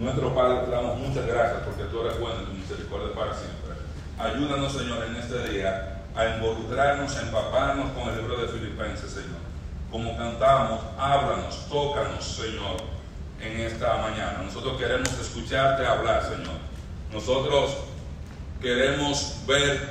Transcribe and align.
Nuestro 0.00 0.34
Padre, 0.34 0.64
te 0.64 0.70
damos 0.70 0.98
muchas 0.98 1.26
gracias 1.26 1.62
porque 1.62 1.84
tú 1.84 2.00
eres 2.00 2.18
bueno 2.18 2.36
y 2.40 2.46
tu 2.46 2.52
misericordia 2.52 3.14
para 3.14 3.34
siempre. 3.34 3.74
Ayúdanos, 4.18 4.72
Señor, 4.72 5.04
en 5.04 5.16
este 5.16 5.50
día 5.50 6.00
a 6.16 6.36
involucrarnos, 6.36 7.14
a 7.18 7.20
empaparnos 7.20 7.90
con 7.90 8.08
el 8.08 8.16
libro 8.16 8.38
de 8.38 8.48
Filipenses, 8.48 9.10
Señor. 9.10 9.40
Como 9.90 10.16
cantamos, 10.16 10.80
háblanos, 10.98 11.68
tócanos, 11.68 12.24
Señor, 12.24 12.78
en 13.42 13.60
esta 13.60 13.98
mañana. 13.98 14.40
Nosotros 14.42 14.78
queremos 14.78 15.12
escucharte 15.20 15.84
hablar, 15.84 16.22
Señor. 16.22 16.56
Nosotros 17.12 17.76
queremos 18.62 19.42
ver 19.46 19.90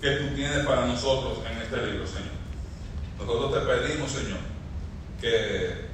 qué 0.00 0.10
tú 0.12 0.34
tienes 0.36 0.64
para 0.64 0.86
nosotros 0.86 1.38
en 1.50 1.60
este 1.60 1.76
libro, 1.88 2.06
Señor. 2.06 2.36
Nosotros 3.18 3.52
te 3.52 3.60
pedimos, 3.68 4.12
Señor, 4.12 4.38
que, 5.20 5.85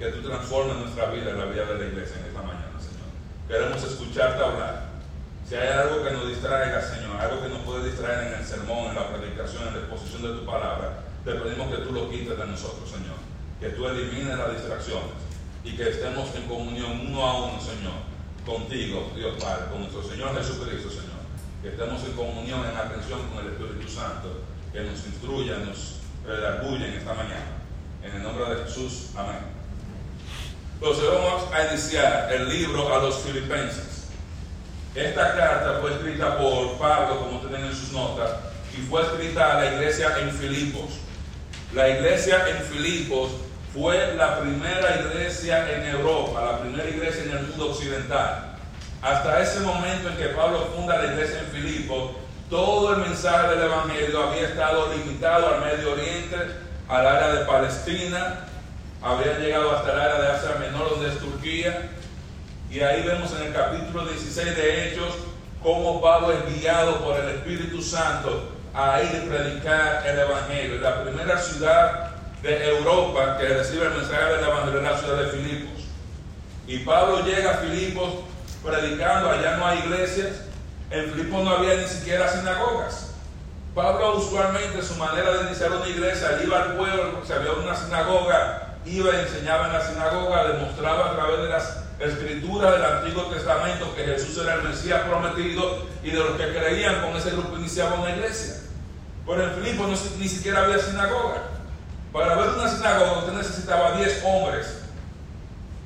que 0.00 0.12
tú 0.12 0.26
transformes 0.26 0.76
nuestra 0.78 1.10
vida, 1.10 1.36
la 1.36 1.44
vida 1.44 1.66
de 1.66 1.78
la 1.78 1.86
iglesia 1.92 2.16
en 2.20 2.32
esta 2.32 2.40
mañana, 2.40 2.72
Señor. 2.80 3.12
Queremos 3.46 3.84
escucharte 3.84 4.42
hablar. 4.42 4.88
Si 5.46 5.54
hay 5.54 5.68
algo 5.68 6.02
que 6.02 6.10
nos 6.12 6.26
distraiga, 6.26 6.80
Señor, 6.80 7.20
algo 7.20 7.42
que 7.42 7.50
nos 7.50 7.60
puede 7.68 7.90
distraer 7.90 8.32
en 8.32 8.40
el 8.40 8.46
sermón, 8.46 8.88
en 8.88 8.94
la 8.94 9.12
predicación, 9.12 9.68
en 9.68 9.74
la 9.74 9.80
exposición 9.80 10.22
de 10.22 10.40
tu 10.40 10.46
palabra, 10.46 11.04
te 11.22 11.34
pedimos 11.34 11.68
que 11.68 11.84
tú 11.84 11.92
lo 11.92 12.08
quites 12.08 12.32
de 12.32 12.46
nosotros, 12.46 12.88
Señor. 12.88 13.20
Que 13.60 13.76
tú 13.76 13.86
elimines 13.86 14.38
las 14.38 14.52
distracciones 14.52 15.20
y 15.64 15.76
que 15.76 15.90
estemos 15.90 16.34
en 16.34 16.48
comunión 16.48 17.12
uno 17.12 17.20
a 17.20 17.44
uno, 17.44 17.60
Señor, 17.60 18.00
contigo, 18.46 19.12
Dios 19.14 19.36
Padre, 19.36 19.68
con 19.68 19.80
nuestro 19.80 20.02
Señor 20.02 20.34
Jesucristo, 20.34 20.88
Señor. 20.88 21.20
Que 21.60 21.76
estemos 21.76 22.02
en 22.04 22.12
comunión, 22.12 22.64
en 22.64 22.74
atención 22.74 23.20
con 23.28 23.44
el 23.44 23.52
Espíritu 23.52 23.86
Santo, 23.86 24.40
que 24.72 24.80
nos 24.80 25.04
instruya, 25.04 25.58
nos 25.58 26.00
redarguya 26.24 26.88
en 26.88 26.94
esta 26.94 27.12
mañana. 27.12 27.60
En 28.02 28.16
el 28.16 28.22
nombre 28.22 28.48
de 28.48 28.64
Jesús, 28.64 29.10
amén. 29.14 29.59
Entonces 30.80 31.04
vamos 31.10 31.42
a 31.52 31.66
iniciar 31.70 32.32
el 32.32 32.48
libro 32.48 32.94
a 32.94 33.00
los 33.00 33.18
filipenses. 33.18 34.08
Esta 34.94 35.36
carta 35.36 35.78
fue 35.82 35.92
escrita 35.92 36.38
por 36.38 36.78
Pablo, 36.78 37.18
como 37.18 37.40
tienen 37.40 37.66
en 37.66 37.76
sus 37.76 37.92
notas, 37.92 38.30
y 38.72 38.80
fue 38.88 39.02
escrita 39.02 39.58
a 39.58 39.60
la 39.62 39.74
iglesia 39.74 40.18
en 40.20 40.30
Filipos. 40.30 40.92
La 41.74 41.86
iglesia 41.86 42.48
en 42.48 42.62
Filipos 42.64 43.28
fue 43.74 44.14
la 44.14 44.40
primera 44.40 45.02
iglesia 45.02 45.70
en 45.70 45.86
Europa, 45.86 46.40
la 46.40 46.60
primera 46.60 46.88
iglesia 46.88 47.24
en 47.24 47.30
el 47.32 47.42
mundo 47.48 47.72
occidental. 47.72 48.56
Hasta 49.02 49.42
ese 49.42 49.60
momento 49.60 50.08
en 50.08 50.16
que 50.16 50.28
Pablo 50.28 50.70
funda 50.74 50.96
la 50.96 51.12
iglesia 51.12 51.40
en 51.40 51.62
Filipos, 51.62 52.12
todo 52.48 52.94
el 52.94 53.02
mensaje 53.02 53.48
del 53.48 53.64
Evangelio 53.64 54.28
había 54.30 54.48
estado 54.48 54.90
limitado 54.94 55.54
al 55.54 55.60
Medio 55.60 55.92
Oriente, 55.92 56.36
al 56.88 57.06
área 57.06 57.34
de 57.34 57.44
Palestina, 57.44 58.46
había 59.02 59.38
llegado 59.38 59.76
hasta 59.76 59.92
el 59.92 60.00
área 60.00 60.20
de 60.20 60.28
Asia 60.28 60.56
Menor, 60.60 60.90
donde 60.90 61.08
es 61.08 61.18
Turquía, 61.18 61.90
y 62.70 62.80
ahí 62.80 63.02
vemos 63.02 63.32
en 63.32 63.48
el 63.48 63.52
capítulo 63.52 64.04
16 64.06 64.56
de 64.56 64.88
Hechos 64.88 65.14
cómo 65.62 66.00
Pablo 66.00 66.32
es 66.32 66.54
guiado 66.54 67.04
por 67.04 67.18
el 67.18 67.28
Espíritu 67.30 67.82
Santo 67.82 68.50
a 68.72 69.02
ir 69.02 69.08
a 69.08 69.28
predicar 69.28 70.06
el 70.06 70.18
Evangelio. 70.20 70.80
La 70.80 71.02
primera 71.02 71.38
ciudad 71.38 72.10
de 72.42 72.68
Europa 72.68 73.38
que 73.38 73.48
recibe 73.48 73.86
el 73.86 73.94
mensaje 73.94 74.34
del 74.34 74.44
Evangelio 74.44 74.78
es 74.78 74.84
la 74.84 74.98
ciudad 74.98 75.22
de 75.22 75.30
Filipos. 75.30 75.84
Y 76.66 76.78
Pablo 76.78 77.24
llega 77.24 77.50
a 77.50 77.56
Filipos 77.58 78.14
predicando, 78.64 79.30
allá 79.30 79.56
no 79.56 79.66
hay 79.66 79.78
iglesias, 79.80 80.42
en 80.90 81.10
Filipos 81.10 81.42
no 81.44 81.50
había 81.50 81.74
ni 81.74 81.86
siquiera 81.86 82.28
sinagogas. 82.28 83.14
Pablo 83.74 84.16
usualmente 84.16 84.82
su 84.82 84.94
manera 84.94 85.32
de 85.32 85.46
iniciar 85.46 85.72
una 85.72 85.88
iglesia, 85.88 86.40
iba 86.44 86.62
al 86.62 86.76
pueblo, 86.76 87.22
si 87.26 87.32
había 87.32 87.52
una 87.52 87.74
sinagoga, 87.74 88.69
iba 88.86 89.14
y 89.14 89.20
enseñaba 89.20 89.66
en 89.66 89.72
la 89.74 89.86
sinagoga, 89.86 90.48
demostraba 90.48 91.10
a 91.10 91.14
través 91.14 91.40
de 91.42 91.48
las 91.48 91.80
escrituras 91.98 92.72
del 92.72 92.84
Antiguo 92.84 93.24
Testamento 93.24 93.94
que 93.94 94.04
Jesús 94.04 94.38
era 94.42 94.54
el 94.54 94.62
Mesías 94.62 95.02
prometido 95.02 95.86
y 96.02 96.10
de 96.10 96.18
los 96.18 96.30
que 96.32 96.48
creían 96.48 97.02
con 97.02 97.16
ese 97.16 97.30
grupo 97.30 97.56
iniciaba 97.58 98.00
una 98.00 98.10
iglesia. 98.10 98.54
Pero 99.26 99.44
en 99.44 99.54
Filipos 99.62 99.88
no, 99.88 100.18
ni 100.18 100.28
siquiera 100.28 100.64
había 100.64 100.78
sinagoga. 100.78 101.42
Para 102.12 102.34
ver 102.36 102.48
una 102.50 102.68
sinagoga 102.68 103.18
usted 103.18 103.32
necesitaba 103.34 103.92
10 103.92 104.24
hombres 104.24 104.78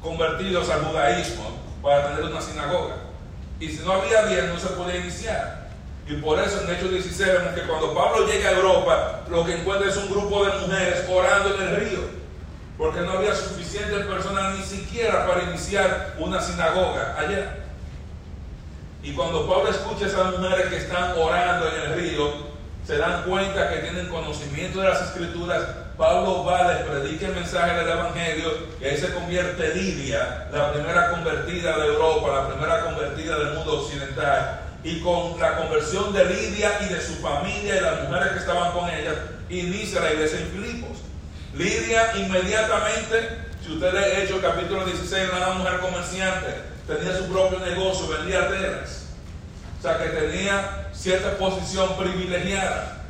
convertidos 0.00 0.70
al 0.70 0.84
judaísmo 0.84 1.58
para 1.82 2.08
tener 2.08 2.30
una 2.30 2.40
sinagoga. 2.40 2.96
Y 3.58 3.68
si 3.68 3.84
no 3.84 3.92
había 3.92 4.26
10 4.26 4.48
no 4.48 4.58
se 4.58 4.68
podía 4.68 4.96
iniciar. 4.96 5.64
Y 6.06 6.16
por 6.16 6.38
eso 6.38 6.60
en 6.60 6.70
Hechos 6.70 6.90
16 6.90 7.32
vemos 7.32 7.54
que 7.54 7.66
cuando 7.66 7.94
Pablo 7.94 8.26
llega 8.26 8.50
a 8.50 8.52
Europa, 8.52 9.20
lo 9.28 9.44
que 9.44 9.56
encuentra 9.56 9.88
es 9.88 9.96
un 9.96 10.10
grupo 10.10 10.44
de 10.44 10.58
mujeres 10.60 11.04
orando 11.08 11.54
en 11.54 11.62
el 11.62 11.76
río. 11.76 12.13
Porque 12.76 13.00
no 13.00 13.12
había 13.12 13.34
suficientes 13.34 14.06
personas 14.06 14.58
ni 14.58 14.64
siquiera 14.64 15.26
para 15.26 15.44
iniciar 15.44 16.14
una 16.18 16.40
sinagoga 16.40 17.16
allá. 17.18 17.56
Y 19.02 19.12
cuando 19.12 19.46
Pablo 19.48 19.70
escucha 19.70 20.06
a 20.06 20.08
esas 20.08 20.38
mujeres 20.38 20.66
que 20.66 20.76
están 20.78 21.12
orando 21.16 21.68
en 21.68 21.80
el 21.82 21.94
río, 22.00 22.54
se 22.86 22.98
dan 22.98 23.22
cuenta 23.24 23.70
que 23.70 23.80
tienen 23.80 24.08
conocimiento 24.08 24.80
de 24.80 24.88
las 24.88 25.02
escrituras. 25.02 25.62
Pablo 25.96 26.44
va, 26.44 26.72
les 26.72 26.82
predica 26.82 27.26
el 27.26 27.34
mensaje 27.34 27.76
del 27.76 27.88
Evangelio 27.88 28.50
y 28.80 28.84
ahí 28.84 28.96
se 28.96 29.14
convierte 29.14 29.74
Lidia, 29.74 30.48
la 30.52 30.72
primera 30.72 31.10
convertida 31.10 31.78
de 31.78 31.86
Europa, 31.86 32.28
la 32.32 32.48
primera 32.48 32.84
convertida 32.84 33.38
del 33.38 33.54
mundo 33.54 33.80
occidental. 33.80 34.60
Y 34.82 35.00
con 35.00 35.38
la 35.38 35.56
conversión 35.56 36.12
de 36.12 36.24
Lidia 36.24 36.78
y 36.82 36.92
de 36.92 37.00
su 37.00 37.14
familia 37.14 37.76
y 37.76 37.80
las 37.80 38.02
mujeres 38.02 38.32
que 38.32 38.38
estaban 38.38 38.72
con 38.72 38.90
ellas, 38.90 39.14
inicia 39.48 40.00
la 40.00 40.12
iglesia 40.12 40.40
en 40.40 40.48
Filipos. 40.48 40.93
Lidia 41.56 42.16
inmediatamente, 42.16 43.28
si 43.64 43.74
usted 43.74 43.92
lee 43.92 44.22
Hechos 44.22 44.40
capítulo 44.42 44.84
16, 44.84 45.28
era 45.28 45.46
una 45.46 45.58
mujer 45.58 45.78
comerciante, 45.78 46.48
tenía 46.88 47.16
su 47.16 47.32
propio 47.32 47.60
negocio, 47.60 48.08
vendía 48.08 48.48
telas. 48.48 49.04
O 49.78 49.82
sea 49.82 49.98
que 49.98 50.08
tenía 50.08 50.88
cierta 50.92 51.38
posición 51.38 51.96
privilegiada. 51.96 53.02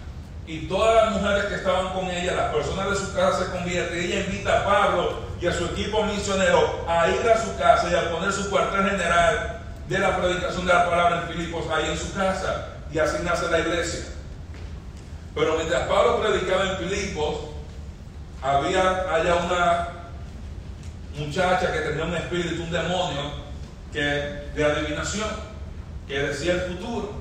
Y 0.47 0.67
todas 0.69 1.07
las 1.07 1.23
mujeres 1.23 1.45
que 1.47 1.55
estaban 1.55 1.95
con 1.95 2.11
ella, 2.11 2.35
las 2.35 2.55
personas 2.55 2.91
de 2.91 2.97
su 2.97 3.15
casa 3.15 3.47
se 3.47 3.51
convierten. 3.51 3.99
Ella 3.99 4.21
invita 4.27 4.61
a 4.61 4.65
Pablo 4.67 5.21
y 5.41 5.47
a 5.47 5.53
su 5.53 5.65
equipo 5.65 6.03
misionero 6.03 6.85
a 6.87 7.09
ir 7.09 7.27
a 7.27 7.43
su 7.43 7.57
casa 7.57 7.89
y 7.91 7.95
a 7.95 8.11
poner 8.11 8.31
su 8.31 8.51
cuartel 8.51 8.91
general 8.91 9.63
de 9.89 9.99
la 9.99 10.19
predicación 10.19 10.67
de 10.67 10.73
la 10.75 10.91
palabra 10.91 11.23
en 11.23 11.35
Filipos 11.35 11.65
ahí 11.75 11.91
en 11.91 11.97
su 11.97 12.13
casa. 12.13 12.69
Y 12.93 12.99
así 12.99 13.17
nace 13.25 13.51
la 13.51 13.61
iglesia. 13.61 14.05
Pero 15.35 15.57
mientras 15.57 15.89
Pablo 15.89 16.21
predicaba 16.21 16.73
en 16.73 16.77
Filipos, 16.77 17.54
había 18.45 19.15
allá 19.15 19.37
una 19.37 19.89
muchacha 21.19 21.73
que 21.73 21.79
tenía 21.79 22.05
un 22.05 22.15
espíritu, 22.15 22.63
un 22.63 22.71
demonio, 22.71 23.33
que 23.91 24.01
de 24.55 24.65
adivinación, 24.65 25.29
que 26.07 26.19
decía 26.19 26.53
el 26.53 26.61
futuro. 26.61 27.15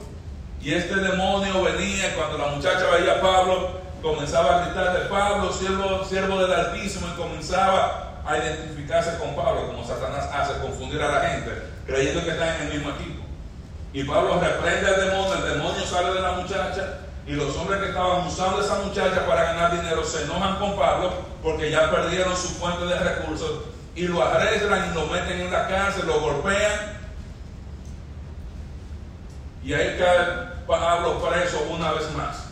Y 0.62 0.74
este 0.74 0.96
demonio 0.96 1.64
venía 1.64 2.14
cuando 2.16 2.38
la 2.38 2.48
muchacha 2.48 2.86
veía 2.92 3.14
a 3.14 3.22
Pablo, 3.22 3.82
comenzaba 4.02 4.58
a 4.58 4.66
gritar 4.66 5.00
de 5.00 5.06
Pablo, 5.06 5.52
siervo, 5.54 6.04
siervo 6.04 6.40
del 6.40 6.52
Altísimo, 6.52 7.08
y 7.08 7.18
comenzaba 7.18 8.22
a 8.26 8.38
identificarse 8.38 9.18
con 9.18 9.34
Pablo, 9.36 9.68
como 9.68 9.86
Satanás 9.86 10.30
hace, 10.34 10.60
confundir 10.60 11.02
a 11.02 11.10
la 11.10 11.30
gente, 11.30 11.52
creyendo 11.86 12.24
que 12.24 12.32
están 12.32 12.56
en 12.56 12.68
el 12.68 12.74
mismo 12.74 12.90
equipo. 12.92 13.24
Y 13.94 14.04
Pablo 14.04 14.40
reprende 14.42 14.90
al 14.90 15.10
demonio, 15.10 15.36
el 15.36 15.54
demonio 15.54 15.86
sale 15.86 16.14
de 16.14 16.22
la 16.22 16.32
muchacha, 16.32 17.00
y 17.26 17.32
los 17.34 17.56
hombres 17.56 17.80
que 17.80 17.90
estaban 17.90 18.28
usando 18.28 18.62
esa 18.62 18.80
muchacha 18.80 19.26
para 19.26 19.44
ganar 19.44 19.82
dinero 19.82 20.04
se 20.04 20.24
enojan 20.24 20.58
con 20.58 20.76
Pablo 20.76 21.14
porque 21.42 21.72
ya 21.72 21.90
perdieron 21.90 22.36
su 22.36 22.50
fuente 22.50 22.86
de 22.86 23.00
recursos 23.00 23.52
y 23.96 24.08
lo 24.08 24.24
arrestan 24.24 24.92
y 24.92 24.96
lo 24.96 25.08
meten 25.08 25.42
en 25.42 25.52
la 25.52 25.68
cárcel, 25.68 26.08
lo 26.08 26.20
golpean. 26.20 26.94
Y 29.64 29.74
ahí 29.74 29.96
cae 29.98 30.54
Pablo 30.68 31.22
preso 31.22 31.66
una 31.70 31.92
vez 31.94 32.12
más. 32.12 32.44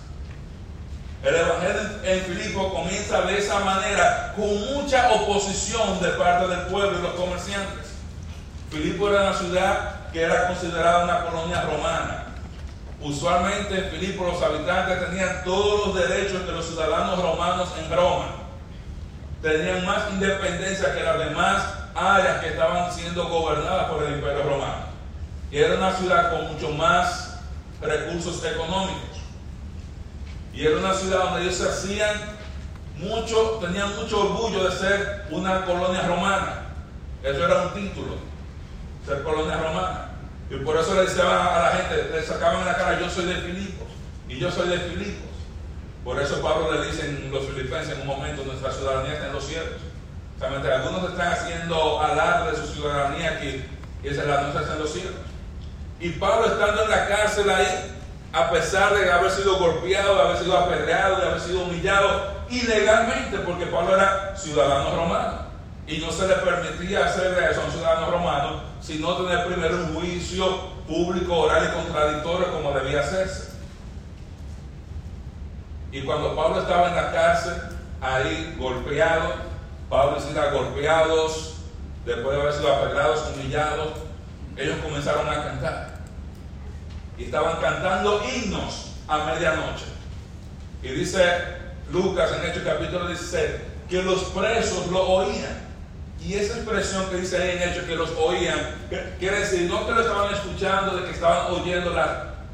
El 1.23 1.35
Evangelio 1.35 1.81
en 2.03 2.21
Filipo 2.21 2.73
comienza 2.73 3.21
de 3.21 3.37
esa 3.37 3.59
manera, 3.59 4.33
con 4.35 4.73
mucha 4.73 5.11
oposición 5.11 6.01
de 6.01 6.09
parte 6.11 6.47
del 6.47 6.61
pueblo 6.67 6.97
y 6.97 7.01
los 7.01 7.13
comerciantes. 7.13 7.91
Filipo 8.71 9.09
era 9.09 9.29
una 9.29 9.37
ciudad 9.37 10.11
que 10.11 10.23
era 10.23 10.47
considerada 10.47 11.03
una 11.03 11.25
colonia 11.25 11.61
romana. 11.61 12.20
Usualmente 13.03 13.77
en 13.77 13.89
Filipo 13.89 14.25
los 14.25 14.41
habitantes 14.43 15.09
tenían 15.09 15.43
todos 15.43 15.87
los 15.87 15.95
derechos 15.95 16.45
de 16.45 16.51
los 16.51 16.65
ciudadanos 16.65 17.19
romanos 17.19 17.69
en 17.79 17.91
Roma. 17.91 18.27
Tenían 19.41 19.83
más 19.85 20.11
independencia 20.11 20.93
que 20.93 21.03
las 21.03 21.17
demás 21.17 21.63
áreas 21.95 22.41
que 22.41 22.49
estaban 22.49 22.93
siendo 22.93 23.27
gobernadas 23.27 23.89
por 23.89 24.03
el 24.03 24.13
Imperio 24.13 24.43
Romano. 24.43 24.85
Y 25.49 25.57
era 25.57 25.75
una 25.75 25.93
ciudad 25.93 26.31
con 26.31 26.53
mucho 26.53 26.69
más 26.69 27.39
recursos 27.81 28.45
económicos. 28.45 29.19
Y 30.53 30.65
era 30.65 30.77
una 30.77 30.93
ciudad 30.93 31.23
donde 31.23 31.41
ellos 31.41 31.55
se 31.55 31.69
hacían 31.69 32.15
mucho, 32.97 33.57
tenían 33.61 33.95
mucho 33.95 34.21
orgullo 34.21 34.69
de 34.69 34.75
ser 34.75 35.25
una 35.31 35.65
colonia 35.65 36.03
romana. 36.03 36.67
Eso 37.23 37.45
era 37.45 37.63
un 37.63 37.73
título, 37.73 38.15
ser 39.07 39.23
colonia 39.23 39.57
romana. 39.57 40.10
Y 40.51 40.57
por 40.57 40.77
eso 40.77 40.93
le 40.95 41.03
decían 41.03 41.27
a 41.27 41.59
la 41.59 41.71
gente, 41.77 42.09
le 42.11 42.21
sacaban 42.21 42.59
en 42.59 42.65
la 42.65 42.75
cara, 42.75 42.99
yo 42.99 43.09
soy 43.09 43.25
de 43.25 43.35
Filipos, 43.35 43.87
y 44.27 44.37
yo 44.37 44.51
soy 44.51 44.67
de 44.67 44.79
Filipos. 44.79 45.31
Por 46.03 46.21
eso 46.21 46.41
Pablo 46.41 46.73
le 46.73 46.87
dice 46.87 47.05
en 47.05 47.31
los 47.31 47.45
filipenses 47.45 47.95
en 47.95 48.01
un 48.01 48.07
momento, 48.07 48.43
nuestra 48.43 48.71
ciudadanía 48.71 49.13
está 49.13 49.27
en 49.27 49.33
los 49.33 49.45
cielos. 49.45 49.79
O 50.41 50.43
algunos 50.43 51.11
están 51.11 51.33
haciendo 51.33 52.01
alarde 52.01 52.51
de 52.51 52.57
su 52.57 52.73
ciudadanía 52.73 53.37
aquí 53.37 53.63
esa 54.03 54.23
la 54.23 54.41
no 54.41 54.59
están 54.59 54.79
los 54.79 54.91
cielos. 54.91 55.13
Y 55.99 56.09
Pablo 56.09 56.47
estando 56.47 56.83
en 56.83 56.89
la 56.89 57.07
cárcel 57.07 57.49
ahí, 57.49 57.95
a 58.33 58.49
pesar 58.49 58.95
de 58.95 59.11
haber 59.11 59.29
sido 59.29 59.57
golpeado, 59.57 60.15
de 60.15 60.21
haber 60.21 60.37
sido 60.37 60.57
apedreado, 60.57 61.17
de 61.17 61.27
haber 61.27 61.39
sido 61.39 61.61
humillado 61.61 62.41
ilegalmente, 62.49 63.37
porque 63.39 63.67
Pablo 63.67 63.95
era 63.95 64.35
ciudadano 64.35 64.95
romano. 64.95 65.50
Y 65.87 65.97
no 65.97 66.11
se 66.11 66.27
le 66.27 66.35
permitía 66.35 67.05
hacer 67.05 67.37
eso 67.49 67.61
a 67.61 67.65
un 67.65 67.71
ciudadano 67.71 68.11
romano, 68.11 68.61
sino 68.81 69.15
tener 69.17 69.45
primero 69.45 69.77
un 69.77 69.95
juicio 69.95 70.45
público, 70.87 71.39
oral 71.39 71.69
y 71.69 71.75
contradictorio 71.75 72.51
como 72.53 72.71
debía 72.71 73.01
hacerse. 73.01 73.51
Y 75.91 76.01
cuando 76.01 76.35
Pablo 76.35 76.61
estaba 76.61 76.89
en 76.89 76.95
la 76.95 77.11
cárcel, 77.11 77.53
ahí 77.99 78.55
golpeado, 78.57 79.33
Pablo 79.89 80.17
y 80.17 80.21
Silas 80.21 80.53
golpeados, 80.53 81.55
después 82.05 82.35
de 82.35 82.41
haber 82.41 82.53
sido 82.53 82.73
apedreados, 82.73 83.27
humillados, 83.35 83.89
ellos 84.55 84.77
comenzaron 84.83 85.27
a 85.27 85.43
cantar. 85.43 85.99
Y 87.17 87.25
estaban 87.25 87.59
cantando 87.61 88.21
himnos 88.23 88.93
a 89.07 89.25
medianoche. 89.25 89.85
Y 90.81 90.89
dice 90.89 91.21
Lucas 91.91 92.31
en 92.31 92.49
Hechos 92.49 92.63
capítulo 92.65 93.07
16 93.07 93.51
que 93.89 94.01
los 94.01 94.23
presos 94.25 94.87
lo 94.87 95.03
oían. 95.03 95.70
Y 96.23 96.35
esa 96.35 96.57
expresión 96.57 97.09
que 97.09 97.17
dice 97.17 97.41
ahí 97.41 97.57
en 97.57 97.69
Hechos 97.69 97.85
que 97.85 97.95
los 97.95 98.11
oían, 98.11 98.59
quiere 99.19 99.39
decir 99.39 99.69
no 99.69 99.87
que 99.87 99.93
lo 99.93 100.01
estaban 100.01 100.33
escuchando, 100.33 100.97
de 100.97 101.05
que 101.05 101.11
estaban 101.11 101.51
oyendo 101.51 101.91
las 101.91 102.09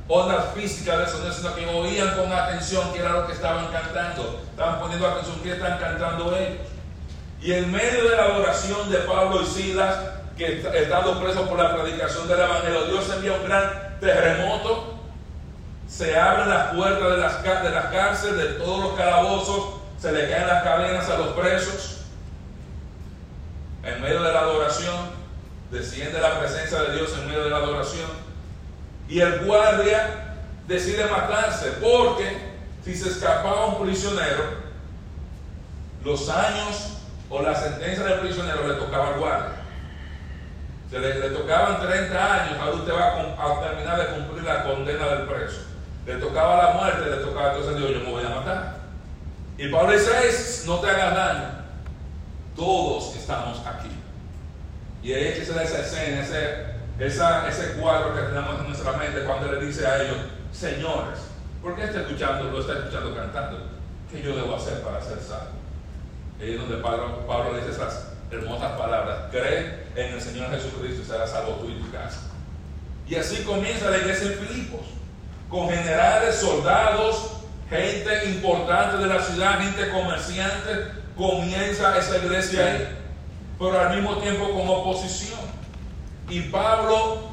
ondas 0.08 0.46
físicas 0.56 1.00
de 1.00 1.08
sonido, 1.08 1.34
sino 1.34 1.56
que 1.56 1.66
oían 1.66 2.16
con 2.16 2.32
atención 2.32 2.94
que 2.94 3.00
era 3.00 3.12
lo 3.12 3.28
que 3.28 3.34
estaban 3.34 3.68
cantando. 3.68 4.42
Estaban 4.52 4.80
poniendo 4.80 5.08
atención 5.08 5.40
que 5.42 5.52
están 5.52 5.78
cantando 5.80 6.36
ellos. 6.38 6.68
Y 7.42 7.54
en 7.54 7.72
medio 7.72 8.10
de 8.10 8.16
la 8.16 8.24
adoración 8.24 8.90
de 8.90 9.00
Pablo 9.00 9.42
y 9.42 9.46
Silas, 9.46 9.96
que 10.38 10.62
estando 10.74 11.20
presos 11.20 11.48
por 11.50 11.60
la 11.60 11.76
predicación 11.76 12.28
del 12.28 12.40
Evangelio, 12.40 12.86
Dios 12.86 13.12
envía 13.14 13.34
un 13.34 13.46
gran 13.46 13.98
terremoto, 14.00 14.96
se 15.88 16.18
abren 16.18 16.50
las 16.50 16.74
puertas 16.74 17.12
de 17.12 17.18
las, 17.18 17.64
de 17.64 17.70
las 17.70 17.86
cárceles, 17.86 18.38
de 18.38 18.46
todos 18.56 18.84
los 18.84 18.94
calabozos, 18.94 19.76
se 20.00 20.12
le 20.12 20.30
caen 20.30 20.48
las 20.48 20.64
cadenas 20.64 21.10
a 21.10 21.18
los 21.18 21.28
presos. 21.30 21.97
En 23.88 24.02
medio 24.02 24.22
de 24.22 24.34
la 24.34 24.42
adoración, 24.42 24.96
desciende 25.72 26.20
la 26.20 26.40
presencia 26.40 26.82
de 26.82 26.98
Dios 26.98 27.14
en 27.18 27.26
medio 27.26 27.46
de 27.46 27.50
la 27.50 27.58
adoración. 27.58 28.10
Y 29.08 29.22
el 29.22 29.46
guardia 29.46 30.36
decide 30.68 31.06
matarse, 31.06 31.72
porque 31.82 32.38
si 32.84 32.94
se 32.94 33.08
escapaba 33.08 33.68
un 33.68 33.86
prisionero, 33.86 34.44
los 36.04 36.28
años 36.28 36.98
o 37.30 37.42
la 37.42 37.56
sentencia 37.56 38.04
del 38.04 38.20
prisionero 38.20 38.68
le 38.68 38.74
tocaba 38.74 39.08
al 39.08 39.20
guardia. 39.20 39.56
Se 40.90 41.00
le, 41.00 41.30
tocaban 41.30 41.82
30 41.82 42.34
años, 42.34 42.60
ahora 42.60 42.76
usted 42.76 42.94
va 42.94 43.56
a, 43.58 43.62
terminar 43.62 44.00
de 44.00 44.16
cumplir 44.16 44.44
la 44.44 44.64
condena 44.66 45.06
del 45.08 45.28
preso. 45.28 45.62
Le 46.06 46.16
tocaba 46.16 46.64
la 46.64 46.72
muerte, 46.72 47.10
le 47.10 47.18
tocaba, 47.18 47.54
entonces 47.54 47.78
Dios, 47.78 47.92
yo 47.92 48.00
me 48.02 48.12
voy 48.12 48.26
a 48.26 48.30
matar. 48.30 48.78
Y 49.58 49.70
Pablo 49.70 49.94
dice, 49.94 50.64
no 50.66 50.80
te 50.80 50.90
hagas 50.90 51.16
daño. 51.16 51.57
Todos 52.58 53.16
estamos 53.16 53.60
aquí. 53.66 53.92
Y 55.04 55.14
es 55.14 55.48
que 55.48 55.54
da 55.54 55.64
esa 55.64 55.80
escena, 55.80 56.22
ese, 56.22 56.66
ese 57.00 57.74
cuadro 57.80 58.16
que 58.16 58.22
tenemos 58.22 58.60
en 58.60 58.68
nuestra 58.68 58.94
mente 58.94 59.24
cuando 59.24 59.52
le 59.52 59.66
dice 59.66 59.86
a 59.86 60.04
ellos, 60.04 60.18
señores, 60.52 61.20
¿por 61.62 61.76
qué 61.76 61.84
está 61.84 62.02
escuchando, 62.02 62.52
lo 62.52 62.60
está 62.60 62.74
escuchando 62.74 63.16
cantando? 63.16 63.60
¿Qué 64.12 64.24
yo 64.24 64.36
debo 64.36 64.56
hacer 64.56 64.82
para 64.82 65.00
ser 65.00 65.20
salvo? 65.20 65.58
Ahí 66.42 66.54
es 66.54 66.60
donde 66.60 66.78
Pablo, 66.78 67.26
Pablo 67.28 67.58
dice 67.58 67.72
esas 67.72 68.08
hermosas 68.32 68.72
palabras. 68.72 69.18
Cree 69.30 69.86
en 69.96 70.14
el 70.14 70.22
Señor 70.22 70.50
Jesucristo 70.50 71.04
y 71.04 71.06
será 71.06 71.28
salvo 71.28 71.54
tú 71.62 71.70
y 71.70 71.80
tu 71.80 71.92
casa. 71.92 72.22
Y 73.08 73.16
así 73.16 73.44
comienza 73.44 73.90
la 73.90 74.00
iglesia 74.00 74.32
en 74.32 74.48
Filipos, 74.48 74.82
con 75.48 75.70
generales, 75.70 76.36
soldados, 76.36 77.34
gente 77.70 78.30
importante 78.30 78.98
de 78.98 79.06
la 79.06 79.22
ciudad, 79.22 79.60
gente 79.60 79.90
comerciante, 79.90 81.07
comienza 81.18 81.98
esa 81.98 82.18
iglesia 82.18 82.66
ahí, 82.66 82.98
pero 83.58 83.80
al 83.80 83.96
mismo 83.96 84.18
tiempo 84.18 84.52
con 84.52 84.68
oposición. 84.68 85.40
Y 86.30 86.42
Pablo 86.42 87.30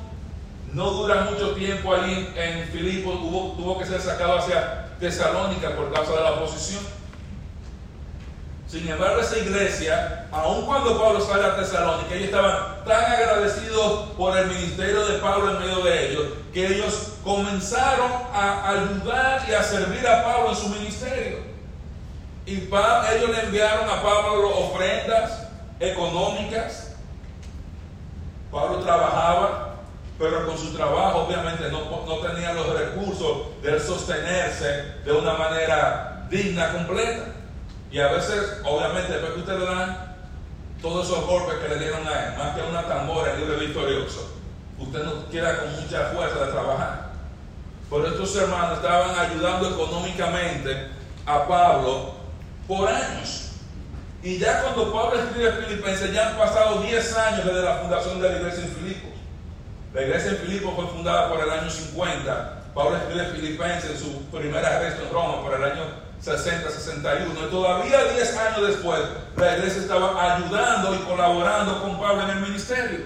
no 0.72 0.90
dura 0.90 1.28
mucho 1.30 1.50
tiempo 1.50 1.94
ahí 1.94 2.32
en 2.36 2.68
Filipos, 2.68 3.20
tuvo, 3.20 3.52
tuvo 3.56 3.78
que 3.78 3.86
ser 3.86 4.00
sacado 4.00 4.38
hacia 4.38 4.96
Tesalónica 4.98 5.76
por 5.76 5.92
causa 5.92 6.12
de 6.12 6.20
la 6.22 6.32
oposición. 6.32 6.82
Sin 8.66 8.88
embargo, 8.88 9.20
esa 9.20 9.38
iglesia, 9.38 10.26
aun 10.32 10.66
cuando 10.66 10.98
Pablo 10.98 11.20
sale 11.20 11.44
a 11.44 11.56
Tesalónica, 11.56 12.14
ellos 12.14 12.26
estaban 12.26 12.84
tan 12.84 13.04
agradecidos 13.12 14.10
por 14.16 14.36
el 14.36 14.48
ministerio 14.48 15.06
de 15.06 15.18
Pablo 15.18 15.52
en 15.52 15.58
medio 15.60 15.84
de 15.84 16.10
ellos, 16.10 16.24
que 16.52 16.66
ellos 16.66 17.12
comenzaron 17.22 18.10
a 18.32 18.70
ayudar 18.70 19.44
y 19.48 19.52
a 19.52 19.62
servir 19.62 20.06
a 20.08 20.24
Pablo 20.24 20.50
en 20.50 20.56
su 20.56 20.68
ministerio. 20.70 21.53
Y 22.46 22.56
ellos 22.56 23.30
le 23.30 23.40
enviaron 23.44 23.88
a 23.88 24.02
Pablo 24.02 24.50
ofrendas 24.58 25.48
económicas. 25.80 26.94
Pablo 28.50 28.78
trabajaba, 28.80 29.76
pero 30.18 30.46
con 30.46 30.58
su 30.58 30.74
trabajo 30.74 31.24
obviamente 31.24 31.70
no, 31.70 32.06
no 32.06 32.18
tenía 32.18 32.52
los 32.52 32.68
recursos 32.78 33.62
de 33.62 33.80
sostenerse 33.80 34.66
de 35.04 35.12
una 35.12 35.34
manera 35.34 36.26
digna, 36.28 36.72
completa. 36.72 37.32
Y 37.90 37.98
a 37.98 38.08
veces, 38.08 38.60
obviamente, 38.64 39.12
después 39.12 39.32
que 39.32 39.40
usted 39.40 39.58
le 39.58 39.66
dan 39.66 40.16
todos 40.82 41.06
esos 41.06 41.26
golpes 41.26 41.54
que 41.54 41.68
le 41.68 41.78
dieron 41.78 42.06
a 42.06 42.26
él, 42.26 42.38
más 42.38 42.54
que 42.54 42.62
una 42.62 42.82
tambora 42.82 43.34
libre 43.36 43.56
victorioso, 43.56 44.32
usted 44.78 45.02
no 45.02 45.28
queda 45.30 45.60
con 45.60 45.80
mucha 45.80 46.08
fuerza 46.08 46.44
de 46.44 46.52
trabajar. 46.52 47.10
Por 47.88 48.04
estos 48.06 48.36
hermanos 48.36 48.78
estaban 48.78 49.18
ayudando 49.18 49.70
económicamente 49.70 50.88
a 51.24 51.46
Pablo 51.46 52.13
por 52.66 52.88
años. 52.88 53.50
Y 54.22 54.38
ya 54.38 54.62
cuando 54.62 54.92
Pablo 54.92 55.20
escribe 55.20 55.52
Filipenses, 55.52 56.12
ya 56.12 56.30
han 56.30 56.36
pasado 56.38 56.80
10 56.80 57.16
años 57.18 57.44
desde 57.44 57.62
la 57.62 57.76
fundación 57.76 58.20
de 58.22 58.30
la 58.30 58.36
iglesia 58.38 58.64
en 58.64 58.70
Filipos. 58.70 59.10
La 59.92 60.02
iglesia 60.02 60.30
en 60.30 60.36
Filipos 60.38 60.74
fue 60.74 60.86
fundada 60.86 61.28
por 61.28 61.40
el 61.40 61.50
año 61.50 61.70
50. 61.70 62.62
Pablo 62.74 62.96
escribe 62.96 63.26
Filipenses 63.26 63.90
en 63.90 63.98
su 63.98 64.22
primera 64.26 64.76
arresto 64.76 65.04
en 65.04 65.12
Roma 65.12 65.42
por 65.42 65.54
el 65.54 65.62
año 65.62 65.82
60, 66.20 66.70
61. 66.70 67.34
Y 67.46 67.50
todavía 67.50 68.04
10 68.12 68.36
años 68.38 68.66
después, 68.68 69.00
la 69.36 69.56
iglesia 69.56 69.82
estaba 69.82 70.36
ayudando 70.36 70.94
y 70.94 70.98
colaborando 70.98 71.82
con 71.82 72.00
Pablo 72.00 72.22
en 72.22 72.30
el 72.30 72.40
ministerio. 72.40 73.00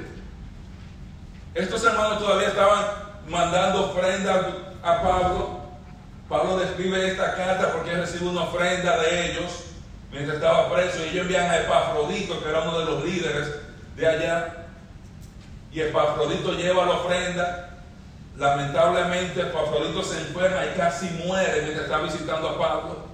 Estos 1.55 1.83
hermanos 1.85 2.21
todavía 2.21 2.49
estaban 2.49 2.85
mandando 3.29 3.91
ofrendas 3.91 4.47
a 4.83 5.03
Pablo. 5.03 5.68
Pablo 6.29 6.59
describe 6.59 7.09
esta 7.09 7.35
carta 7.35 7.73
porque 7.73 7.91
él 7.93 8.01
recibe 8.01 8.29
una 8.29 8.43
ofrenda 8.43 8.99
de 8.99 9.31
ellos 9.31 9.65
mientras 10.11 10.37
estaba 10.37 10.73
preso. 10.73 10.99
Y 11.05 11.09
ellos 11.09 11.23
envían 11.23 11.51
a 11.51 11.59
Epafrodito, 11.59 12.43
que 12.43 12.49
era 12.49 12.63
uno 12.63 12.79
de 12.81 12.85
los 12.85 13.05
líderes 13.05 13.49
de 13.97 14.07
allá. 14.07 14.55
Y 15.73 15.81
Epafrodito 15.81 16.53
lleva 16.53 16.87
la 16.87 16.93
ofrenda 16.93 17.69
Lamentablemente, 18.39 19.41
Epafrodito 19.41 20.03
se 20.05 20.21
enferma 20.21 20.65
y 20.65 20.79
casi 20.79 21.11
muere 21.27 21.63
mientras 21.63 21.87
está 21.87 21.99
visitando 21.99 22.51
a 22.51 22.59
Pablo. 22.59 23.09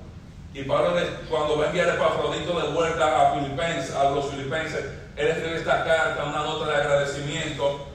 Y 0.52 0.62
Pablo, 0.64 1.00
cuando 1.30 1.56
va 1.56 1.64
a 1.64 1.66
enviar 1.68 1.88
a 1.88 1.94
Epafrodito 1.94 2.60
de 2.60 2.68
vuelta 2.74 3.32
a, 3.32 3.34
Filipenses, 3.34 3.94
a 3.94 4.10
los 4.10 4.30
filipenses, 4.30 4.84
él 5.16 5.28
escribe 5.28 5.56
esta 5.56 5.82
carta, 5.82 6.24
una 6.24 6.42
nota 6.42 6.70
de 6.70 6.76
agradecimiento. 6.76 7.86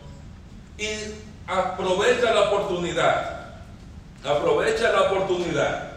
Y 0.79 0.89
aprovecha 1.45 2.33
la 2.33 2.49
oportunidad, 2.49 3.38
aprovecha 4.23 4.91
la 4.91 5.01
oportunidad 5.03 5.89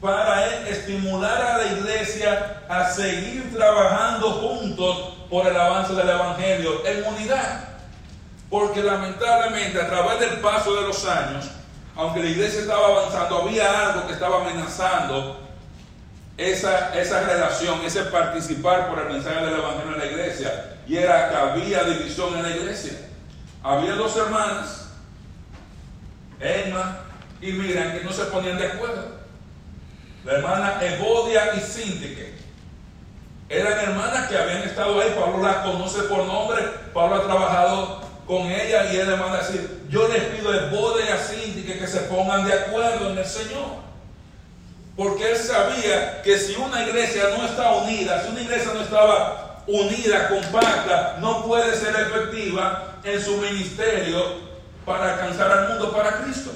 para 0.00 0.68
estimular 0.68 1.40
a 1.40 1.58
la 1.58 1.66
iglesia 1.72 2.62
a 2.68 2.88
seguir 2.90 3.52
trabajando 3.54 4.30
juntos 4.30 5.14
por 5.28 5.46
el 5.46 5.56
avance 5.56 5.94
del 5.94 6.08
Evangelio 6.08 6.86
en 6.86 7.04
unidad. 7.04 7.64
Porque 8.48 8.82
lamentablemente 8.82 9.80
a 9.80 9.88
través 9.88 10.20
del 10.20 10.40
paso 10.40 10.74
de 10.74 10.82
los 10.82 11.04
años, 11.04 11.50
aunque 11.96 12.22
la 12.22 12.30
iglesia 12.30 12.60
estaba 12.60 12.86
avanzando, 12.86 13.42
había 13.42 13.88
algo 13.88 14.06
que 14.06 14.14
estaba 14.14 14.40
amenazando 14.40 15.40
esa, 16.36 16.98
esa 16.98 17.22
relación, 17.24 17.80
ese 17.84 18.04
participar 18.04 18.88
por 18.88 19.00
el 19.00 19.12
mensaje 19.12 19.44
del 19.44 19.58
Evangelio 19.58 19.92
en 19.94 19.98
la 19.98 20.06
iglesia. 20.06 20.76
Y 20.86 20.96
era 20.96 21.28
que 21.28 21.36
había 21.36 21.84
división 21.84 22.36
en 22.36 22.42
la 22.42 22.50
iglesia. 22.50 22.92
Había 23.62 23.94
dos 23.94 24.16
hermanas, 24.16 24.92
Emma 26.40 27.07
y 27.40 27.52
Miriam, 27.52 27.92
que 27.92 28.04
no 28.04 28.12
se 28.12 28.24
ponían 28.24 28.58
de 28.58 28.66
acuerdo. 28.66 29.18
La 30.24 30.32
hermana 30.32 30.78
Evodia 30.82 31.54
y 31.54 31.60
Sintique. 31.60 32.34
Eran 33.48 33.78
hermanas 33.78 34.28
que 34.28 34.36
habían 34.36 34.62
estado 34.62 35.00
ahí. 35.00 35.14
Pablo 35.18 35.42
las 35.42 35.58
conoce 35.58 36.02
por 36.02 36.24
nombre. 36.24 36.62
Pablo 36.92 37.16
ha 37.16 37.24
trabajado 37.24 38.00
con 38.26 38.46
ella 38.50 38.92
y 38.92 38.96
él 38.96 39.08
le 39.08 39.14
a 39.14 39.36
decir, 39.38 39.86
yo 39.88 40.06
les 40.08 40.22
pido 40.24 40.50
a 40.50 40.56
Evodia 40.66 41.06
y 41.06 41.08
a 41.08 41.18
Sintique 41.18 41.78
que 41.78 41.86
se 41.86 42.00
pongan 42.00 42.44
de 42.44 42.52
acuerdo 42.52 43.10
en 43.10 43.18
el 43.18 43.24
Señor. 43.24 43.88
Porque 44.96 45.30
él 45.30 45.36
sabía 45.36 46.22
que 46.22 46.36
si 46.36 46.56
una 46.56 46.82
iglesia 46.82 47.22
no 47.38 47.46
está 47.46 47.72
unida, 47.74 48.22
si 48.22 48.30
una 48.30 48.40
iglesia 48.40 48.72
no 48.74 48.82
estaba 48.82 49.62
unida, 49.68 50.28
compacta, 50.28 51.18
no 51.20 51.44
puede 51.46 51.74
ser 51.76 51.94
efectiva 51.94 52.98
en 53.04 53.22
su 53.22 53.36
ministerio 53.36 54.48
para 54.84 55.14
alcanzar 55.14 55.52
al 55.52 55.68
mundo 55.68 55.92
para 55.92 56.18
Cristo. 56.22 56.50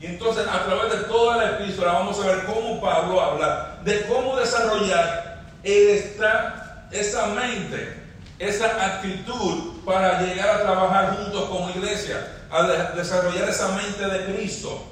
Y 0.00 0.06
entonces 0.06 0.46
a 0.46 0.64
través 0.64 0.92
de 0.92 1.04
toda 1.04 1.36
la 1.38 1.50
epístola 1.52 1.92
vamos 1.92 2.18
a 2.20 2.26
ver 2.26 2.44
cómo 2.44 2.80
Pablo 2.80 3.20
habla 3.20 3.78
de 3.84 4.06
cómo 4.06 4.36
desarrollar 4.36 5.42
esta, 5.64 6.88
esa 6.92 7.26
mente, 7.28 8.00
esa 8.38 8.86
actitud 8.86 9.82
para 9.84 10.22
llegar 10.22 10.48
a 10.50 10.62
trabajar 10.62 11.16
juntos 11.16 11.48
como 11.48 11.70
iglesia, 11.70 12.44
a 12.50 12.62
desarrollar 12.94 13.48
esa 13.48 13.68
mente 13.70 14.06
de 14.06 14.34
Cristo. 14.34 14.84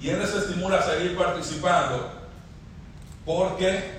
Y 0.00 0.10
Él 0.10 0.18
les 0.18 0.34
estimula 0.34 0.78
a 0.78 0.82
seguir 0.82 1.16
participando 1.16 2.10
porque 3.24 3.96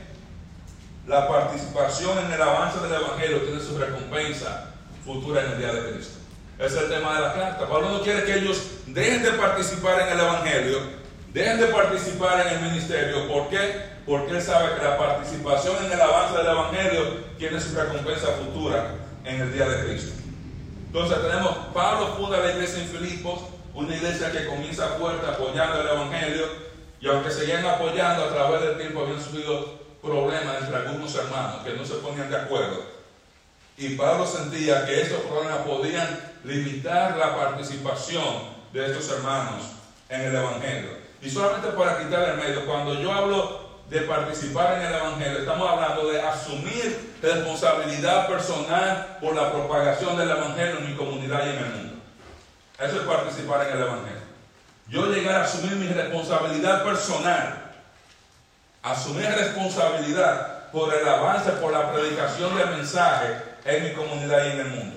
la 1.07 1.27
participación 1.27 2.17
en 2.19 2.31
el 2.33 2.41
avance 2.41 2.79
del 2.79 2.93
Evangelio 2.93 3.41
tiene 3.43 3.61
su 3.61 3.77
recompensa 3.77 4.73
futura 5.05 5.45
en 5.45 5.51
el 5.53 5.57
día 5.59 5.73
de 5.73 5.91
Cristo. 5.91 6.16
Es 6.59 6.73
el 6.73 6.89
tema 6.89 7.15
de 7.15 7.21
la 7.21 7.33
carta. 7.33 7.69
Pablo 7.69 7.91
no 7.91 8.01
quiere 8.01 8.23
que 8.23 8.39
ellos 8.39 8.63
dejen 8.87 9.21
de 9.21 9.31
participar 9.33 10.01
en 10.01 10.09
el 10.09 10.19
Evangelio, 10.19 10.79
dejen 11.31 11.59
de 11.59 11.67
participar 11.67 12.47
en 12.47 12.53
el 12.53 12.71
ministerio. 12.71 13.27
¿Por 13.27 13.49
qué? 13.49 13.97
Porque 14.07 14.31
él 14.31 14.41
sabe 14.41 14.75
que 14.75 14.83
la 14.83 14.97
participación 14.97 15.85
en 15.85 15.91
el 15.91 16.01
avance 16.01 16.37
del 16.37 16.47
Evangelio 16.47 17.01
tiene 17.37 17.61
su 17.61 17.75
recompensa 17.75 18.27
futura 18.27 18.95
en 19.23 19.41
el 19.41 19.53
día 19.53 19.69
de 19.69 19.85
Cristo. 19.85 20.13
Entonces 20.87 21.21
tenemos, 21.21 21.55
Pablo 21.73 22.15
funda 22.17 22.39
la 22.39 22.51
iglesia 22.51 22.81
en 22.81 22.87
Filipos, 22.87 23.41
una 23.75 23.95
iglesia 23.95 24.31
que 24.31 24.47
comienza 24.47 24.87
fuerte 24.97 25.27
apoyando 25.27 25.81
el 25.81 25.87
Evangelio, 25.87 26.45
y 26.99 27.07
aunque 27.07 27.29
seguían 27.29 27.63
apoyando 27.65 28.23
a 28.23 28.29
través 28.29 28.61
del 28.61 28.77
tiempo, 28.77 29.01
habían 29.01 29.21
subido 29.21 29.77
problemas 30.01 30.61
entre 30.61 30.77
algunos 30.77 31.13
hermanos 31.13 31.61
que 31.63 31.73
no 31.73 31.85
se 31.85 31.95
ponían 31.95 32.31
de 32.31 32.37
acuerdo. 32.37 32.83
Y 33.77 33.89
Pablo 33.89 34.25
sentía 34.25 34.87
que 34.87 35.01
estos 35.01 35.19
problemas 35.21 35.59
podían 35.59 36.26
limitar 36.43 37.17
la 37.17 37.35
participación 37.35 38.57
de 38.73 38.85
estos 38.85 39.09
hermanos 39.11 39.63
en 40.09 40.21
el 40.21 40.35
Evangelio. 40.35 40.89
Y 41.21 41.29
solamente 41.29 41.69
para 41.69 41.99
quitar 41.99 42.29
el 42.29 42.37
medio, 42.37 42.65
cuando 42.65 42.93
yo 42.95 43.11
hablo 43.11 43.67
de 43.89 44.01
participar 44.01 44.79
en 44.79 44.87
el 44.87 44.93
Evangelio, 44.93 45.39
estamos 45.39 45.69
hablando 45.69 46.09
de 46.09 46.21
asumir 46.21 47.15
responsabilidad 47.21 48.27
personal 48.27 49.17
por 49.21 49.35
la 49.35 49.51
propagación 49.51 50.17
del 50.17 50.29
Evangelio 50.29 50.79
en 50.79 50.91
mi 50.91 50.95
comunidad 50.95 51.45
y 51.45 51.49
en 51.49 51.57
el 51.57 51.71
mundo. 51.71 51.93
Eso 52.79 52.97
es 52.97 53.01
participar 53.03 53.67
en 53.67 53.77
el 53.77 53.83
Evangelio. 53.83 54.27
Yo 54.89 55.07
llegar 55.07 55.41
a 55.41 55.43
asumir 55.43 55.75
mi 55.75 55.87
responsabilidad 55.87 56.83
personal, 56.83 57.73
asumir 58.83 59.25
responsabilidad 59.25 60.69
por 60.71 60.93
el 60.93 61.07
avance, 61.07 61.51
por 61.53 61.71
la 61.71 61.91
predicación 61.91 62.55
del 62.55 62.69
mensaje 62.69 63.35
en 63.65 63.83
mi 63.83 63.93
comunidad 63.93 64.45
y 64.45 64.51
en 64.51 64.59
el 64.59 64.67
mundo. 64.67 64.96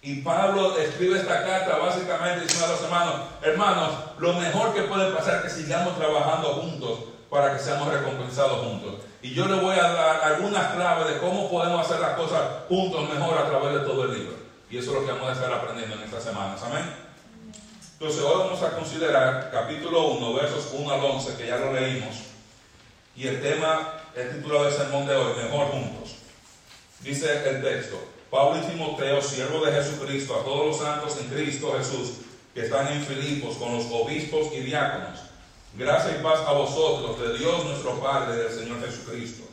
Y 0.00 0.20
Pablo 0.22 0.78
escribe 0.78 1.18
esta 1.18 1.44
carta 1.44 1.76
básicamente 1.78 2.42
diciendo 2.42 2.66
a 2.66 2.70
los 2.70 2.82
hermanos, 2.82 3.14
hermanos, 3.42 3.90
lo 4.18 4.32
mejor 4.34 4.72
que 4.72 4.82
puede 4.82 5.12
pasar 5.12 5.36
es 5.36 5.42
que 5.42 5.62
sigamos 5.62 5.96
trabajando 5.96 6.48
juntos 6.54 7.00
para 7.28 7.52
que 7.52 7.62
seamos 7.62 7.92
recompensados 7.92 8.64
juntos. 8.64 8.94
Y 9.20 9.34
yo 9.34 9.46
le 9.46 9.60
voy 9.60 9.76
a 9.76 9.92
dar 9.92 10.20
algunas 10.22 10.74
claves 10.74 11.08
de 11.12 11.18
cómo 11.18 11.50
podemos 11.50 11.84
hacer 11.84 12.00
las 12.00 12.12
cosas 12.12 12.42
juntos 12.68 13.08
mejor 13.08 13.36
a 13.36 13.48
través 13.48 13.74
de 13.74 13.80
todo 13.80 14.04
el 14.04 14.14
libro. 14.14 14.36
Y 14.70 14.78
eso 14.78 14.90
es 14.90 15.00
lo 15.00 15.06
que 15.06 15.12
vamos 15.12 15.30
a 15.30 15.32
estar 15.32 15.52
aprendiendo 15.52 15.96
en 15.96 16.02
estas 16.02 16.22
semanas. 16.22 16.62
Amén. 16.62 16.84
Entonces 17.94 18.22
hoy 18.22 18.38
vamos 18.38 18.62
a 18.62 18.76
considerar 18.76 19.50
capítulo 19.50 20.08
1, 20.12 20.34
versos 20.34 20.70
1 20.72 20.92
al 20.92 21.04
11, 21.04 21.36
que 21.36 21.48
ya 21.48 21.56
lo 21.56 21.72
leímos. 21.72 22.14
Y 23.16 23.26
el 23.26 23.42
tema, 23.42 23.94
el 24.14 24.36
título 24.36 24.62
del 24.62 24.72
sermón 24.72 25.06
de 25.06 25.16
hoy, 25.16 25.34
mejor 25.42 25.66
juntos. 25.72 26.14
Dice 27.00 27.48
el 27.48 27.60
texto, 27.60 27.98
Pablo 28.30 28.60
y 28.62 28.70
Timoteo, 28.70 29.22
siervo 29.22 29.64
de 29.64 29.72
Jesucristo, 29.72 30.34
a 30.34 30.44
todos 30.44 30.66
los 30.66 30.78
santos 30.78 31.16
en 31.20 31.28
Cristo 31.28 31.74
Jesús, 31.78 32.18
que 32.54 32.62
están 32.62 32.88
en 32.88 33.02
Filipos 33.02 33.56
con 33.56 33.74
los 33.74 33.86
obispos 33.90 34.52
y 34.52 34.60
diáconos. 34.60 35.20
Gracia 35.74 36.16
y 36.18 36.22
paz 36.22 36.40
a 36.46 36.52
vosotros, 36.52 37.20
de 37.20 37.38
Dios 37.38 37.64
nuestro 37.64 38.00
Padre 38.00 38.36
del 38.36 38.52
Señor 38.52 38.84
Jesucristo. 38.84 39.44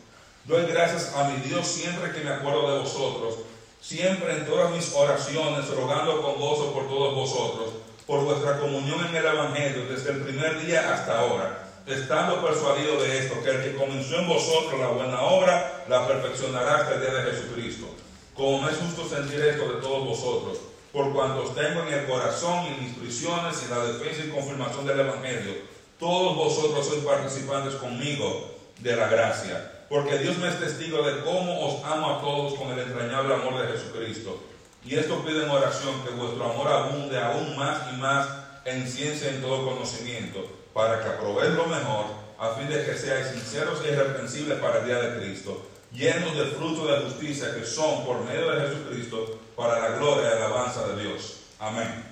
Doy 0.46 0.66
gracias 0.66 1.14
a 1.16 1.30
mi 1.30 1.40
Dios 1.42 1.66
siempre 1.66 2.12
que 2.12 2.22
me 2.22 2.32
acuerdo 2.32 2.72
de 2.72 2.80
vosotros, 2.80 3.36
siempre 3.82 4.34
en 4.34 4.46
todas 4.46 4.72
mis 4.72 4.94
oraciones, 4.94 5.70
rogando 5.70 6.22
con 6.22 6.36
gozo 6.36 6.74
por 6.74 6.88
todos 6.88 7.16
vosotros, 7.16 7.70
por 8.06 8.24
vuestra 8.24 8.60
comunión 8.60 9.06
en 9.08 9.16
el 9.16 9.26
Evangelio 9.26 9.86
desde 9.86 10.12
el 10.12 10.22
primer 10.22 10.66
día 10.66 10.94
hasta 10.94 11.20
ahora 11.20 11.66
estando 11.88 12.44
persuadido 12.44 13.02
de 13.02 13.20
esto, 13.20 13.44
que 13.44 13.50
el 13.52 13.64
que 13.64 13.76
comenzó 13.76 14.16
en 14.16 14.28
vosotros 14.28 14.80
la 14.80 14.88
buena 14.88 15.22
obra, 15.22 15.84
la 15.88 16.08
perfeccionará 16.08 16.78
hasta 16.78 16.96
el 16.96 17.02
día 17.02 17.14
de 17.14 17.32
Jesucristo. 17.32 17.88
Como 18.36 18.62
me 18.62 18.72
es 18.72 18.78
justo 18.78 19.08
sentir 19.08 19.40
esto 19.42 19.74
de 19.74 19.82
todos 19.82 20.06
vosotros, 20.06 20.58
por 20.92 21.14
cuanto 21.14 21.44
os 21.44 21.56
tengo 21.56 21.84
en 21.84 21.94
el 21.94 22.06
corazón 22.06 22.66
y 22.66 22.68
en 22.68 22.84
mis 22.84 22.98
prisiones 22.98 23.62
y 23.62 23.66
en 23.66 23.72
la 23.72 23.86
defensa 23.86 24.26
y 24.26 24.30
confirmación 24.30 24.86
del 24.86 25.00
Evangelio, 25.00 25.54
todos 25.98 26.36
vosotros 26.36 26.86
sois 26.86 27.04
participantes 27.04 27.76
conmigo 27.76 28.52
de 28.80 28.96
la 28.96 29.08
gracia, 29.08 29.88
porque 29.88 30.18
Dios 30.20 30.38
me 30.38 30.50
es 30.50 30.60
testigo 30.60 31.02
de 31.04 31.24
cómo 31.24 31.66
os 31.66 31.84
amo 31.86 32.10
a 32.12 32.22
todos 32.22 32.56
con 32.56 32.72
el 32.72 32.80
entrañable 32.80 33.36
amor 33.36 33.62
de 33.62 33.72
Jesucristo. 33.72 34.38
Y 34.84 34.96
esto 34.96 35.24
pide 35.26 35.46
en 35.46 35.50
oración 35.50 36.04
que 36.04 36.14
vuestro 36.14 36.44
amor 36.44 36.68
abunde 36.68 37.18
aún 37.18 37.56
más 37.56 37.88
y 37.94 37.96
más 37.96 38.28
en 38.66 38.86
ciencia 38.88 39.32
y 39.32 39.36
en 39.36 39.42
todo 39.42 39.66
conocimiento 39.66 40.44
para 40.76 41.02
que 41.02 41.08
aprobéis 41.08 41.54
lo 41.54 41.68
mejor, 41.68 42.06
a 42.38 42.50
fin 42.52 42.68
de 42.68 42.84
que 42.84 42.98
seáis 42.98 43.28
sinceros 43.28 43.80
e 43.86 43.94
irreprensibles 43.94 44.60
para 44.60 44.80
el 44.80 44.86
día 44.86 45.00
de 45.00 45.20
Cristo, 45.24 45.66
llenos 45.96 46.36
de 46.36 46.46
fruto 46.46 46.88
de 46.88 47.06
justicia 47.06 47.56
que 47.56 47.66
son 47.66 48.06
por 48.06 48.24
medio 48.24 48.52
de 48.52 48.68
Jesucristo 48.68 49.40
para 49.56 49.80
la 49.80 49.98
gloria 49.98 50.30
y 50.30 50.34
alabanza 50.34 50.88
de 50.90 51.04
Dios. 51.04 51.38
Amén. 51.60 52.04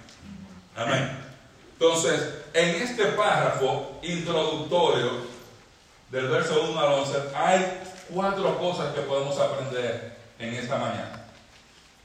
Amén. 0.75 1.19
Entonces, 1.73 2.33
en 2.53 2.81
este 2.81 3.05
párrafo 3.07 3.99
introductorio 4.01 5.33
del 6.09 6.27
verso 6.27 6.63
1 6.69 6.79
al 6.79 6.93
11 6.93 7.17
hay 7.35 7.81
cuatro 8.09 8.57
cosas 8.57 8.93
que 8.93 9.01
podemos 9.01 9.37
aprender 9.39 10.17
en 10.39 10.53
esta 10.53 10.77
mañana. 10.77 11.25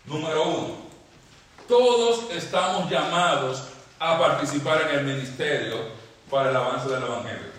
Número 0.05 0.49
uno, 0.49 0.77
todos 1.69 2.31
estamos 2.31 2.91
llamados 2.91 3.65
a 3.99 4.19
participar 4.19 4.89
en 4.91 4.99
el 4.99 5.05
ministerio 5.05 5.77
para 6.31 6.51
el 6.51 6.57
avance 6.57 6.89
del 6.89 7.03
Evangelio. 7.03 7.53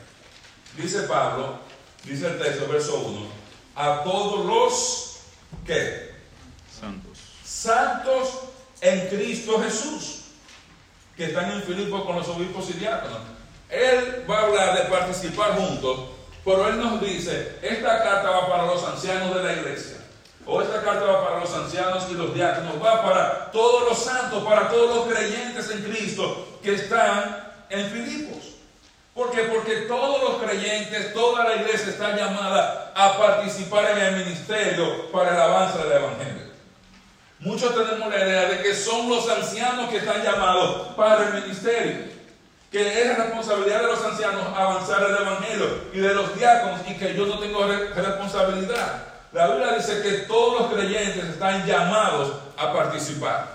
Dice 0.75 1.03
Pablo, 1.03 1.59
dice 2.03 2.27
el 2.27 2.39
texto, 2.39 2.67
verso 2.67 2.99
1, 2.99 3.38
a 3.79 4.03
todos 4.03 4.45
los 4.45 5.19
que 5.65 6.12
santos. 6.69 7.17
Santos 7.45 8.27
en 8.81 9.07
Cristo 9.07 9.57
Jesús, 9.63 10.24
que 11.15 11.25
están 11.25 11.50
en 11.51 11.63
Filipo 11.63 12.05
con 12.05 12.17
los 12.17 12.27
obispos 12.27 12.69
y 12.71 12.74
diáconos. 12.74 13.19
Él 13.69 14.25
va 14.29 14.39
a 14.39 14.43
hablar 14.43 14.77
de 14.77 14.89
participar 14.89 15.57
juntos, 15.57 16.09
pero 16.43 16.67
él 16.67 16.77
nos 16.77 17.00
dice, 17.00 17.57
esta 17.62 18.03
carta 18.03 18.29
va 18.29 18.50
para 18.50 18.65
los 18.65 18.83
ancianos 18.83 19.33
de 19.33 19.43
la 19.43 19.53
iglesia. 19.53 19.98
O 20.45 20.62
esta 20.62 20.81
carta 20.81 21.05
va 21.05 21.25
para 21.25 21.39
los 21.39 21.53
ancianos 21.53 22.05
y 22.12 22.15
los 22.15 22.33
diáconos, 22.33 22.83
va 22.83 23.01
para 23.01 23.51
todos 23.51 23.88
los 23.88 23.98
santos, 23.98 24.43
para 24.43 24.67
todos 24.67 25.07
los 25.07 25.15
creyentes 25.15 25.69
en 25.71 25.83
Cristo 25.83 26.59
que 26.62 26.75
están 26.75 27.53
en 27.69 27.89
Filipos. 27.91 28.38
¿Por 29.19 29.31
qué? 29.31 29.41
Porque 29.53 29.75
todos 29.81 30.23
los 30.23 30.41
creyentes, 30.41 31.13
toda 31.13 31.43
la 31.43 31.55
iglesia 31.57 31.89
está 31.89 32.15
llamada 32.15 32.93
a 32.95 33.17
participar 33.17 33.91
en 33.91 33.97
el 33.97 34.15
ministerio 34.23 35.11
para 35.11 35.31
el 35.31 35.41
avance 35.41 35.77
del 35.77 35.91
Evangelio. 35.91 36.43
Muchos 37.39 37.75
tenemos 37.75 38.09
la 38.09 38.25
idea 38.25 38.45
de 38.45 38.61
que 38.63 38.73
son 38.73 39.09
los 39.09 39.27
ancianos 39.27 39.89
que 39.89 39.97
están 39.97 40.23
llamados 40.23 40.95
para 40.95 41.27
el 41.27 41.43
ministerio, 41.43 42.05
que 42.71 43.01
es 43.01 43.17
responsabilidad 43.17 43.81
de 43.81 43.88
los 43.88 44.01
ancianos 44.05 44.41
avanzar 44.55 45.03
el 45.03 45.17
Evangelio 45.17 45.67
y 45.91 45.99
de 45.99 46.13
los 46.13 46.33
diáconos 46.38 46.79
y 46.88 46.93
que 46.95 47.13
yo 47.13 47.25
no 47.25 47.39
tengo 47.39 47.67
responsabilidad. 47.67 49.03
La 49.33 49.47
Biblia 49.47 49.73
dice 49.73 50.01
que 50.01 50.11
todos 50.29 50.61
los 50.61 50.71
creyentes 50.71 51.25
están 51.25 51.65
llamados 51.65 52.35
a 52.55 52.71
participar. 52.71 53.53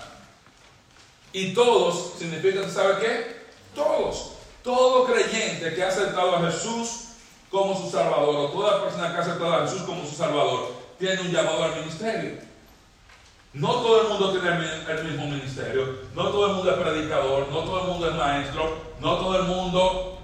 Y 1.33 1.54
todos 1.54 2.18
significa, 2.18 2.68
¿sabe 2.68 2.97
qué? 3.00 3.44
Todos. 3.75 4.34
Todo 4.64 5.04
creyente 5.04 5.75
que 5.75 5.85
ha 5.85 5.88
aceptado 5.88 6.37
a 6.37 6.50
Jesús 6.50 7.09
como 7.50 7.78
su 7.78 7.90
Salvador, 7.90 8.35
o 8.35 8.49
toda 8.49 8.83
persona 8.83 9.12
que 9.12 9.18
ha 9.18 9.21
aceptado 9.21 9.54
a 9.54 9.68
Jesús 9.68 9.83
como 9.83 10.06
su 10.06 10.16
Salvador, 10.16 10.73
tiene 10.99 11.21
un 11.21 11.30
llamado 11.30 11.64
al 11.64 11.76
ministerio. 11.76 12.38
No 13.52 13.68
todo 13.75 14.00
el 14.00 14.09
mundo 14.09 14.33
tiene 14.33 14.49
el 14.88 15.04
mismo 15.04 15.26
ministerio, 15.26 15.99
no 16.14 16.30
todo 16.30 16.47
el 16.47 16.52
mundo 16.54 16.71
es 16.71 16.78
predicador, 16.78 17.49
no 17.50 17.59
todo 17.59 17.83
el 17.83 17.88
mundo 17.88 18.09
es 18.09 18.14
maestro, 18.16 18.78
no 19.00 19.16
todo 19.18 19.37
el 19.37 19.44
mundo 19.44 20.18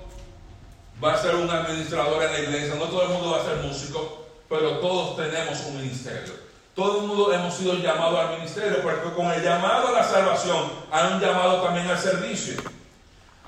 va 1.04 1.12
a 1.12 1.18
ser 1.18 1.34
un 1.34 1.50
administrador 1.50 2.22
en 2.22 2.32
la 2.32 2.40
iglesia, 2.40 2.74
no 2.76 2.86
todo 2.86 3.02
el 3.02 3.08
mundo 3.10 3.32
va 3.32 3.42
a 3.42 3.44
ser 3.44 3.56
músico, 3.58 4.26
pero 4.48 4.78
todos 4.78 5.16
tenemos 5.16 5.60
un 5.66 5.82
ministerio. 5.82 6.32
Todo 6.74 7.02
el 7.02 7.06
mundo 7.06 7.32
hemos 7.32 7.54
sido 7.54 7.74
llamados 7.74 8.18
al 8.18 8.38
ministerio, 8.38 8.82
porque 8.82 9.12
con 9.14 9.30
el 9.30 9.42
llamado 9.42 9.88
a 9.88 9.92
la 9.92 10.02
salvación 10.02 10.72
hay 10.90 11.12
un 11.12 11.20
llamado 11.20 11.60
también 11.60 11.86
al 11.88 11.98
servicio. 11.98 12.54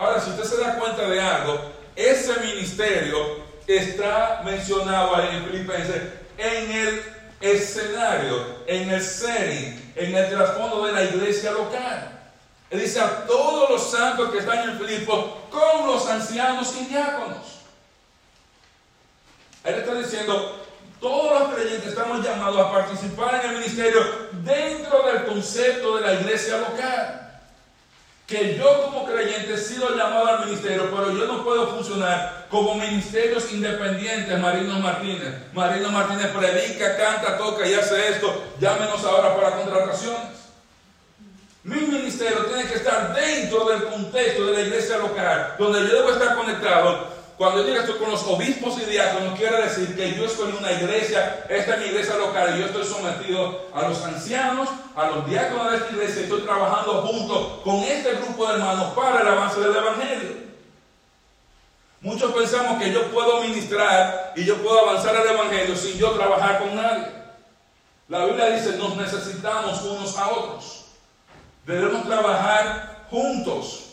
Ahora, 0.02 0.20
si 0.20 0.30
usted 0.30 0.42
se 0.42 0.56
da 0.56 0.74
cuenta 0.80 1.08
de 1.08 1.20
algo, 1.20 1.60
ese 1.94 2.34
ministerio 2.40 3.36
está 3.68 4.42
mencionado 4.44 5.14
ahí 5.14 5.36
en 5.36 5.44
Filipenses 5.44 6.02
en 6.38 6.72
el 6.72 7.02
escenario, 7.40 8.56
en 8.66 8.90
el 8.90 9.00
setting, 9.00 9.92
en 9.94 10.16
el 10.16 10.28
trasfondo 10.28 10.86
de 10.86 10.92
la 10.92 11.04
iglesia 11.04 11.52
local. 11.52 12.18
Él 12.70 12.80
dice 12.80 13.00
a 13.00 13.24
todos 13.26 13.70
los 13.70 13.92
santos 13.92 14.32
que 14.32 14.38
están 14.38 14.70
en 14.70 14.78
Filipo, 14.80 15.40
con 15.48 15.86
los 15.86 16.04
ancianos 16.08 16.74
y 16.80 16.86
diáconos. 16.86 17.60
Él 19.62 19.74
está 19.76 19.94
diciendo, 19.94 20.66
todos 21.00 21.42
los 21.42 21.54
creyentes 21.54 21.90
estamos 21.90 22.26
llamados 22.26 22.58
a 22.58 22.72
participar 22.72 23.36
en 23.36 23.50
el 23.52 23.58
ministerio 23.58 24.00
dentro 24.32 25.04
del 25.04 25.26
concepto 25.26 25.94
de 25.98 26.00
la 26.00 26.14
iglesia 26.14 26.58
local. 26.58 27.21
Que 28.26 28.56
yo 28.56 28.84
como 28.84 29.04
creyente 29.04 29.54
he 29.54 29.58
sido 29.58 29.96
llamado 29.96 30.26
al 30.26 30.46
ministerio, 30.46 30.90
pero 30.90 31.12
yo 31.12 31.26
no 31.26 31.44
puedo 31.44 31.66
funcionar 31.68 32.46
como 32.48 32.74
ministerios 32.74 33.52
independientes, 33.52 34.38
Marino 34.38 34.78
Martínez. 34.78 35.34
Marino 35.52 35.90
Martínez 35.90 36.28
predica, 36.28 36.96
canta, 36.96 37.36
toca 37.36 37.66
y 37.66 37.74
hace 37.74 38.08
esto. 38.10 38.42
Llámenos 38.60 39.04
ahora 39.04 39.34
para 39.34 39.56
contrataciones. 39.56 40.42
Mi 41.64 41.76
ministerio 41.76 42.46
tiene 42.46 42.68
que 42.68 42.74
estar 42.74 43.14
dentro 43.14 43.66
del 43.66 43.84
contexto 43.84 44.46
de 44.46 44.52
la 44.52 44.60
iglesia 44.62 44.98
local, 44.98 45.54
donde 45.58 45.80
yo 45.80 45.94
debo 45.94 46.10
estar 46.10 46.34
conectado 46.36 47.11
cuando 47.38 47.66
yo 47.66 47.72
digo 47.72 47.98
con 47.98 48.10
los 48.10 48.22
obispos 48.24 48.78
y 48.80 48.84
diáconos, 48.90 49.38
quiere 49.38 49.62
decir 49.62 49.96
que 49.96 50.14
yo 50.14 50.26
estoy 50.26 50.50
en 50.50 50.56
una 50.58 50.72
iglesia, 50.72 51.44
esta 51.48 51.74
es 51.74 51.80
mi 51.80 51.86
iglesia 51.86 52.16
local, 52.16 52.54
y 52.54 52.60
yo 52.60 52.66
estoy 52.66 52.84
sometido 52.84 53.62
a 53.74 53.88
los 53.88 54.02
ancianos, 54.04 54.68
a 54.94 55.06
los 55.06 55.28
diáconos 55.28 55.70
de 55.72 55.76
esta 55.78 55.92
iglesia, 55.92 56.20
y 56.20 56.24
estoy 56.24 56.42
trabajando 56.42 57.02
junto 57.02 57.62
con 57.62 57.76
este 57.76 58.14
grupo 58.14 58.46
de 58.46 58.54
hermanos 58.54 58.92
para 58.94 59.22
el 59.22 59.28
avance 59.28 59.60
del 59.60 59.74
Evangelio. 59.74 60.42
Muchos 62.02 62.32
pensamos 62.32 62.82
que 62.82 62.92
yo 62.92 63.10
puedo 63.12 63.42
ministrar 63.42 64.32
y 64.36 64.44
yo 64.44 64.56
puedo 64.56 64.80
avanzar 64.80 65.14
el 65.14 65.34
Evangelio 65.34 65.76
sin 65.76 65.96
yo 65.98 66.10
trabajar 66.10 66.58
con 66.58 66.74
nadie. 66.74 67.06
La 68.08 68.24
Biblia 68.24 68.50
dice, 68.50 68.76
nos 68.76 68.96
necesitamos 68.96 69.82
unos 69.82 70.18
a 70.18 70.28
otros. 70.28 70.84
Debemos 71.64 72.04
trabajar 72.04 73.06
juntos 73.08 73.91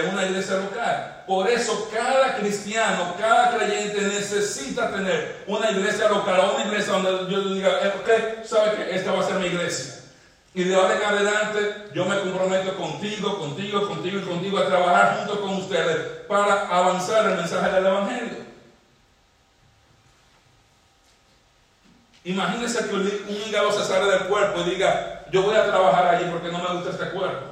en 0.00 0.08
una 0.08 0.26
iglesia 0.26 0.56
local. 0.56 1.24
Por 1.26 1.48
eso 1.48 1.88
cada 1.92 2.36
cristiano, 2.36 3.14
cada 3.18 3.56
creyente 3.56 4.00
necesita 4.00 4.90
tener 4.90 5.44
una 5.46 5.70
iglesia 5.70 6.08
local 6.08 6.52
una 6.54 6.64
iglesia 6.64 6.94
donde 6.94 7.32
yo 7.32 7.54
diga, 7.54 7.78
eh, 7.82 7.92
ok, 8.00 8.44
sabe 8.44 8.76
que 8.76 8.96
esta 8.96 9.12
va 9.12 9.20
a 9.20 9.26
ser 9.26 9.36
mi 9.36 9.46
iglesia. 9.46 10.00
Y 10.54 10.64
de 10.64 10.74
ahora 10.74 10.96
en 10.96 11.02
adelante 11.02 11.88
yo 11.94 12.04
me 12.04 12.20
comprometo 12.20 12.76
contigo, 12.76 13.38
contigo, 13.38 13.88
contigo 13.88 14.18
y 14.18 14.22
contigo 14.22 14.58
a 14.58 14.66
trabajar 14.66 15.18
junto 15.18 15.40
con 15.40 15.56
ustedes 15.56 16.26
para 16.28 16.68
avanzar 16.68 17.30
el 17.30 17.36
mensaje 17.36 17.70
del 17.72 17.86
Evangelio. 17.86 18.42
Imagínense 22.24 22.88
que 22.88 22.94
un 22.94 23.36
hígado 23.46 23.72
se 23.72 23.84
sale 23.84 24.10
del 24.10 24.28
cuerpo 24.28 24.60
y 24.60 24.70
diga, 24.70 25.24
yo 25.30 25.42
voy 25.42 25.56
a 25.56 25.66
trabajar 25.66 26.14
allí 26.14 26.30
porque 26.30 26.52
no 26.52 26.58
me 26.58 26.74
gusta 26.74 26.90
este 26.90 27.10
cuerpo. 27.10 27.51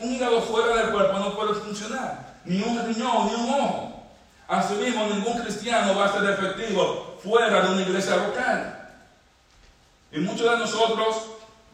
Un 0.00 0.14
hígado 0.14 0.40
fuera 0.42 0.76
del 0.76 0.90
cuerpo 0.92 1.18
no 1.18 1.34
puede 1.34 1.54
funcionar, 1.54 2.36
ni 2.44 2.62
un 2.62 2.86
riñón, 2.86 3.26
ni 3.26 3.34
un 3.34 3.60
ojo. 3.60 4.06
Asimismo, 4.46 5.06
ningún 5.06 5.38
cristiano 5.42 5.94
va 5.96 6.06
a 6.06 6.12
ser 6.12 6.30
efectivo 6.30 7.18
fuera 7.22 7.62
de 7.62 7.72
una 7.72 7.82
iglesia 7.82 8.16
local. 8.16 8.90
Y 10.12 10.20
muchos 10.20 10.50
de 10.50 10.56
nosotros 10.56 11.16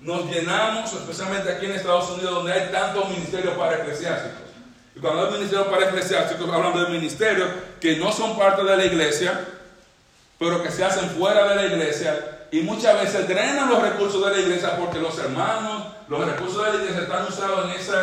nos 0.01 0.27
llenamos, 0.27 0.93
especialmente 0.93 1.53
aquí 1.53 1.67
en 1.67 1.73
Estados 1.73 2.11
Unidos, 2.11 2.35
donde 2.35 2.53
hay 2.53 2.73
tantos 2.73 3.09
ministerios 3.11 3.55
para 3.57 3.77
eclesiásticos. 3.77 4.43
Y 4.97 5.01
cuando 5.01 5.27
hay 5.27 5.33
ministerios 5.33 5.69
para 5.69 5.87
eclesiásticos, 5.87 6.51
hablando 6.51 6.85
de 6.85 6.91
ministerios 6.91 7.49
que 7.81 7.97
no 7.97 8.11
son 8.11 8.37
parte 8.37 8.65
de 8.65 8.77
la 8.77 8.85
iglesia, 8.85 9.47
pero 10.39 10.63
que 10.63 10.71
se 10.71 10.85
hacen 10.85 11.11
fuera 11.11 11.49
de 11.49 11.57
la 11.57 11.67
iglesia, 11.67 12.47
y 12.51 12.61
muchas 12.61 13.01
veces 13.01 13.29
drenan 13.29 13.71
los 13.71 13.83
recursos 13.83 14.25
de 14.25 14.33
la 14.33 14.39
iglesia 14.41 14.77
porque 14.77 14.99
los 14.99 15.19
hermanos 15.19 15.94
los 16.09 16.25
recursos 16.25 16.65
de 16.65 16.73
la 16.73 16.85
iglesia 16.85 17.03
están 17.03 17.27
usados 17.27 17.65
en 17.65 17.71
ese 17.73 17.95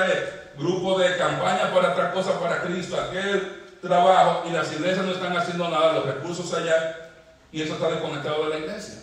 grupo 0.58 0.98
de 1.00 1.18
campaña 1.18 1.74
para 1.74 1.92
otras 1.92 2.14
cosas 2.14 2.34
para 2.34 2.62
Cristo, 2.62 3.00
aquel 3.00 3.62
trabajo, 3.82 4.44
y 4.48 4.52
las 4.52 4.72
iglesias 4.72 5.06
no 5.06 5.12
están 5.12 5.36
haciendo 5.36 5.68
nada, 5.70 5.94
los 5.94 6.06
recursos 6.06 6.54
allá, 6.54 7.10
y 7.52 7.62
eso 7.62 7.74
está 7.74 7.90
desconectado 7.90 8.44
de 8.46 8.50
la 8.50 8.58
iglesia. 8.60 8.96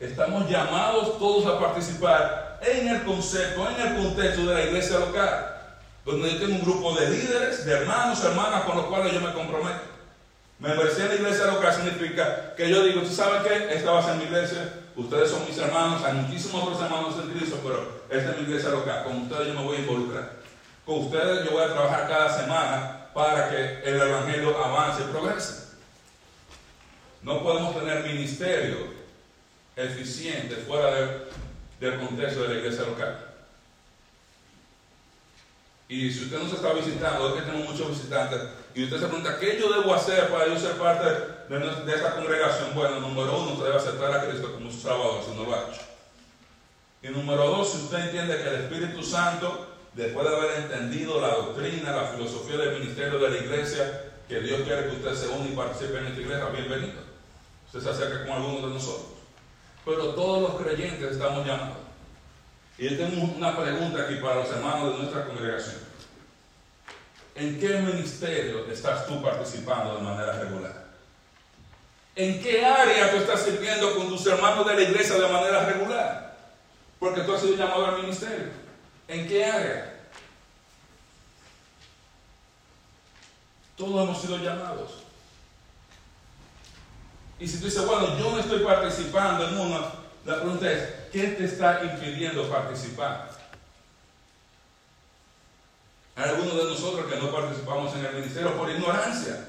Estamos 0.00 0.50
llamados 0.50 1.18
todos 1.18 1.46
a 1.46 1.60
participar 1.60 2.58
en 2.62 2.88
el 2.88 3.02
concepto, 3.04 3.68
en 3.70 3.86
el 3.86 4.02
contexto 4.02 4.46
de 4.46 4.54
la 4.54 4.62
iglesia 4.62 4.98
local, 4.98 5.46
donde 6.04 6.32
yo 6.32 6.38
tengo 6.40 6.54
un 6.56 6.62
grupo 6.62 6.94
de 6.94 7.08
líderes, 7.10 7.64
de 7.64 7.72
hermanos, 7.72 8.24
hermanas 8.24 8.64
con 8.64 8.76
los 8.76 8.86
cuales 8.86 9.12
yo 9.12 9.20
me 9.20 9.32
comprometo. 9.32 9.92
Membresía 10.58 11.04
en 11.04 11.10
la 11.10 11.14
iglesia 11.16 11.46
local 11.46 11.74
significa 11.74 12.54
que 12.56 12.68
yo 12.68 12.84
digo, 12.84 13.02
¿tú 13.02 13.12
sabes 13.12 13.42
qué? 13.42 13.74
Esta 13.74 13.92
va 13.92 14.00
a 14.00 14.02
ser 14.02 14.16
mi 14.16 14.24
iglesia, 14.24 14.72
ustedes 14.96 15.30
son 15.30 15.46
mis 15.46 15.58
hermanos, 15.58 16.02
hay 16.04 16.14
muchísimos 16.14 16.62
otros 16.62 16.82
hermanos 16.82 17.14
en 17.22 17.30
Cristo, 17.30 17.60
pero 17.62 18.02
esta 18.10 18.30
es 18.30 18.36
mi 18.38 18.42
iglesia 18.44 18.70
local, 18.70 19.04
con 19.04 19.22
ustedes 19.22 19.48
yo 19.48 19.54
me 19.54 19.64
voy 19.64 19.76
a 19.76 19.80
involucrar. 19.80 20.32
Con 20.84 21.06
ustedes 21.06 21.44
yo 21.44 21.52
voy 21.52 21.62
a 21.62 21.72
trabajar 21.72 22.08
cada 22.08 22.40
semana 22.40 23.06
para 23.14 23.50
que 23.50 23.82
el 23.84 24.00
Evangelio 24.00 24.56
avance 24.62 25.02
y 25.02 25.12
progrese. 25.12 25.62
No 27.22 27.42
podemos 27.42 27.78
tener 27.78 28.04
ministerio 28.04 28.92
eficiente 29.76 30.56
fuera 30.56 30.90
del 31.80 32.00
contexto 32.00 32.42
de 32.42 32.48
la 32.48 32.54
iglesia 32.60 32.84
local. 32.84 33.26
Y 35.88 36.10
si 36.10 36.24
usted 36.24 36.38
nos 36.38 36.52
está 36.52 36.72
visitando, 36.72 37.28
es 37.28 37.34
que 37.34 37.50
tenemos 37.50 37.70
muchos 37.70 37.90
visitantes, 37.90 38.40
y 38.74 38.84
usted 38.84 39.00
se 39.00 39.06
pregunta, 39.06 39.38
¿qué 39.38 39.58
yo 39.60 39.72
debo 39.72 39.94
hacer 39.94 40.28
para 40.28 40.46
yo 40.46 40.58
ser 40.58 40.72
parte 40.72 41.04
de, 41.04 41.94
esta 41.94 42.14
congregación? 42.14 42.74
Bueno, 42.74 43.00
número 43.00 43.38
uno, 43.38 43.52
usted 43.52 43.64
debe 43.64 43.76
aceptar 43.76 44.12
a 44.12 44.26
Cristo 44.26 44.52
como 44.52 44.70
su 44.70 44.80
Salvador, 44.80 45.22
si 45.24 45.34
no 45.36 45.44
lo 45.44 45.54
ha 45.54 45.68
hecho. 45.68 45.82
Y 47.02 47.08
número 47.08 47.46
dos, 47.48 47.72
si 47.72 47.78
usted 47.78 47.98
entiende 47.98 48.36
que 48.36 48.48
el 48.48 48.54
Espíritu 48.62 49.02
Santo, 49.02 49.66
después 49.94 50.28
de 50.28 50.36
haber 50.36 50.58
entendido 50.62 51.20
la 51.20 51.34
doctrina, 51.34 51.94
la 51.94 52.08
filosofía 52.08 52.56
del 52.56 52.78
ministerio 52.78 53.18
de 53.18 53.30
la 53.30 53.36
iglesia, 53.36 54.12
que 54.28 54.40
Dios 54.40 54.62
quiere 54.62 54.88
que 54.88 54.96
usted 54.96 55.14
se 55.14 55.28
une 55.28 55.50
y 55.50 55.56
participe 55.56 55.98
en 55.98 56.06
esta 56.06 56.20
iglesia, 56.20 56.46
bienvenido. 56.46 57.00
Usted 57.66 57.80
se 57.80 57.90
acerca 57.90 58.26
con 58.26 58.32
algunos 58.32 58.62
de 58.62 58.68
nosotros. 58.68 59.06
Pero 59.84 60.14
todos 60.14 60.42
los 60.42 60.62
creyentes 60.62 61.12
estamos 61.12 61.46
llamados 61.46 61.82
y 62.78 62.88
yo 62.88 62.96
tengo 62.96 63.24
una 63.36 63.56
pregunta 63.56 64.02
aquí 64.02 64.16
para 64.16 64.36
los 64.36 64.50
hermanos 64.50 64.92
de 64.92 64.98
nuestra 64.98 65.26
congregación. 65.26 65.81
¿En 67.34 67.58
qué 67.58 67.78
ministerio 67.78 68.66
estás 68.70 69.06
tú 69.06 69.22
participando 69.22 69.96
de 69.96 70.02
manera 70.02 70.32
regular? 70.38 70.82
¿En 72.14 72.42
qué 72.42 72.64
área 72.64 73.10
tú 73.10 73.16
estás 73.18 73.42
sirviendo 73.42 73.96
con 73.96 74.08
tus 74.08 74.26
hermanos 74.26 74.66
de 74.66 74.74
la 74.74 74.82
iglesia 74.82 75.16
de 75.16 75.28
manera 75.28 75.64
regular? 75.64 76.36
Porque 76.98 77.22
tú 77.22 77.34
has 77.34 77.40
sido 77.40 77.56
llamado 77.56 77.86
al 77.86 78.02
ministerio. 78.02 78.50
¿En 79.08 79.26
qué 79.26 79.44
área? 79.44 80.00
Todos 83.76 84.04
hemos 84.04 84.20
sido 84.20 84.36
llamados. 84.38 85.02
Y 87.40 87.48
si 87.48 87.58
tú 87.58 87.64
dices, 87.64 87.84
bueno, 87.86 88.16
yo 88.18 88.30
no 88.30 88.38
estoy 88.38 88.60
participando 88.60 89.48
en 89.48 89.58
una, 89.58 89.80
la 90.24 90.36
pregunta 90.36 90.70
es, 90.70 90.88
¿qué 91.10 91.28
te 91.28 91.46
está 91.46 91.82
impidiendo 91.82 92.48
participar? 92.48 93.31
Algunos 96.16 96.56
de 96.56 96.64
nosotros 96.64 97.06
que 97.06 97.18
no 97.18 97.32
participamos 97.32 97.94
en 97.94 98.04
el 98.04 98.14
ministerio 98.16 98.56
por 98.56 98.70
ignorancia. 98.70 99.48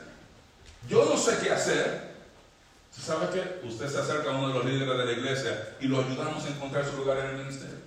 Yo 0.87 1.05
no 1.05 1.17
sé 1.17 1.37
qué 1.41 1.51
hacer. 1.51 2.13
¿Sabe 2.91 3.27
qué? 3.33 3.67
Usted 3.67 3.89
se 3.89 3.99
acerca 3.99 4.29
a 4.29 4.37
uno 4.37 4.49
de 4.49 4.53
los 4.53 4.65
líderes 4.65 4.97
de 4.97 5.05
la 5.05 5.11
iglesia 5.11 5.75
y 5.79 5.87
lo 5.87 5.99
ayudamos 5.99 6.45
a 6.45 6.49
encontrar 6.49 6.85
su 6.85 6.97
lugar 6.97 7.17
en 7.17 7.25
el 7.25 7.37
ministerio. 7.37 7.77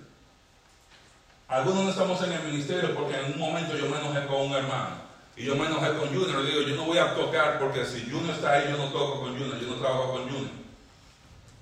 Algunos 1.47 1.85
no 1.85 1.89
estamos 1.89 2.21
en 2.23 2.33
el 2.33 2.43
ministerio 2.43 2.93
porque 2.93 3.17
en 3.17 3.33
un 3.33 3.39
momento 3.39 3.75
yo 3.75 3.89
me 3.89 3.97
enojé 3.97 4.27
con 4.27 4.41
un 4.41 4.53
hermano. 4.53 5.07
Y 5.35 5.45
yo 5.45 5.55
me 5.55 5.65
enojé 5.65 5.97
con 5.97 6.09
Junior. 6.09 6.41
Le 6.41 6.51
digo, 6.51 6.61
yo 6.61 6.75
no 6.75 6.85
voy 6.85 6.97
a 6.97 7.15
tocar 7.15 7.59
porque 7.59 7.85
si 7.85 8.09
Junior 8.09 8.35
está 8.35 8.53
ahí, 8.53 8.69
yo 8.69 8.77
no 8.77 8.91
toco 8.91 9.21
con 9.21 9.37
Junior, 9.37 9.57
yo 9.59 9.67
no 9.67 9.75
trabajo 9.75 10.13
con 10.13 10.23
Junior. 10.23 10.51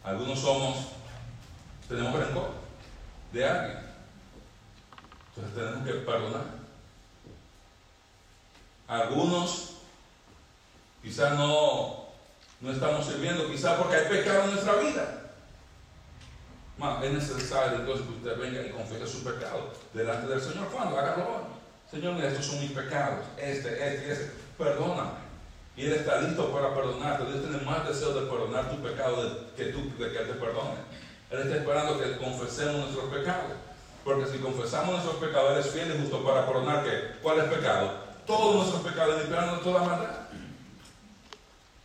Algunos 0.04 0.40
somos 0.40 0.96
tenemos 1.88 2.14
rencor 2.20 2.52
de 3.32 3.48
alguien. 3.48 3.78
Entonces 5.36 5.56
tenemos 5.56 5.88
que 5.88 5.94
perdonar. 6.06 6.65
Algunos 8.88 9.72
quizás 11.02 11.38
no, 11.38 12.06
no 12.62 12.72
estamos 12.72 13.06
sirviendo, 13.06 13.48
quizás 13.48 13.78
porque 13.78 13.96
hay 13.96 14.08
pecado 14.08 14.44
en 14.44 14.52
nuestra 14.52 14.76
vida. 14.76 15.22
es 17.04 17.12
necesario 17.12 17.80
entonces 17.80 18.06
que 18.08 18.14
usted 18.14 18.40
venga 18.40 18.62
y 18.62 18.72
confiese 18.72 19.08
su 19.08 19.24
pecado 19.24 19.72
delante 19.94 20.28
del 20.28 20.42
Señor. 20.42 20.68
¿Cuándo? 20.68 20.98
Hágalo 20.98 21.56
Señor, 21.90 22.20
estos 22.24 22.46
son 22.46 22.60
mis 22.60 22.72
pecados, 22.72 23.26
este, 23.38 23.88
este 23.88 24.08
y 24.08 24.12
este. 24.12 24.32
Perdóname. 24.58 25.26
Y 25.78 25.86
Él 25.86 25.94
está 25.94 26.22
listo 26.22 26.52
para 26.52 26.74
perdonarte. 26.74 27.26
Dios 27.26 27.42
tiene 27.42 27.64
más 27.64 27.88
deseo 27.88 28.14
de 28.14 28.30
perdonar 28.30 28.70
tu 28.70 28.82
pecado 28.82 29.52
que 29.56 29.66
tú, 29.66 29.80
de 29.98 30.12
que 30.12 30.20
Él 30.20 30.28
te 30.28 30.34
perdone. 30.34 30.76
Él 31.30 31.40
está 31.40 31.58
esperando 31.58 32.00
que 32.00 32.18
confesemos 32.18 32.90
nuestros 32.90 33.14
pecados. 33.14 33.52
Porque 34.04 34.26
si 34.26 34.38
confesamos 34.38 34.92
nuestros 34.92 35.16
pecados, 35.16 35.54
Él 35.54 35.60
es 35.60 35.70
fiel 35.70 35.96
y 35.96 36.02
justo 36.02 36.24
para 36.24 36.46
coronar 36.46 36.84
que, 36.84 37.20
¿cuál 37.22 37.40
es 37.40 37.46
pecado? 37.46 38.05
Todos 38.26 38.56
nuestros 38.56 38.82
pecados, 38.82 39.20
limpiarnos 39.22 39.64
toda 39.64 39.84
maldad. 39.84 40.26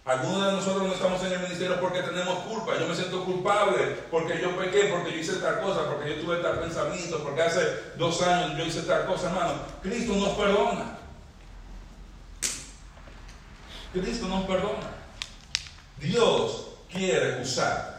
Algunos 0.05 0.47
de 0.47 0.53
nosotros 0.53 0.89
no 0.89 0.95
estamos 0.95 1.23
en 1.23 1.33
el 1.33 1.41
ministerio 1.41 1.79
porque 1.81 2.03
tenemos 2.03 2.39
culpa. 2.41 2.77
Yo 2.79 2.89
me 2.89 2.95
siento 2.97 3.25
culpable 3.25 3.99
porque 4.11 4.41
yo 4.41 4.57
pequé, 4.57 4.85
porque 4.85 5.13
yo 5.13 5.19
hice 5.19 5.35
tal 5.37 5.61
cosa, 5.61 5.87
porque 5.87 6.17
yo 6.17 6.23
tuve 6.23 6.39
tal 6.39 6.59
pensamiento, 6.59 7.23
porque 7.23 7.43
hace 7.43 7.61
dos 7.97 8.21
años 8.23 8.59
yo 8.59 8.65
hice 8.65 8.83
tal 8.83 9.07
cosa, 9.07 9.29
hermano. 9.29 9.53
Cristo 9.83 10.15
nos 10.17 10.31
perdona. 10.31 10.99
Cristo 13.93 14.27
nos 14.27 14.45
perdona. 14.47 14.91
Dios 15.99 16.69
quiere 16.91 17.43
usarte. 17.43 17.90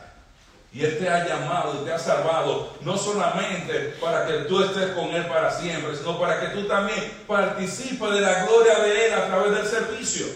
Y 0.74 0.86
Él 0.86 0.98
te 0.98 1.10
ha 1.10 1.28
llamado 1.28 1.82
y 1.82 1.86
te 1.86 1.92
ha 1.92 2.00
salvado, 2.00 2.72
no 2.82 2.98
solamente 2.98 3.96
para 4.00 4.26
que 4.26 4.46
tú 4.46 4.64
estés 4.64 4.92
con 4.92 5.10
Él 5.10 5.26
para 5.28 5.52
siempre, 5.52 5.96
sino 5.96 6.18
para 6.18 6.40
que 6.40 6.48
tú 6.56 6.66
también 6.66 7.24
participes 7.28 8.12
de 8.12 8.22
la 8.22 8.46
gloria 8.46 8.80
de 8.80 9.08
Él 9.08 9.14
a 9.14 9.28
través 9.28 9.52
del 9.52 9.66
servicio. 9.68 10.28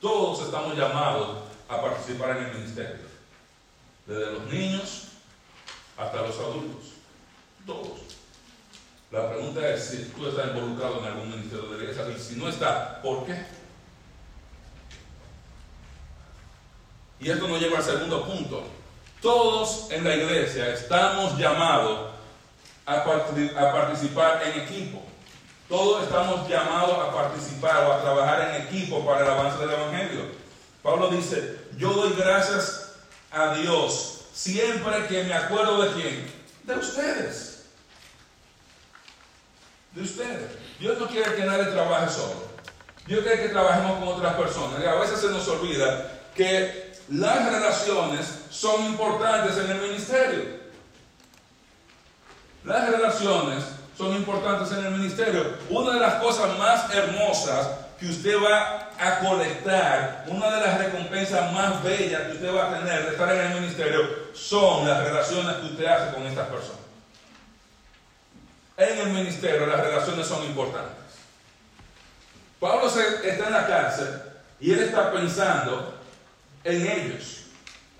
Todos 0.00 0.42
estamos 0.42 0.76
llamados 0.76 1.38
a 1.68 1.80
participar 1.80 2.36
en 2.36 2.44
el 2.44 2.54
ministerio, 2.54 3.06
desde 4.06 4.32
los 4.32 4.44
niños 4.44 5.08
hasta 5.96 6.22
los 6.22 6.38
adultos, 6.38 6.92
todos. 7.66 8.00
La 9.10 9.28
pregunta 9.28 9.68
es 9.68 9.84
si 9.84 10.04
tú 10.04 10.26
estás 10.26 10.48
involucrado 10.48 11.00
en 11.00 11.04
algún 11.04 11.30
ministerio 11.30 11.68
de 11.68 11.76
la 11.76 11.82
iglesia 11.82 12.08
y 12.16 12.20
si 12.20 12.36
no 12.36 12.48
está, 12.48 13.02
¿por 13.02 13.26
qué? 13.26 13.44
Y 17.22 17.30
esto 17.30 17.46
nos 17.46 17.60
lleva 17.60 17.78
al 17.78 17.84
segundo 17.84 18.24
punto. 18.24 18.64
Todos 19.20 19.92
en 19.92 20.02
la 20.02 20.16
iglesia 20.16 20.74
estamos 20.74 21.38
llamados 21.38 22.10
a, 22.84 23.04
participar 23.04 24.42
en 24.44 24.62
equipo. 24.62 25.00
Todos 25.68 26.02
estamos 26.02 26.48
llamados 26.48 26.98
a 26.98 27.12
participar 27.12 27.86
o 27.86 27.92
a 27.92 28.02
trabajar 28.02 28.50
en 28.50 28.62
equipo 28.66 29.06
para 29.06 29.20
el 29.20 29.30
avance 29.30 29.58
del 29.58 29.70
Evangelio. 29.70 30.22
Pablo 30.82 31.08
dice, 31.10 31.58
yo 31.78 31.92
doy 31.92 32.12
gracias 32.18 32.96
a 33.30 33.54
Dios 33.54 34.22
siempre 34.32 35.06
que 35.06 35.22
me 35.22 35.34
acuerdo 35.34 35.80
de 35.82 35.92
quién? 35.92 36.32
De 36.64 36.74
ustedes. 36.74 37.66
De 39.92 40.02
ustedes. 40.02 40.50
Dios 40.80 40.98
no 40.98 41.06
quiere 41.06 41.36
que 41.36 41.44
nadie 41.44 41.66
trabaje 41.66 42.10
solo. 42.10 42.50
Dios 43.06 43.22
quiere 43.22 43.42
que 43.44 43.48
trabajemos 43.50 44.00
con 44.00 44.08
otras 44.08 44.34
personas. 44.34 44.84
A 44.84 44.94
veces 44.96 45.20
se 45.20 45.28
nos 45.28 45.46
olvida 45.46 46.20
que 46.34 46.81
las 47.08 47.52
relaciones 47.52 48.26
son 48.50 48.84
importantes 48.86 49.56
en 49.58 49.70
el 49.70 49.80
ministerio. 49.80 50.62
Las 52.64 52.88
relaciones 52.88 53.64
son 53.96 54.14
importantes 54.14 54.70
en 54.72 54.86
el 54.86 54.92
ministerio. 54.92 55.56
Una 55.68 55.94
de 55.94 56.00
las 56.00 56.14
cosas 56.14 56.56
más 56.58 56.92
hermosas 56.94 57.68
que 57.98 58.06
usted 58.06 58.36
va 58.42 58.90
a 58.98 59.18
colectar, 59.20 60.24
una 60.28 60.50
de 60.50 60.60
las 60.66 60.78
recompensas 60.78 61.52
más 61.52 61.82
bellas 61.82 62.22
que 62.22 62.32
usted 62.32 62.54
va 62.54 62.68
a 62.68 62.78
tener 62.78 63.04
de 63.04 63.10
estar 63.12 63.32
en 63.32 63.52
el 63.52 63.60
ministerio, 63.60 64.00
son 64.32 64.88
las 64.88 65.04
relaciones 65.04 65.56
que 65.56 65.66
usted 65.66 65.86
hace 65.86 66.14
con 66.14 66.22
estas 66.24 66.48
personas. 66.48 66.82
En 68.76 68.98
el 68.98 69.08
ministerio 69.10 69.66
las 69.66 69.80
relaciones 69.80 70.26
son 70.26 70.44
importantes. 70.44 71.02
Pablo 72.58 72.86
está 72.86 73.46
en 73.46 73.52
la 73.52 73.66
cárcel 73.66 74.22
y 74.60 74.72
él 74.72 74.80
está 74.80 75.12
pensando 75.12 76.01
en 76.64 76.86
ellos. 76.86 77.42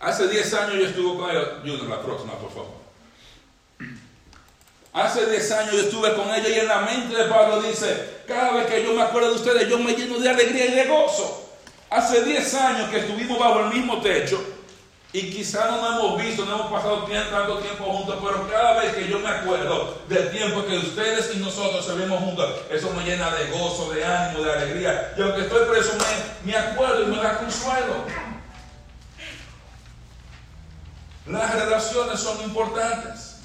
Hace 0.01 0.29
10 0.29 0.55
años 0.55 0.75
yo 0.75 0.87
estuve 0.87 1.19
con 1.19 1.31
ellos. 1.31 1.49
Junior, 1.61 1.89
la 1.89 2.03
próxima, 2.03 2.33
por 2.35 2.51
favor. 2.51 2.83
Hace 4.93 5.31
10 5.31 5.53
años 5.53 5.73
yo 5.73 5.81
estuve 5.81 6.15
con 6.15 6.29
ella 6.35 6.49
y 6.49 6.59
en 6.59 6.69
la 6.69 6.81
mente 6.81 7.17
de 7.17 7.25
Pablo 7.25 7.63
dice, 7.63 8.23
cada 8.27 8.53
vez 8.53 8.67
que 8.67 8.85
yo 8.85 8.93
me 8.93 9.03
acuerdo 9.03 9.31
de 9.31 9.37
ustedes, 9.37 9.69
yo 9.69 9.79
me 9.79 9.95
lleno 9.95 10.19
de 10.19 10.29
alegría 10.29 10.67
y 10.67 10.75
de 10.75 10.85
gozo. 10.85 11.49
Hace 11.89 12.25
10 12.25 12.55
años 12.55 12.91
que 12.91 12.99
estuvimos 12.99 13.39
bajo 13.39 13.61
el 13.61 13.67
mismo 13.69 14.01
techo 14.01 14.43
y 15.15 15.31
quizá 15.31 15.71
no 15.71 15.83
nos 15.83 15.99
hemos 15.99 16.23
visto, 16.23 16.45
no 16.47 16.55
hemos 16.55 16.73
pasado 16.73 17.07
tanto 17.07 17.59
tiempo 17.59 17.85
juntos, 17.85 18.17
pero 18.23 18.49
cada 18.49 18.81
vez 18.81 18.95
que 18.95 19.09
yo 19.09 19.19
me 19.19 19.29
acuerdo 19.29 19.99
del 20.09 20.31
tiempo 20.31 20.65
que 20.67 20.79
ustedes 20.79 21.31
y 21.35 21.39
nosotros 21.39 21.87
vemos 21.99 22.19
juntos, 22.21 22.51
eso 22.71 22.91
me 22.91 23.05
llena 23.05 23.31
de 23.35 23.51
gozo, 23.51 23.93
de 23.93 24.05
ánimo, 24.05 24.43
de 24.43 24.53
alegría. 24.53 25.15
Y 25.17 25.23
aunque 25.23 25.43
estoy 25.43 25.69
preso, 25.69 25.93
me, 26.45 26.53
me 26.53 26.59
acuerdo 26.59 27.03
y 27.03 27.07
me 27.07 27.17
da 27.17 27.39
consuelo. 27.39 28.32
Las 31.27 31.55
relaciones 31.55 32.21
son 32.21 32.41
importantes. 32.43 33.37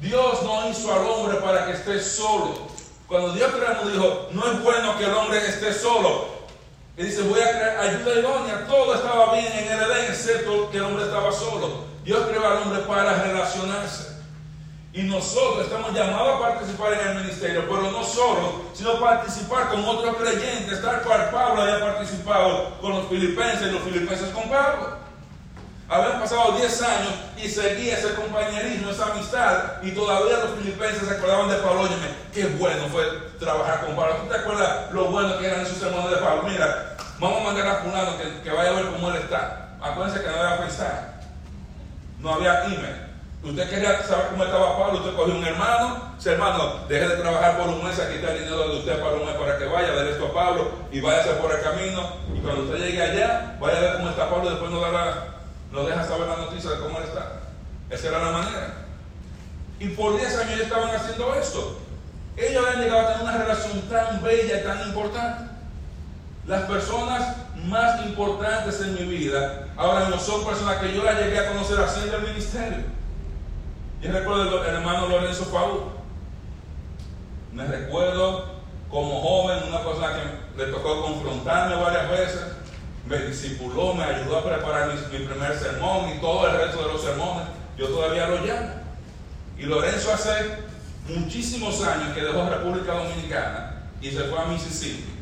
Dios 0.00 0.42
no 0.42 0.68
hizo 0.70 0.92
al 0.92 1.06
hombre 1.06 1.38
para 1.38 1.66
que 1.66 1.72
esté 1.72 2.00
solo. 2.00 2.68
Cuando 3.08 3.32
Dios 3.32 3.50
creó, 3.52 3.90
dijo, 3.90 4.28
no 4.32 4.52
es 4.52 4.62
bueno 4.62 4.96
que 4.96 5.04
el 5.04 5.14
hombre 5.14 5.38
esté 5.46 5.72
solo. 5.72 6.26
Y 6.96 7.02
dice, 7.04 7.22
voy 7.22 7.40
a 7.40 7.50
crear 7.50 7.78
ayuda 7.78 8.20
idónea. 8.20 8.66
Todo 8.68 8.94
estaba 8.94 9.32
bien 9.34 9.52
en 9.52 9.72
el 9.72 9.90
Edén, 9.90 10.04
excepto 10.10 10.70
que 10.70 10.76
el 10.76 10.84
hombre 10.84 11.04
estaba 11.04 11.32
solo. 11.32 11.84
Dios 12.04 12.26
creó 12.28 12.46
al 12.46 12.62
hombre 12.62 12.80
para 12.80 13.22
relacionarse. 13.22 14.18
Y 14.92 15.02
nosotros 15.02 15.64
estamos 15.64 15.92
llamados 15.92 16.36
a 16.36 16.48
participar 16.48 16.92
en 16.94 17.08
el 17.08 17.14
ministerio, 17.22 17.64
pero 17.68 17.90
no 17.90 18.02
solo, 18.04 18.62
sino 18.72 18.98
participar 18.98 19.68
con 19.68 19.84
otros 19.84 20.16
creyentes, 20.16 20.82
tal 20.82 21.02
cual 21.02 21.30
Pablo 21.30 21.62
había 21.62 21.80
participado 21.80 22.78
con 22.80 22.92
los 22.92 23.08
filipenses 23.08 23.68
y 23.68 23.72
los 23.72 23.82
filipenses 23.82 24.30
con 24.30 24.48
Pablo. 24.48 25.07
Habían 25.90 26.20
pasado 26.20 26.52
10 26.52 26.82
años 26.82 27.12
y 27.38 27.48
seguía 27.48 27.96
ese 27.96 28.14
compañerismo, 28.14 28.90
esa 28.90 29.10
amistad, 29.10 29.82
y 29.82 29.92
todavía 29.92 30.36
los 30.36 30.58
filipenses 30.58 31.08
se 31.08 31.14
acordaban 31.14 31.48
de 31.48 31.56
Pablo. 31.56 31.82
Óyeme, 31.82 32.08
qué 32.34 32.44
bueno 32.58 32.88
fue 32.92 33.04
trabajar 33.40 33.86
con 33.86 33.96
Pablo. 33.96 34.16
¿Tú 34.16 34.28
te 34.28 34.38
acuerdas 34.38 34.92
lo 34.92 35.06
bueno 35.06 35.38
que 35.38 35.46
eran 35.46 35.62
esos 35.62 35.82
hermanos 35.82 36.10
de 36.10 36.18
Pablo? 36.18 36.42
Mira, 36.42 36.94
vamos 37.18 37.40
a 37.40 37.44
mandar 37.44 37.66
a 37.68 37.74
Fulano 37.76 38.18
que, 38.18 38.42
que 38.42 38.50
vaya 38.50 38.70
a 38.70 38.74
ver 38.74 38.86
cómo 38.90 39.08
él 39.08 39.16
está. 39.16 39.78
Acuérdense 39.80 40.20
que 40.20 40.28
no 40.28 40.36
había 40.36 40.60
pensar, 40.60 41.20
no 42.18 42.34
había 42.34 42.64
email. 42.66 43.08
Usted 43.42 43.70
quería 43.70 44.02
saber 44.02 44.26
cómo 44.32 44.44
estaba 44.44 44.78
Pablo, 44.78 44.98
usted 44.98 45.16
cogió 45.16 45.36
un 45.36 45.44
hermano, 45.44 46.12
ese 46.18 46.32
hermano, 46.32 46.86
deje 46.88 47.08
de 47.08 47.16
trabajar 47.16 47.56
por 47.56 47.68
un 47.68 47.82
mes, 47.82 47.98
aquí 47.98 48.16
está 48.16 48.32
el 48.32 48.40
dinero 48.40 48.68
de 48.68 48.78
usted 48.80 49.00
para 49.00 49.14
un 49.14 49.24
mes 49.24 49.36
para 49.36 49.56
que 49.56 49.64
vaya, 49.64 49.92
de 49.92 50.10
esto 50.10 50.26
a 50.26 50.34
Pablo 50.34 50.70
y 50.92 51.00
váyase 51.00 51.30
por 51.34 51.50
el 51.50 51.62
camino. 51.62 52.02
Y 52.36 52.40
cuando 52.40 52.64
usted 52.64 52.76
llegue 52.78 53.00
allá, 53.00 53.56
vaya 53.58 53.78
a 53.78 53.80
ver 53.80 53.96
cómo 53.96 54.10
está 54.10 54.28
Pablo, 54.28 54.50
después 54.50 54.70
nos 54.70 54.82
dará 54.82 55.37
no 55.72 55.84
deja 55.84 56.04
saber 56.04 56.28
la 56.28 56.36
noticia 56.36 56.70
de 56.70 56.78
cómo 56.80 56.98
él 56.98 57.04
está. 57.04 57.40
Esa 57.90 58.08
era 58.08 58.24
la 58.24 58.32
manera. 58.32 58.74
Y 59.80 59.88
por 59.88 60.16
10 60.16 60.38
años 60.38 60.52
ellos 60.52 60.62
estaban 60.62 60.94
haciendo 60.94 61.34
esto. 61.34 61.78
Ellos 62.36 62.64
habían 62.64 62.82
llegado 62.82 63.00
a 63.00 63.12
tener 63.12 63.22
una 63.22 63.38
relación 63.38 63.80
tan 63.82 64.22
bella 64.22 64.60
y 64.60 64.64
tan 64.64 64.88
importante. 64.88 65.44
Las 66.46 66.62
personas 66.62 67.36
más 67.64 68.06
importantes 68.06 68.80
en 68.80 68.94
mi 68.94 69.04
vida 69.04 69.68
ahora 69.76 70.08
no 70.08 70.18
son 70.18 70.44
personas 70.44 70.78
que 70.78 70.94
yo 70.94 71.02
las 71.02 71.18
llegué 71.20 71.38
a 71.38 71.48
conocer 71.48 71.78
haciendo 71.80 72.16
el 72.16 72.22
ministerio. 72.22 72.84
Yo 74.00 74.12
recuerdo 74.12 74.64
el 74.64 74.74
hermano 74.74 75.08
Lorenzo 75.08 75.50
Paul. 75.50 75.80
Me 77.52 77.66
recuerdo 77.66 78.58
como 78.88 79.20
joven 79.20 79.64
una 79.68 79.82
cosa 79.82 80.14
que 80.14 80.64
le 80.64 80.72
tocó 80.72 81.02
confrontarme 81.02 81.76
varias 81.76 82.10
veces 82.10 82.40
me 83.06 83.18
discipuló, 83.18 83.94
me 83.94 84.04
ayudó 84.04 84.38
a 84.38 84.44
preparar 84.44 84.92
mi, 84.92 85.18
primer 85.18 85.58
sermón 85.58 86.10
y 86.10 86.20
todo 86.20 86.48
el 86.48 86.56
resto 86.58 86.86
de 86.86 86.92
los 86.92 87.02
sermones. 87.02 87.44
Yo 87.76 87.88
todavía 87.88 88.28
lo 88.28 88.44
llamo. 88.44 88.70
Y 89.58 89.62
Lorenzo 89.62 90.12
hace 90.12 90.58
muchísimos 91.08 91.82
años 91.82 92.14
que 92.14 92.22
dejó 92.22 92.48
República 92.48 92.92
Dominicana 92.94 93.82
y 94.00 94.10
se 94.10 94.24
fue 94.24 94.38
a 94.38 94.44
Mississippi. 94.46 95.18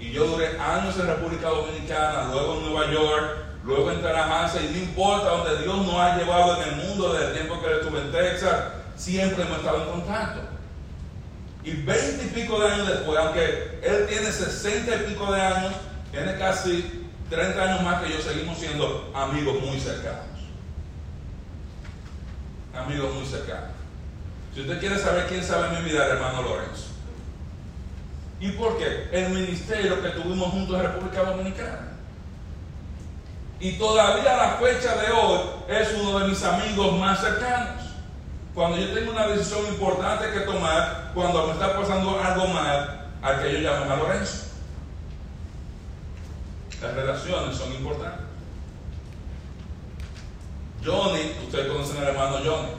Y 0.00 0.12
yo 0.12 0.26
duré 0.26 0.58
años 0.58 0.98
en 0.98 1.06
República 1.06 1.48
Dominicana, 1.48 2.30
luego 2.32 2.56
en 2.56 2.70
Nueva 2.70 2.90
York, 2.90 3.36
luego 3.64 3.90
en 3.90 4.02
Tallahassee, 4.02 4.66
y 4.66 4.72
no 4.72 4.78
importa 4.78 5.30
donde 5.30 5.62
Dios 5.62 5.86
nos 5.86 5.94
ha 5.94 6.16
llevado 6.16 6.56
en 6.56 6.68
el 6.68 6.76
mundo 6.76 7.12
desde 7.12 7.26
el 7.26 7.32
tiempo 7.34 7.60
que 7.60 7.74
estuve 7.74 8.00
en 8.00 8.12
Texas, 8.12 8.64
siempre 8.96 9.44
hemos 9.44 9.58
estado 9.58 9.82
en 9.82 9.90
contacto. 9.90 10.40
Y 11.62 11.72
veinte 11.72 12.24
y 12.24 12.40
pico 12.40 12.58
de 12.58 12.70
años 12.70 12.88
después, 12.88 13.18
aunque 13.18 13.80
él 13.82 14.06
tiene 14.08 14.32
sesenta 14.32 14.96
y 14.96 15.10
pico 15.10 15.30
de 15.30 15.40
años, 15.40 15.74
tiene 16.10 16.36
casi 16.38 17.08
30 17.28 17.62
años 17.62 17.82
más 17.82 18.02
que 18.02 18.10
yo, 18.10 18.20
seguimos 18.20 18.58
siendo 18.58 19.10
amigos 19.14 19.60
muy 19.60 19.78
cercanos. 19.78 20.24
Amigos 22.74 23.14
muy 23.14 23.24
cercanos. 23.24 23.70
Si 24.54 24.62
usted 24.62 24.80
quiere 24.80 24.98
saber 24.98 25.26
quién 25.28 25.44
sabe 25.44 25.78
mi 25.78 25.88
vida, 25.88 26.06
hermano 26.06 26.42
Lorenzo. 26.42 26.86
¿Y 28.40 28.50
por 28.52 28.78
qué? 28.78 29.08
El 29.12 29.30
ministerio 29.30 30.02
que 30.02 30.08
tuvimos 30.10 30.50
juntos 30.50 30.76
en 30.76 30.82
República 30.82 31.22
Dominicana. 31.22 31.90
Y 33.60 33.72
todavía 33.72 34.32
a 34.34 34.36
la 34.36 34.52
fecha 34.56 34.96
de 34.96 35.12
hoy 35.12 35.40
es 35.68 35.94
uno 36.00 36.18
de 36.18 36.28
mis 36.28 36.42
amigos 36.42 36.98
más 36.98 37.20
cercanos. 37.20 37.84
Cuando 38.54 38.78
yo 38.78 38.92
tengo 38.92 39.12
una 39.12 39.28
decisión 39.28 39.66
importante 39.66 40.32
que 40.32 40.40
tomar, 40.40 41.12
cuando 41.14 41.46
me 41.46 41.52
está 41.52 41.76
pasando 41.78 42.18
algo 42.18 42.48
mal, 42.48 43.08
al 43.22 43.42
que 43.42 43.52
yo 43.52 43.58
llamo 43.60 43.92
a 43.92 43.96
Lorenzo. 43.96 44.49
Las 46.80 46.94
relaciones 46.94 47.56
son 47.56 47.72
importantes. 47.74 48.26
Johnny, 50.84 51.32
ustedes 51.44 51.70
conocen 51.70 51.98
al 51.98 52.08
hermano 52.08 52.38
Johnny, 52.44 52.70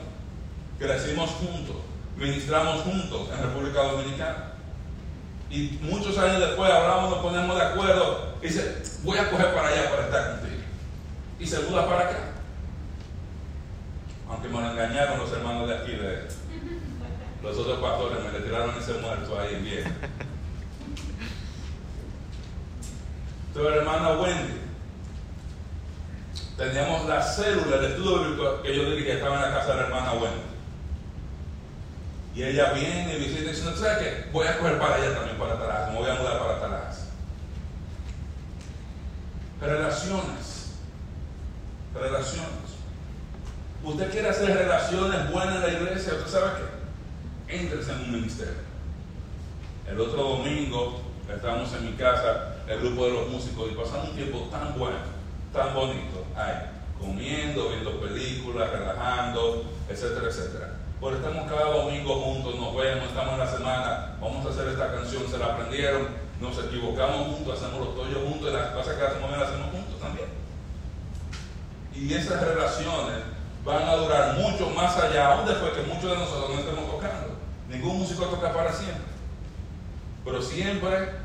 crecimos 0.78 1.30
juntos. 1.30 1.76
ministramos 2.16 2.82
juntos 2.82 3.28
en 3.32 3.42
República 3.42 3.82
Dominicana. 3.82 4.52
Y 5.50 5.78
muchos 5.82 6.16
años 6.18 6.40
después 6.40 6.70
hablamos, 6.70 7.10
nos 7.10 7.18
ponemos 7.20 7.56
de 7.56 7.62
acuerdo. 7.62 8.34
Y 8.42 8.46
dice, 8.46 8.82
voy 9.02 9.18
a 9.18 9.30
coger 9.30 9.54
para 9.54 9.68
allá 9.68 9.90
para 9.90 10.04
estar 10.04 10.30
contigo. 10.30 10.62
Y 11.38 11.46
se 11.46 11.60
muda 11.60 11.86
para 11.86 12.08
acá. 12.08 12.18
Aunque 14.28 14.48
me 14.48 14.60
lo 14.60 14.70
engañaron 14.70 15.18
los 15.18 15.32
hermanos 15.32 15.68
de 15.68 15.76
aquí, 15.76 15.92
de 15.92 16.28
los 17.42 17.56
otros 17.56 17.78
pastores, 17.78 18.24
me 18.24 18.32
le 18.32 18.44
tiraron 18.44 18.76
ese 18.76 18.94
muerto 18.94 19.38
ahí 19.38 19.56
bien. 19.56 19.84
Entonces, 23.54 23.76
hermana 23.76 24.12
Wendy, 24.12 24.60
teníamos 26.56 27.06
la 27.06 27.22
célula 27.22 27.76
del 27.76 27.92
estudio 27.92 28.62
que 28.62 28.74
yo 28.74 28.90
dije 28.90 29.04
que 29.04 29.12
estaba 29.12 29.36
en 29.36 29.42
la 29.42 29.58
casa 29.58 29.72
de 29.72 29.76
la 29.76 29.86
hermana 29.88 30.12
Wendy. 30.14 30.40
Y 32.34 32.44
ella 32.44 32.72
viene 32.72 33.14
y 33.14 33.18
visita 33.18 33.42
y 33.42 33.48
dice, 33.48 33.64
¿no 33.64 33.76
sabes 33.76 33.98
qué? 33.98 34.30
Voy 34.32 34.46
a 34.46 34.56
coger 34.56 34.78
para 34.78 34.94
allá 34.94 35.14
también, 35.14 35.36
para 35.36 35.52
atrás, 35.52 35.90
me 35.90 35.98
voy 35.98 36.08
a 36.08 36.14
mudar 36.14 36.38
para 36.38 36.56
atrás. 36.56 37.08
Relaciones. 39.60 40.70
Relaciones. 41.94 42.72
Usted 43.84 44.10
quiere 44.10 44.30
hacer 44.30 44.56
relaciones 44.56 45.30
buenas 45.30 45.56
en 45.56 45.60
la 45.60 45.68
iglesia, 45.68 46.14
¿usted 46.14 46.30
sabe 46.30 46.52
qué? 46.56 47.54
Éntrese 47.54 47.92
en 47.92 48.00
un 48.00 48.12
ministerio. 48.12 48.72
El 49.90 50.00
otro 50.00 50.22
domingo 50.22 51.02
estábamos 51.30 51.70
en 51.74 51.84
mi 51.84 51.92
casa, 51.98 52.51
el 52.68 52.80
grupo 52.80 53.04
de 53.06 53.12
los 53.12 53.28
músicos, 53.28 53.70
y 53.70 53.74
pasamos 53.74 54.08
un 54.10 54.16
tiempo 54.16 54.48
tan 54.50 54.78
bueno, 54.78 54.98
tan 55.52 55.74
bonito, 55.74 56.24
ahí, 56.36 56.54
comiendo, 56.98 57.68
viendo 57.70 58.00
películas, 58.00 58.70
relajando, 58.70 59.64
etcétera, 59.88 60.28
etcétera. 60.28 60.76
Pues 61.00 61.16
estamos 61.16 61.50
cada 61.50 61.76
domingo 61.76 62.14
juntos, 62.14 62.54
nos 62.54 62.76
vemos, 62.76 63.08
estamos 63.08 63.32
en 63.34 63.38
la 63.40 63.50
semana, 63.50 64.16
vamos 64.20 64.46
a 64.46 64.50
hacer 64.50 64.68
esta 64.68 64.92
canción, 64.92 65.28
se 65.28 65.38
la 65.38 65.46
aprendieron, 65.46 66.08
nos 66.40 66.58
equivocamos 66.58 67.26
juntos, 67.28 67.60
hacemos 67.60 67.86
los 67.86 67.96
toyos 67.96 68.22
juntos, 68.28 68.50
y 68.50 68.52
las 68.52 68.70
cosas 68.70 68.96
que 68.96 69.04
hacemos 69.04 69.30
las 69.30 69.48
hacemos 69.48 69.70
juntos 69.70 70.00
también. 70.00 70.28
Y 71.94 72.14
esas 72.14 72.40
relaciones 72.40 73.18
van 73.64 73.82
a 73.82 73.96
durar 73.96 74.38
mucho 74.38 74.70
más 74.70 74.96
allá, 74.96 75.32
aún 75.32 75.46
después 75.46 75.72
que 75.72 75.82
muchos 75.82 76.10
de 76.10 76.16
nosotros 76.16 76.50
no 76.50 76.60
estemos 76.60 76.90
tocando. 76.90 77.36
Ningún 77.68 77.98
músico 77.98 78.26
toca 78.26 78.52
para 78.52 78.72
siempre. 78.72 79.12
Pero 80.24 80.42
siempre 80.42 81.21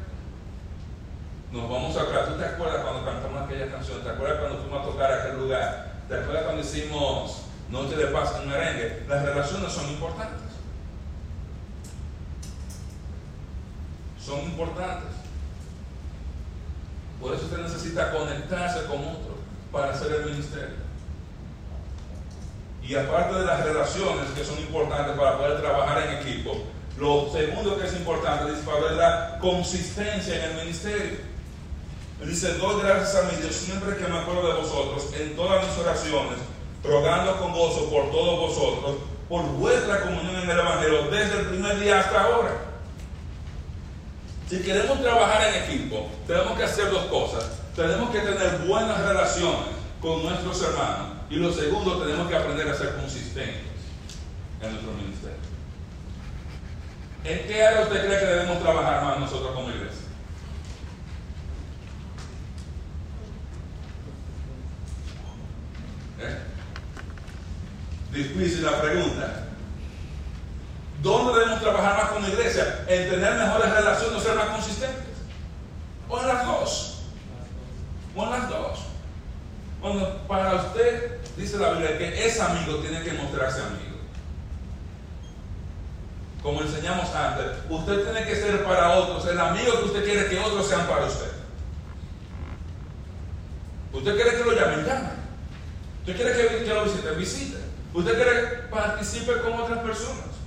nos 1.52 1.70
vamos 1.70 1.96
a 1.96 2.02
acá. 2.02 2.26
¿Tú 2.26 2.34
te 2.34 2.46
acuerdas 2.46 2.84
cuando 2.84 3.06
cantamos 3.06 3.44
aquella 3.44 3.72
canción? 3.72 4.02
¿Te 4.04 4.10
acuerdas 4.10 4.40
cuando 4.40 4.60
fuimos 4.60 4.82
a 4.82 4.90
tocar 4.90 5.12
aquel 5.12 5.38
lugar? 5.38 5.94
¿Te 6.08 6.16
acuerdas 6.16 6.44
cuando 6.44 6.62
hicimos 6.62 7.42
Noche 7.70 7.96
de 7.96 8.08
Paz 8.08 8.36
en 8.42 8.50
merengue? 8.50 9.04
Las 9.08 9.24
relaciones 9.24 9.72
son 9.72 9.90
importantes. 9.90 10.52
Son 14.20 14.40
importantes. 14.42 15.12
Por 17.22 17.34
eso 17.34 17.46
usted 17.46 17.60
necesita 17.60 18.12
conectarse 18.12 18.86
con 18.86 19.00
otros 19.00 19.38
para 19.72 19.92
hacer 19.92 20.12
el 20.12 20.26
ministerio. 20.26 20.88
Y 22.84 22.96
aparte 22.96 23.36
de 23.36 23.46
las 23.46 23.66
relaciones 23.66 24.30
que 24.36 24.46
son 24.46 24.60
importantes 24.60 25.18
para 25.18 25.38
poder 25.38 25.60
trabajar 25.60 26.04
en 26.04 26.18
equipo, 26.20 26.58
lo 26.98 27.30
segundo 27.32 27.78
que 27.78 27.86
es 27.86 27.94
importante 27.94 28.54
es 28.54 28.60
para 28.60 28.80
ver 28.80 28.92
la 28.94 29.38
consistencia 29.40 30.36
en 30.36 30.52
el 30.52 30.66
ministerio. 30.66 31.27
Dice, 32.26 32.54
doy 32.56 32.82
gracias 32.82 33.16
a 33.16 33.32
mi 33.32 33.38
Dios 33.38 33.56
siempre 33.56 33.96
que 33.96 34.08
me 34.08 34.18
acuerdo 34.18 34.48
de 34.48 34.62
vosotros 34.62 35.14
en 35.14 35.36
todas 35.36 35.66
mis 35.66 35.78
oraciones, 35.78 36.40
rogando 36.84 37.38
con 37.38 37.54
gozo 37.54 37.90
por 37.90 38.12
todos 38.12 38.40
vosotros, 38.40 38.96
por 39.30 39.44
vuestra 39.44 40.02
comunión 40.02 40.36
en 40.36 40.50
el 40.50 40.60
Evangelio, 40.60 41.04
desde 41.12 41.40
el 41.40 41.46
primer 41.48 41.80
día 41.80 42.00
hasta 42.00 42.24
ahora. 42.24 42.52
Si 44.50 44.62
queremos 44.62 45.02
trabajar 45.02 45.54
en 45.54 45.64
equipo, 45.64 46.10
tenemos 46.26 46.58
que 46.58 46.64
hacer 46.64 46.90
dos 46.90 47.06
cosas. 47.06 47.60
Tenemos 47.76 48.10
que 48.10 48.20
tener 48.20 48.60
buenas 48.68 49.00
relaciones 49.02 49.76
con 50.02 50.24
nuestros 50.24 50.62
hermanos. 50.64 51.18
Y 51.30 51.36
lo 51.36 51.52
segundo, 51.52 52.02
tenemos 52.02 52.28
que 52.28 52.36
aprender 52.36 52.68
a 52.70 52.76
ser 52.76 52.96
consistentes 52.96 53.62
en 54.62 54.72
nuestro 54.72 54.94
ministerio. 54.94 55.38
¿En 57.24 57.48
qué 57.48 57.64
área 57.64 57.82
usted 57.82 58.06
cree 58.06 58.20
que 58.20 58.26
debemos 58.26 58.60
trabajar 58.60 59.04
más 59.04 59.20
nosotros 59.20 59.52
como 59.54 59.70
iglesia? 59.70 60.07
Difícil 68.18 68.64
la 68.64 68.82
pregunta. 68.82 69.44
¿Dónde 71.02 71.40
debemos 71.40 71.62
trabajar 71.62 71.98
más 71.98 72.12
como 72.12 72.28
iglesia? 72.28 72.86
En 72.88 73.10
tener 73.10 73.36
mejores 73.36 73.72
relaciones, 73.72 74.24
ser 74.24 74.36
más 74.36 74.50
consistentes. 74.50 75.18
O 76.10 76.20
en 76.20 76.28
las 76.28 76.46
dos. 76.46 77.02
O 78.16 78.24
en 78.24 78.30
las 78.32 78.50
dos. 78.50 78.80
Bueno, 79.82 80.08
para 80.28 80.56
usted, 80.56 81.22
dice 81.38 81.58
la 81.58 81.72
Biblia, 81.72 81.98
que 81.98 82.26
es 82.26 82.40
amigo 82.40 82.78
tiene 82.78 83.04
que 83.04 83.14
mostrarse 83.14 83.62
amigo 83.62 83.88
como 86.48 86.62
enseñamos 86.62 87.14
antes, 87.14 87.46
usted 87.70 88.04
tiene 88.04 88.26
que 88.26 88.36
ser 88.36 88.64
para 88.64 88.92
otros 88.92 89.28
el 89.28 89.38
amigo 89.38 89.80
que 89.80 89.86
usted 89.86 90.06
quiere 90.06 90.30
que 90.30 90.40
otros 90.40 90.66
sean 90.66 90.88
para 90.88 91.06
usted. 91.06 91.30
Usted 93.92 94.16
quiere 94.16 94.38
que 94.38 94.44
lo 94.46 94.54
llamen, 94.54 94.86
llame. 94.86 95.10
Usted 96.00 96.16
quiere 96.16 96.64
que, 96.64 96.74
lo 96.74 96.84
visite, 96.86 97.12
visite. 97.12 97.58
Usted 97.94 98.16
quiere 98.16 98.32
que 98.32 98.56
participe 98.70 99.42
con 99.42 99.54
otras 99.54 99.80
personas. 99.80 100.38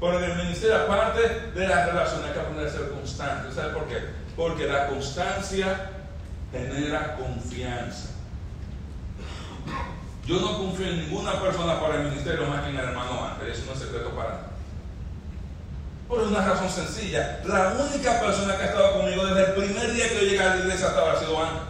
Pero 0.00 0.18
en 0.22 0.30
el 0.30 0.36
ministerio, 0.38 0.76
aparte 0.76 1.50
de 1.54 1.68
las 1.68 1.86
relaciones, 1.86 2.26
hay 2.26 2.32
que 2.32 2.40
aprender 2.40 2.66
a 2.66 2.70
ser 2.70 2.90
constante. 2.90 3.52
¿Sabe 3.52 3.72
por 3.74 3.88
qué? 3.88 3.96
Porque 4.36 4.66
la 4.66 4.86
constancia 4.86 5.90
genera 6.52 7.16
confianza. 7.16 8.10
Yo 10.24 10.40
no 10.40 10.58
confío 10.58 10.86
en 10.86 11.08
ninguna 11.08 11.40
persona 11.40 11.80
para 11.80 11.96
el 11.96 12.10
ministerio 12.10 12.46
más 12.46 12.62
que 12.62 12.70
en 12.70 12.76
el 12.76 12.84
hermano 12.84 13.24
Ángel. 13.24 13.48
Eso 13.48 13.64
no 13.66 13.72
es 13.72 13.78
secreto 13.78 14.10
para 14.10 14.30
mí. 14.30 14.38
Por 16.06 16.20
una 16.20 16.46
razón 16.46 16.70
sencilla. 16.70 17.40
La 17.44 17.74
única 17.78 18.20
persona 18.20 18.56
que 18.56 18.62
ha 18.62 18.66
estado 18.66 18.98
conmigo 18.98 19.26
desde 19.26 19.46
el 19.46 19.52
primer 19.54 19.92
día 19.92 20.08
que 20.08 20.14
yo 20.14 20.20
llegué 20.22 20.40
a 20.40 20.54
la 20.54 20.60
iglesia 20.60 20.88
hasta 20.88 21.12
ha 21.12 21.18
sido 21.18 21.42
Ángel. 21.42 21.67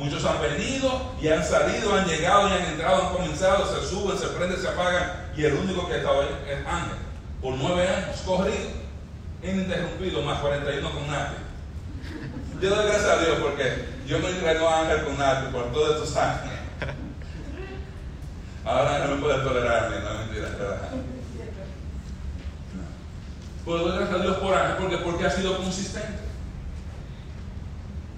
Muchos 0.00 0.24
han 0.24 0.40
venido 0.40 1.12
y 1.20 1.28
han 1.28 1.44
salido, 1.44 1.94
han 1.94 2.06
llegado 2.06 2.48
y 2.48 2.52
han 2.52 2.64
entrado, 2.72 3.02
han 3.02 3.12
comenzado, 3.12 3.66
se 3.66 3.86
suben, 3.86 4.16
se 4.16 4.28
prenden, 4.28 4.58
se 4.58 4.68
apagan. 4.68 5.28
Y 5.36 5.44
el 5.44 5.52
único 5.52 5.86
que 5.86 5.98
estado 5.98 6.22
ahí 6.22 6.28
es 6.48 6.66
Ángel. 6.66 6.96
Por 7.42 7.54
nueve 7.56 7.86
años, 7.86 8.18
corrido, 8.24 8.70
ininterrumpido, 9.42 10.22
más 10.22 10.40
41 10.40 10.90
con 10.90 11.06
Nati. 11.06 11.34
Yo 12.62 12.70
doy 12.70 12.86
gracias 12.86 13.10
a 13.10 13.18
Dios 13.18 13.38
porque 13.42 13.88
yo 14.06 14.18
me 14.20 14.30
entrenó 14.30 14.70
a 14.70 14.80
Ángel 14.80 15.04
con 15.04 15.18
Nati 15.18 15.52
por 15.52 15.70
todos 15.70 15.96
estos 15.96 16.16
años. 16.16 16.54
Ahora 18.64 19.06
no 19.06 19.16
me 19.16 19.20
puede 19.20 19.38
tolerar, 19.40 19.90
no 19.90 20.18
mentira, 20.18 20.48
Puedo 23.66 23.86
dar 23.86 23.98
gracias 23.98 24.18
a 24.18 24.22
Dios 24.22 24.36
por 24.38 24.54
Ángel 24.54 24.76
porque, 24.78 24.96
porque 24.96 25.26
ha 25.26 25.30
sido 25.30 25.58
consistente. 25.58 26.29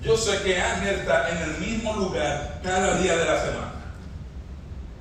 Yo 0.03 0.17
sé 0.17 0.43
que 0.43 0.61
Ángel 0.61 0.97
está 0.97 1.31
en 1.31 1.39
el 1.39 1.59
mismo 1.59 1.95
lugar 1.95 2.61
cada 2.63 2.99
día 2.99 3.17
de 3.17 3.25
la 3.25 3.41
semana. 3.41 3.73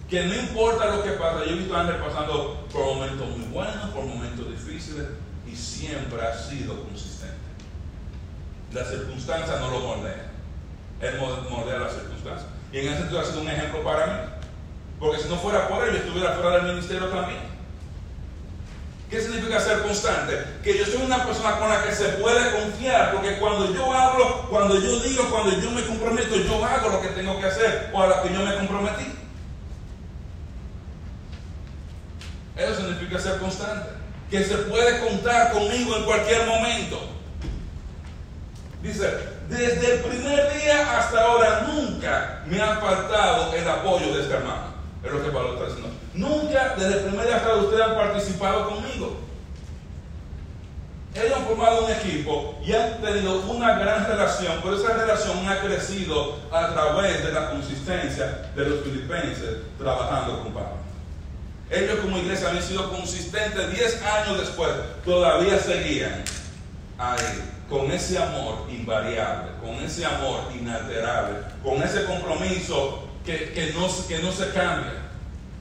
Que 0.08 0.26
no 0.26 0.36
importa 0.36 0.96
lo 0.96 1.04
que 1.04 1.12
pasa, 1.12 1.44
yo 1.46 1.52
he 1.52 1.56
visto 1.56 1.76
a 1.76 1.82
Ángel 1.82 1.96
pasando 1.96 2.68
por 2.72 2.86
momentos 2.86 3.28
muy 3.30 3.48
buenos, 3.48 3.90
por 3.90 4.06
momentos 4.06 4.48
difíciles, 4.50 5.08
y 5.48 5.56
siempre 5.56 6.22
ha 6.22 6.38
sido 6.38 6.84
consistente. 6.84 7.36
Las 8.74 8.90
circunstancias 8.90 9.60
no 9.60 9.72
lo 9.72 9.80
moldean. 9.80 10.32
Él 11.02 11.18
moldea 11.50 11.80
las 11.80 11.94
circunstancias. 11.94 12.48
Y 12.72 12.80
en 12.80 12.88
ese 12.88 12.98
sentido 13.00 13.22
ha 13.22 13.26
sido 13.26 13.42
un 13.42 13.50
ejemplo 13.50 13.84
para 13.84 14.06
mí. 14.06 14.14
Porque 15.00 15.20
si 15.20 15.30
no 15.30 15.38
fuera 15.38 15.68
por 15.68 15.84
él, 15.84 15.94
yo 15.94 15.98
estuviera 15.98 16.34
fuera 16.34 16.58
del 16.58 16.76
ministerio 16.76 17.08
también. 17.08 17.51
¿Qué 19.12 19.19
significa 19.19 19.60
ser 19.60 19.82
constante? 19.82 20.41
Que 20.63 20.78
yo 20.78 20.86
soy 20.86 21.02
una 21.02 21.26
persona 21.26 21.60
con 21.60 21.67
la 21.67 21.84
que 21.84 21.93
se 21.93 22.06
puede 22.13 22.50
confiar, 22.54 23.12
porque 23.12 23.39
cuando 23.39 23.74
yo 23.74 23.91
hablo, 23.93 24.47
cuando 24.50 24.80
yo 24.80 25.02
digo, 25.02 25.30
cuando 25.30 25.52
yo 25.60 25.69
me 25.69 25.86
comprometo, 25.86 26.38
yo 26.38 26.63
hago 26.63 26.88
lo 26.88 27.02
que 27.02 27.10
tengo 27.10 27.38
que 27.38 27.45
hacer 27.45 27.89
o 27.91 28.02
a 28.02 28.08
lo 28.08 28.24
que 28.24 28.34
yo 28.34 28.39
me 28.39 28.56
comprometí. 28.56 29.13
Eso 32.56 32.76
significa 32.78 33.19
ser 33.19 33.38
constante. 33.39 33.89
Que 34.30 34.45
se 34.45 34.56
puede 34.56 35.06
contar 35.06 35.52
conmigo 35.52 35.97
en 35.97 36.06
cualquier 36.06 36.47
momento. 36.47 37.10
Dice, 38.82 39.10
desde 39.50 39.95
el 39.95 40.00
primer 40.04 40.54
día 40.54 41.00
hasta 41.00 41.21
ahora 41.21 41.67
nunca 41.67 42.43
me 42.45 42.62
ha 42.62 42.78
faltado 42.78 43.54
el 43.56 43.67
apoyo 43.67 44.15
de 44.15 44.21
este 44.21 44.36
hermano. 44.36 44.71
Es 45.04 45.12
lo 45.12 45.21
que 45.21 45.32
Pablo 45.32 45.56
está 45.56 45.65
diciendo. 45.65 46.01
Nunca 46.22 46.76
desde 46.78 47.00
el 47.00 47.06
primer 47.06 47.26
día 47.26 47.38
hasta 47.38 47.56
ustedes 47.56 47.82
han 47.82 47.96
participado 47.96 48.70
conmigo. 48.70 49.18
Ellos 51.16 51.36
han 51.36 51.46
formado 51.46 51.86
un 51.86 51.92
equipo 51.92 52.60
y 52.64 52.74
han 52.74 53.02
tenido 53.02 53.42
una 53.42 53.80
gran 53.80 54.06
relación, 54.06 54.60
pero 54.64 54.76
esa 54.76 54.94
relación 54.94 55.50
ha 55.50 55.62
crecido 55.62 56.38
a 56.52 56.72
través 56.74 57.26
de 57.26 57.34
la 57.34 57.50
consistencia 57.50 58.52
de 58.56 58.70
los 58.70 58.82
filipenses 58.82 59.58
trabajando 59.80 60.44
con 60.44 60.54
Pablo. 60.54 60.78
Ellos 61.72 62.00
como 62.02 62.20
iglesia 62.20 62.50
habían 62.50 62.64
sido 62.64 62.90
consistentes 62.92 63.72
10 63.72 64.04
años 64.04 64.40
después, 64.42 64.70
todavía 65.04 65.58
seguían 65.58 66.24
ahí, 67.00 67.52
con 67.68 67.92
ese 67.92 68.20
amor 68.20 68.68
invariable, 68.70 69.54
con 69.60 69.72
ese 69.84 70.06
amor 70.06 70.42
inalterable, 70.54 71.40
con 71.64 71.82
ese 71.82 72.06
compromiso 72.06 73.08
que 73.26 73.74
no 73.74 74.32
se 74.32 74.50
cambia. 74.52 75.01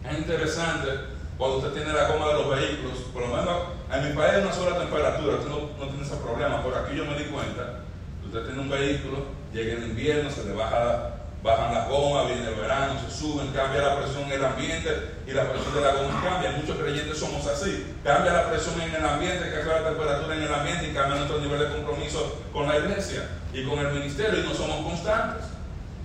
Es 0.09 0.19
interesante 0.19 0.89
cuando 1.37 1.59
usted 1.59 1.73
tiene 1.73 1.93
la 1.93 2.09
goma 2.09 2.29
de 2.29 2.35
los 2.35 2.51
vehículos, 2.51 2.99
por 3.13 3.23
lo 3.23 3.37
menos 3.37 3.57
en 3.93 4.09
mi 4.09 4.15
país 4.15 4.33
hay 4.35 4.43
una 4.43 4.53
sola 4.53 4.79
temperatura, 4.79 5.37
usted 5.37 5.49
no, 5.49 5.87
tiene 5.89 6.03
ese 6.03 6.17
problema, 6.17 6.63
por 6.63 6.77
aquí 6.77 6.97
yo 6.97 7.05
me 7.05 7.19
di 7.19 7.25
cuenta, 7.25 7.81
usted 8.25 8.45
tiene 8.45 8.61
un 8.61 8.69
vehículo, 8.69 9.25
llega 9.53 9.75
en 9.75 9.85
invierno, 9.85 10.31
se 10.31 10.45
le 10.45 10.53
baja 10.53 11.17
bajan 11.43 11.75
las 11.75 11.89
gomas, 11.89 12.27
viene 12.27 12.47
el 12.47 12.55
verano, 12.55 13.01
se 13.01 13.11
suben, 13.11 13.49
cambia 13.53 13.81
la 13.81 13.97
presión 13.97 14.25
en 14.25 14.33
el 14.33 14.45
ambiente 14.45 14.91
y 15.27 15.33
la 15.33 15.51
presión 15.51 15.75
de 15.75 15.81
la 15.81 15.93
goma 15.93 16.23
cambia. 16.23 16.51
Muchos 16.53 16.77
creyentes 16.77 17.19
somos 17.19 17.47
así. 17.47 17.95
Cambia 18.05 18.33
la 18.33 18.51
presión 18.51 18.81
en 18.81 18.95
el 18.95 19.05
ambiente, 19.05 19.51
cambia 19.51 19.81
la 19.81 19.89
temperatura 19.89 20.35
en 20.35 20.43
el 20.43 20.55
ambiente 20.55 20.89
y 20.89 20.95
cambia 20.95 21.17
nuestro 21.17 21.41
nivel 21.41 21.59
de 21.61 21.69
compromiso 21.69 22.43
con 22.53 22.69
la 22.69 22.77
iglesia 22.79 23.29
y 23.53 23.65
con 23.65 23.79
el 23.79 23.93
ministerio 23.93 24.41
y 24.41 24.47
no 24.47 24.55
somos 24.55 24.85
constantes. 24.85 25.45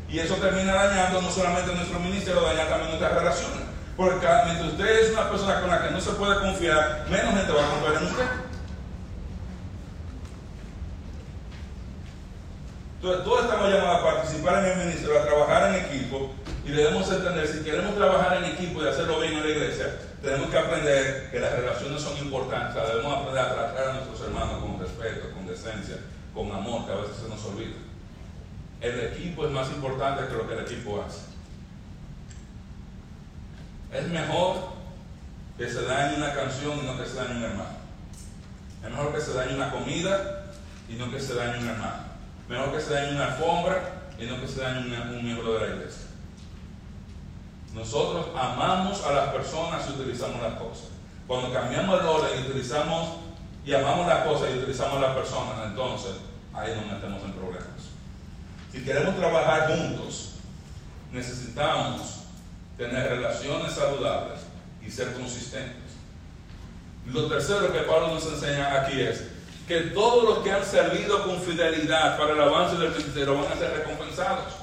Y 0.09 0.19
eso 0.19 0.35
termina 0.35 0.73
dañando 0.73 1.21
no 1.21 1.29
solamente 1.29 1.73
nuestro 1.73 1.99
ministerio, 1.99 2.41
daña 2.41 2.69
también 2.69 2.91
nuestras 2.91 3.13
relaciones. 3.13 3.74
Porque 3.95 4.27
mientras 4.45 4.71
usted 4.71 4.99
es 4.99 5.13
una 5.13 5.29
persona 5.29 5.61
con 5.61 5.69
la 5.69 5.87
que 5.87 5.91
no 5.91 6.01
se 6.01 6.11
puede 6.11 6.39
confiar, 6.39 7.05
menos 7.09 7.33
gente 7.33 7.51
va 7.51 7.65
a 7.65 7.69
confiar 7.69 7.93
en 7.95 8.07
usted. 8.07 8.25
Entonces, 12.95 13.23
todos 13.23 13.43
estamos 13.43 13.69
llamados 13.69 13.99
a 13.99 14.03
participar 14.03 14.65
en 14.65 14.71
el 14.71 14.77
ministerio, 14.85 15.19
a 15.19 15.25
trabajar 15.25 15.69
en 15.69 15.85
equipo 15.85 16.31
y 16.65 16.71
debemos 16.71 17.09
entender, 17.11 17.47
si 17.47 17.63
queremos 17.63 17.95
trabajar 17.95 18.37
en 18.37 18.45
equipo 18.45 18.81
y 18.83 18.87
hacerlo 18.87 19.19
bien 19.19 19.33
en 19.33 19.43
la 19.43 19.49
iglesia, 19.49 19.99
tenemos 20.23 20.49
que 20.49 20.57
aprender 20.57 21.29
que 21.29 21.39
las 21.39 21.53
relaciones 21.53 22.01
son 22.01 22.17
importantes, 22.17 22.81
debemos 22.87 23.13
aprender 23.13 23.45
a 23.45 23.53
tratar 23.53 23.89
a 23.89 23.93
nuestros 23.93 24.21
hermanos 24.21 24.59
con 24.59 24.79
respeto, 24.79 25.31
con 25.35 25.45
decencia, 25.45 25.97
con 26.33 26.51
amor, 26.51 26.87
que 26.87 26.93
a 26.93 26.95
veces 26.95 27.17
se 27.17 27.29
nos 27.29 27.45
olvida. 27.45 27.75
El 28.81 28.99
equipo 29.01 29.45
es 29.45 29.51
más 29.51 29.69
importante 29.69 30.27
que 30.27 30.33
lo 30.33 30.47
que 30.47 30.53
el 30.55 30.61
equipo 30.61 31.03
hace. 31.07 31.34
Es 33.95 34.09
mejor 34.09 34.57
que 35.57 35.69
se 35.69 35.83
dañe 35.83 36.17
una 36.17 36.33
canción 36.33 36.79
y 36.79 36.85
no 36.85 36.97
que 36.97 37.05
se 37.05 37.15
dañe 37.15 37.37
un 37.37 37.43
hermano. 37.43 37.77
Es 38.83 38.91
mejor 38.91 39.13
que 39.13 39.21
se 39.21 39.33
dañe 39.33 39.55
una 39.55 39.71
comida 39.71 40.51
y 40.89 40.95
no 40.95 41.09
que 41.09 41.19
se 41.19 41.33
dañe 41.33 41.59
un 41.59 41.69
hermano. 41.69 42.03
Mejor 42.49 42.73
que 42.73 42.81
se 42.81 42.93
dañe 42.93 43.15
una 43.15 43.27
alfombra 43.27 44.11
y 44.19 44.25
no 44.25 44.41
que 44.41 44.47
se 44.49 44.59
dañe 44.59 44.79
un 44.79 45.23
miembro 45.23 45.53
de 45.53 45.59
la 45.61 45.75
iglesia. 45.75 46.07
Nosotros 47.73 48.27
amamos 48.37 49.01
a 49.05 49.13
las 49.13 49.29
personas 49.29 49.85
y 49.87 49.93
utilizamos 49.93 50.41
las 50.41 50.55
cosas. 50.55 50.89
Cuando 51.25 51.53
cambiamos 51.53 52.01
el 52.01 52.05
orden 52.05 52.31
y 52.37 52.49
utilizamos 52.49 53.09
y 53.65 53.73
amamos 53.73 54.07
las 54.07 54.25
cosas 54.25 54.49
y 54.53 54.57
utilizamos 54.57 54.99
las 54.99 55.15
personas, 55.15 55.67
entonces 55.67 56.15
ahí 56.53 56.75
nos 56.75 56.85
metemos 56.85 57.23
en 57.23 57.31
problemas. 57.31 57.67
Si 58.73 58.83
queremos 58.83 59.15
trabajar 59.15 59.69
juntos, 59.69 60.33
necesitamos 61.13 62.24
tener 62.77 63.09
relaciones 63.09 63.73
saludables 63.73 64.39
y 64.85 64.91
ser 64.91 65.13
consistentes. 65.13 65.93
Lo 67.07 67.27
tercero 67.27 67.71
que 67.71 67.79
Pablo 67.79 68.13
nos 68.15 68.25
enseña 68.25 68.81
aquí 68.81 68.99
es 69.01 69.23
que 69.67 69.81
todos 69.81 70.23
los 70.23 70.39
que 70.39 70.51
han 70.51 70.63
servido 70.63 71.23
con 71.23 71.41
fidelidad 71.41 72.17
para 72.17 72.33
el 72.33 72.41
avance 72.41 72.77
del 72.77 72.91
ministerio 72.91 73.41
van 73.41 73.51
a 73.51 73.55
ser 73.55 73.71
recompensados 73.71 74.53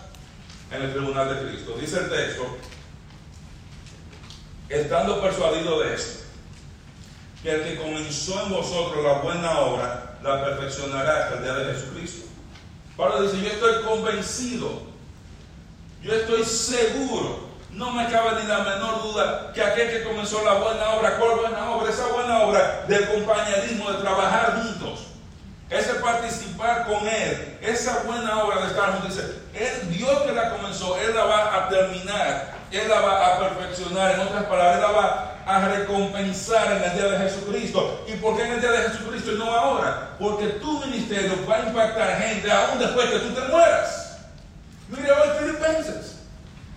en 0.70 0.82
el 0.82 0.92
tribunal 0.92 1.34
de 1.34 1.48
Cristo. 1.48 1.76
Dice 1.80 1.98
el 1.98 2.10
texto, 2.10 2.46
estando 4.68 5.20
persuadido 5.20 5.80
de 5.80 5.94
esto, 5.94 6.24
que 7.42 7.50
el 7.50 7.62
que 7.64 7.82
comenzó 7.82 8.44
en 8.44 8.52
vosotros 8.52 9.04
la 9.04 9.14
buena 9.14 9.58
obra, 9.60 10.18
la 10.22 10.44
perfeccionará 10.44 11.24
hasta 11.24 11.38
el 11.38 11.42
día 11.42 11.54
de 11.54 11.74
Jesucristo. 11.74 12.26
Pablo 12.96 13.22
dice, 13.22 13.42
yo 13.42 13.48
estoy 13.48 13.82
convencido, 13.82 14.82
yo 16.02 16.12
estoy 16.12 16.44
seguro, 16.44 17.51
no 17.72 17.90
me 17.90 18.06
cabe 18.10 18.42
ni 18.42 18.48
la 18.48 18.58
menor 18.58 19.02
duda 19.02 19.52
que 19.54 19.62
aquel 19.62 19.90
que 19.90 20.04
comenzó 20.04 20.44
la 20.44 20.54
buena 20.54 20.90
obra, 20.90 21.16
¿cuál 21.18 21.38
buena 21.40 21.70
obra? 21.70 21.90
Esa 21.90 22.06
buena 22.08 22.40
obra 22.40 22.84
del 22.86 23.08
compañerismo, 23.08 23.90
de 23.90 24.02
trabajar 24.02 24.62
juntos, 24.62 25.06
ese 25.70 25.94
participar 25.94 26.86
con 26.86 27.06
Él, 27.08 27.58
esa 27.62 28.02
buena 28.04 28.44
obra 28.44 28.60
de 28.60 28.66
estar 28.68 28.92
juntos, 28.92 29.16
dice, 29.16 29.88
Dios 29.88 30.22
que 30.22 30.32
la 30.32 30.50
comenzó, 30.50 30.98
Él 30.98 31.14
la 31.14 31.24
va 31.24 31.56
a 31.56 31.68
terminar, 31.68 32.54
Él 32.70 32.88
la 32.88 33.00
va 33.00 33.26
a 33.26 33.38
perfeccionar, 33.38 34.12
en 34.12 34.20
otras 34.20 34.44
palabras, 34.44 34.76
Él 34.76 34.82
la 34.82 34.90
va 34.90 35.28
a 35.46 35.68
recompensar 35.68 36.76
en 36.76 36.84
el 36.84 36.94
día 36.94 37.10
de 37.10 37.18
Jesucristo. 37.18 38.04
¿Y 38.06 38.12
por 38.16 38.36
qué 38.36 38.44
en 38.44 38.52
el 38.52 38.60
día 38.60 38.70
de 38.70 38.90
Jesucristo 38.90 39.32
y 39.32 39.38
no 39.38 39.50
ahora? 39.50 40.10
Porque 40.18 40.46
tu 40.46 40.78
ministerio 40.80 41.34
va 41.48 41.56
a 41.56 41.66
impactar 41.66 42.18
gente 42.18 42.50
aún 42.50 42.78
después 42.78 43.10
que 43.10 43.18
tú 43.18 43.30
te 43.30 43.40
mueras. 43.48 44.18
Mire 44.88 45.10
hoy 45.10 45.28
Filipenses. 45.40 46.21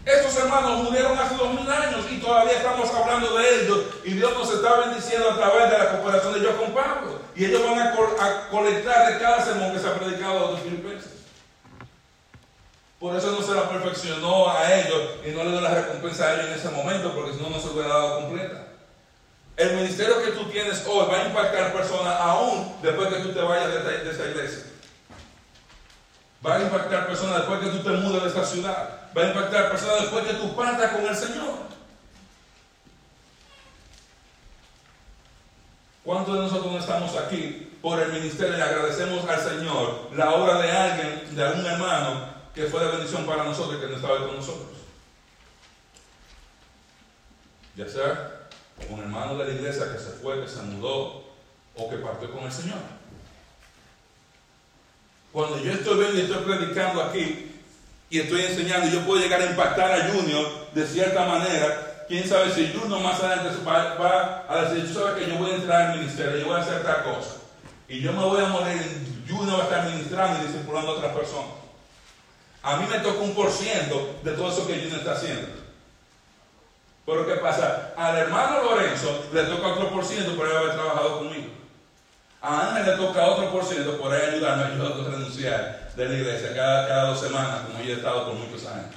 Estos 0.06 0.38
hermanos 0.38 0.84
murieron 0.84 1.18
hace 1.18 1.34
dos 1.36 1.52
mil 1.52 1.68
años 1.68 2.06
y 2.12 2.20
todavía 2.20 2.58
estamos 2.58 2.94
hablando 2.94 3.36
de 3.38 3.64
ellos 3.64 3.80
y 4.04 4.12
Dios 4.12 4.34
nos 4.34 4.54
está 4.54 4.82
bendiciendo 4.82 5.32
a 5.32 5.36
través 5.36 5.72
de 5.72 5.78
la 5.80 5.90
cooperación 5.94 6.34
de 6.34 6.40
ellos 6.42 6.56
con 6.56 6.74
Pablo. 6.74 7.20
Y 7.36 7.46
ellos 7.46 7.64
van 7.64 7.80
a, 7.80 8.50
colectar 8.52 9.12
de 9.12 9.20
cada 9.20 9.44
sermón 9.44 9.74
que 9.74 9.80
se 9.80 9.88
ha 9.88 9.96
predicado 9.96 10.48
a 10.48 10.52
los 10.52 10.60
filipenses. 10.60 11.12
Por 13.00 13.16
eso 13.16 13.32
no 13.32 13.42
se 13.42 13.56
la 13.56 13.68
perfeccionó 13.68 14.50
a 14.50 14.74
ellos 14.76 15.02
y 15.26 15.32
no 15.32 15.44
le 15.44 15.52
dio 15.52 15.62
la 15.62 15.74
recompensa 15.74 16.28
a 16.28 16.34
ellos 16.36 16.46
en 16.46 16.54
ese 16.54 16.70
momento, 16.70 17.14
porque 17.14 17.34
si 17.34 17.42
no, 17.42 17.50
no 17.50 17.60
se 17.60 17.70
hubiera 17.70 17.90
dado 17.90 18.22
completa. 18.22 18.68
El 19.58 19.76
ministerio 19.76 20.24
que 20.24 20.32
tú 20.32 20.46
tienes 20.46 20.86
hoy 20.88 21.08
va 21.12 21.22
a 21.22 21.28
impactar 21.28 21.74
personas 21.74 22.16
aún 22.20 22.76
después 22.84 23.10
que 23.10 23.22
tú 23.22 23.34
te 23.34 23.42
vayas 23.42 23.86
de 23.86 24.10
esta 24.12 24.28
iglesia. 24.28 24.66
Va 26.46 26.58
a 26.58 26.62
impactar 26.62 27.08
personas 27.08 27.38
después 27.38 27.60
que 27.60 27.78
tú 27.78 27.84
te 27.84 27.90
mudes 27.90 28.22
de 28.22 28.28
esta 28.30 28.46
ciudad. 28.46 28.95
Va 29.16 29.22
a 29.22 29.28
impactar 29.28 29.72
personas 29.72 30.02
después 30.02 30.26
que 30.26 30.34
tú 30.34 30.56
partas 30.56 30.92
con 30.92 31.06
el 31.06 31.16
Señor. 31.16 31.56
¿Cuántos 36.04 36.36
de 36.36 36.42
nosotros 36.42 36.72
no 36.72 36.80
estamos 36.80 37.16
aquí 37.16 37.72
por 37.82 38.00
el 38.00 38.12
ministerio 38.12 38.54
y 38.54 38.58
le 38.58 38.64
agradecemos 38.64 39.28
al 39.28 39.42
Señor 39.42 40.10
la 40.14 40.32
obra 40.36 40.62
de 40.62 40.72
alguien, 40.72 41.36
de 41.36 41.44
algún 41.44 41.66
hermano 41.66 42.36
que 42.54 42.66
fue 42.66 42.84
de 42.84 42.92
bendición 42.92 43.26
para 43.26 43.44
nosotros 43.44 43.78
y 43.78 43.82
que 43.82 43.88
no 43.88 43.96
estaba 43.96 44.20
con 44.20 44.36
nosotros? 44.36 44.78
Ya 47.76 47.88
sea 47.88 48.48
un 48.90 49.00
hermano 49.00 49.38
de 49.38 49.46
la 49.46 49.54
iglesia 49.54 49.92
que 49.92 49.98
se 49.98 50.12
fue, 50.12 50.42
que 50.42 50.50
se 50.50 50.62
mudó 50.62 51.24
o 51.76 51.90
que 51.90 51.98
partió 51.98 52.32
con 52.32 52.44
el 52.44 52.52
Señor. 52.52 52.80
Cuando 55.32 55.58
yo 55.60 55.72
estoy 55.72 56.00
viendo 56.00 56.20
y 56.20 56.22
estoy 56.22 56.44
predicando 56.44 57.02
aquí 57.02 57.55
y 58.16 58.20
estoy 58.20 58.44
enseñando, 58.44 58.88
yo 58.88 59.06
puedo 59.06 59.22
llegar 59.22 59.42
a 59.42 59.46
impactar 59.46 59.92
a 59.92 60.08
Junior 60.08 60.48
de 60.74 60.88
cierta 60.88 61.26
manera. 61.26 62.06
Quién 62.08 62.26
sabe 62.26 62.50
si 62.54 62.72
Junior 62.72 63.02
más 63.02 63.20
adelante 63.20 63.62
va, 63.68 64.46
a 64.48 64.62
decir, 64.62 64.88
tú 64.88 65.02
sabes 65.02 65.22
que 65.22 65.30
yo 65.30 65.38
voy 65.38 65.52
a 65.52 65.56
entrar 65.56 65.82
al 65.82 65.98
ministerio, 65.98 66.38
yo 66.38 66.46
voy 66.46 66.56
a 66.56 66.62
hacer 66.62 66.82
tal 66.84 67.04
cosa. 67.04 67.32
Y 67.90 68.00
yo 68.00 68.14
me 68.14 68.24
voy 68.24 68.42
a 68.42 68.48
morir, 68.48 69.06
Junior 69.28 69.60
va 69.60 69.64
a 69.64 69.66
estar 69.66 69.86
ministrando 69.90 70.40
y 70.40 70.48
discipulando 70.48 70.92
a 70.92 70.96
otras 70.96 71.12
personas. 71.12 71.50
A 72.64 72.78
mí 72.78 72.86
me 72.90 73.00
toca 73.00 73.20
un 73.20 73.36
por 73.36 73.52
ciento 73.52 74.16
de 74.24 74.32
todo 74.32 74.50
eso 74.50 74.66
que 74.66 74.76
Junior 74.76 75.00
está 75.00 75.12
haciendo. 75.12 75.48
Pero 77.06 77.28
¿qué 77.28 77.34
pasa? 77.34 77.92
Al 77.98 78.16
hermano 78.16 78.64
Lorenzo 78.64 79.26
le 79.34 79.44
toca 79.44 79.68
otro 79.68 79.90
por 79.90 80.06
ciento 80.06 80.38
por 80.38 80.50
haber 80.50 80.72
trabajado 80.72 81.18
conmigo. 81.18 81.50
A 82.42 82.70
Ángel 82.70 82.86
le 82.86 82.92
toca 82.94 83.26
otro 83.26 83.52
por 83.52 83.66
ciento 83.66 83.98
por 83.98 84.14
ayudarme 84.14 84.64
a 84.64 84.68
ayudarme 84.68 85.02
a 85.02 85.12
renunciar 85.12 85.85
de 85.96 86.06
la 86.10 86.14
iglesia 86.14 86.54
cada, 86.54 86.88
cada 86.88 87.10
dos 87.10 87.20
semanas, 87.20 87.62
como 87.68 87.84
yo 87.84 87.94
he 87.94 87.98
estado 87.98 88.26
por 88.26 88.36
muchos 88.36 88.66
años. 88.66 88.94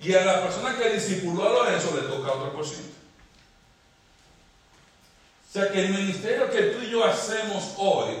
Y 0.00 0.14
a 0.14 0.24
la 0.24 0.42
persona 0.42 0.78
que 0.78 0.90
discipuló 0.90 1.46
a 1.46 1.52
Lorenzo 1.52 1.94
le 1.94 2.02
toca 2.02 2.32
otro 2.32 2.52
por 2.52 2.66
ciento. 2.66 2.88
O 5.48 5.52
sea 5.52 5.70
que 5.70 5.84
el 5.84 5.92
ministerio 5.92 6.48
que 6.48 6.62
tú 6.62 6.82
y 6.82 6.90
yo 6.90 7.04
hacemos 7.04 7.74
hoy 7.76 8.14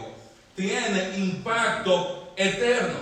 tiene 0.56 1.16
impacto 1.16 2.32
eterno. 2.36 2.98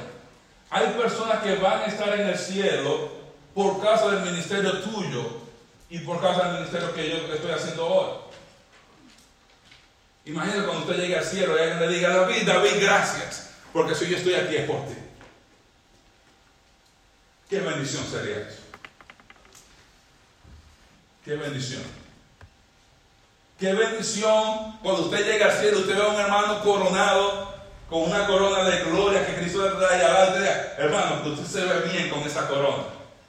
Hay 0.71 0.89
personas 0.89 1.43
que 1.43 1.57
van 1.57 1.83
a 1.83 1.87
estar 1.87 2.21
en 2.21 2.29
el 2.29 2.39
cielo 2.39 3.09
por 3.55 3.81
causa 3.81 4.11
del 4.11 4.31
ministerio 4.31 4.81
tuyo 4.83 5.25
y 5.89 5.99
por 6.01 6.21
causa 6.21 6.45
del 6.45 6.59
ministerio 6.59 6.95
que 6.95 7.09
yo 7.09 7.35
estoy 7.35 7.51
haciendo 7.51 7.87
hoy. 7.87 8.28
Imagínate 10.29 10.67
cuando 10.67 10.85
usted 10.85 11.03
llegue 11.03 11.17
al 11.17 11.25
cielo 11.25 11.57
y 11.57 11.61
alguien 11.63 11.81
le 11.81 11.89
diga, 11.89 12.11
David, 12.11 12.47
David, 12.47 12.83
gracias, 12.83 13.49
porque 13.73 13.95
si 13.95 14.09
yo 14.09 14.19
estoy 14.19 14.35
aquí 14.35 14.57
es 14.57 14.67
por 14.67 14.85
ti. 14.87 14.95
Qué 17.49 17.61
bendición 17.61 18.05
sería 18.05 18.37
eso. 18.41 18.61
Qué 21.25 21.35
bendición. 21.35 21.83
Qué 23.59 23.73
bendición 23.73 24.79
cuando 24.83 25.05
usted 25.05 25.25
llega 25.25 25.47
al 25.47 25.59
cielo, 25.59 25.79
usted 25.79 25.97
ve 25.97 26.03
a 26.03 26.09
un 26.09 26.21
hermano 26.21 26.63
coronado 26.63 27.55
con 27.89 28.03
una 28.03 28.27
corona 28.27 28.65
de 28.65 28.85
gloria 28.85 29.27
que 29.27 29.37
Cristo 29.37 29.67
le 29.67 29.77
trae 29.77 30.05
adelante. 30.05 30.73
Hermano, 30.77 31.27
usted 31.33 31.47
se 31.47 31.65
ve 31.65 31.89
bien 31.89 32.11
con 32.11 32.21
esa 32.21 32.47
corona. 32.47 32.85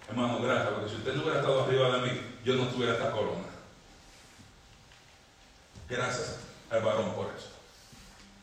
Hermano, 0.09 0.41
gracias, 0.41 0.67
porque 0.73 0.89
si 0.89 0.95
usted 0.97 1.13
no 1.13 1.21
hubiera 1.21 1.39
estado 1.39 1.63
arriba 1.63 1.97
de 1.97 2.11
mí, 2.11 2.21
yo 2.43 2.55
no 2.55 2.67
tuviera 2.67 2.91
esta 2.91 3.09
corona. 3.09 3.47
Gracias 5.87 6.48
al 6.71 6.81
varón 6.81 7.13
por 7.13 7.27
eso. 7.27 7.49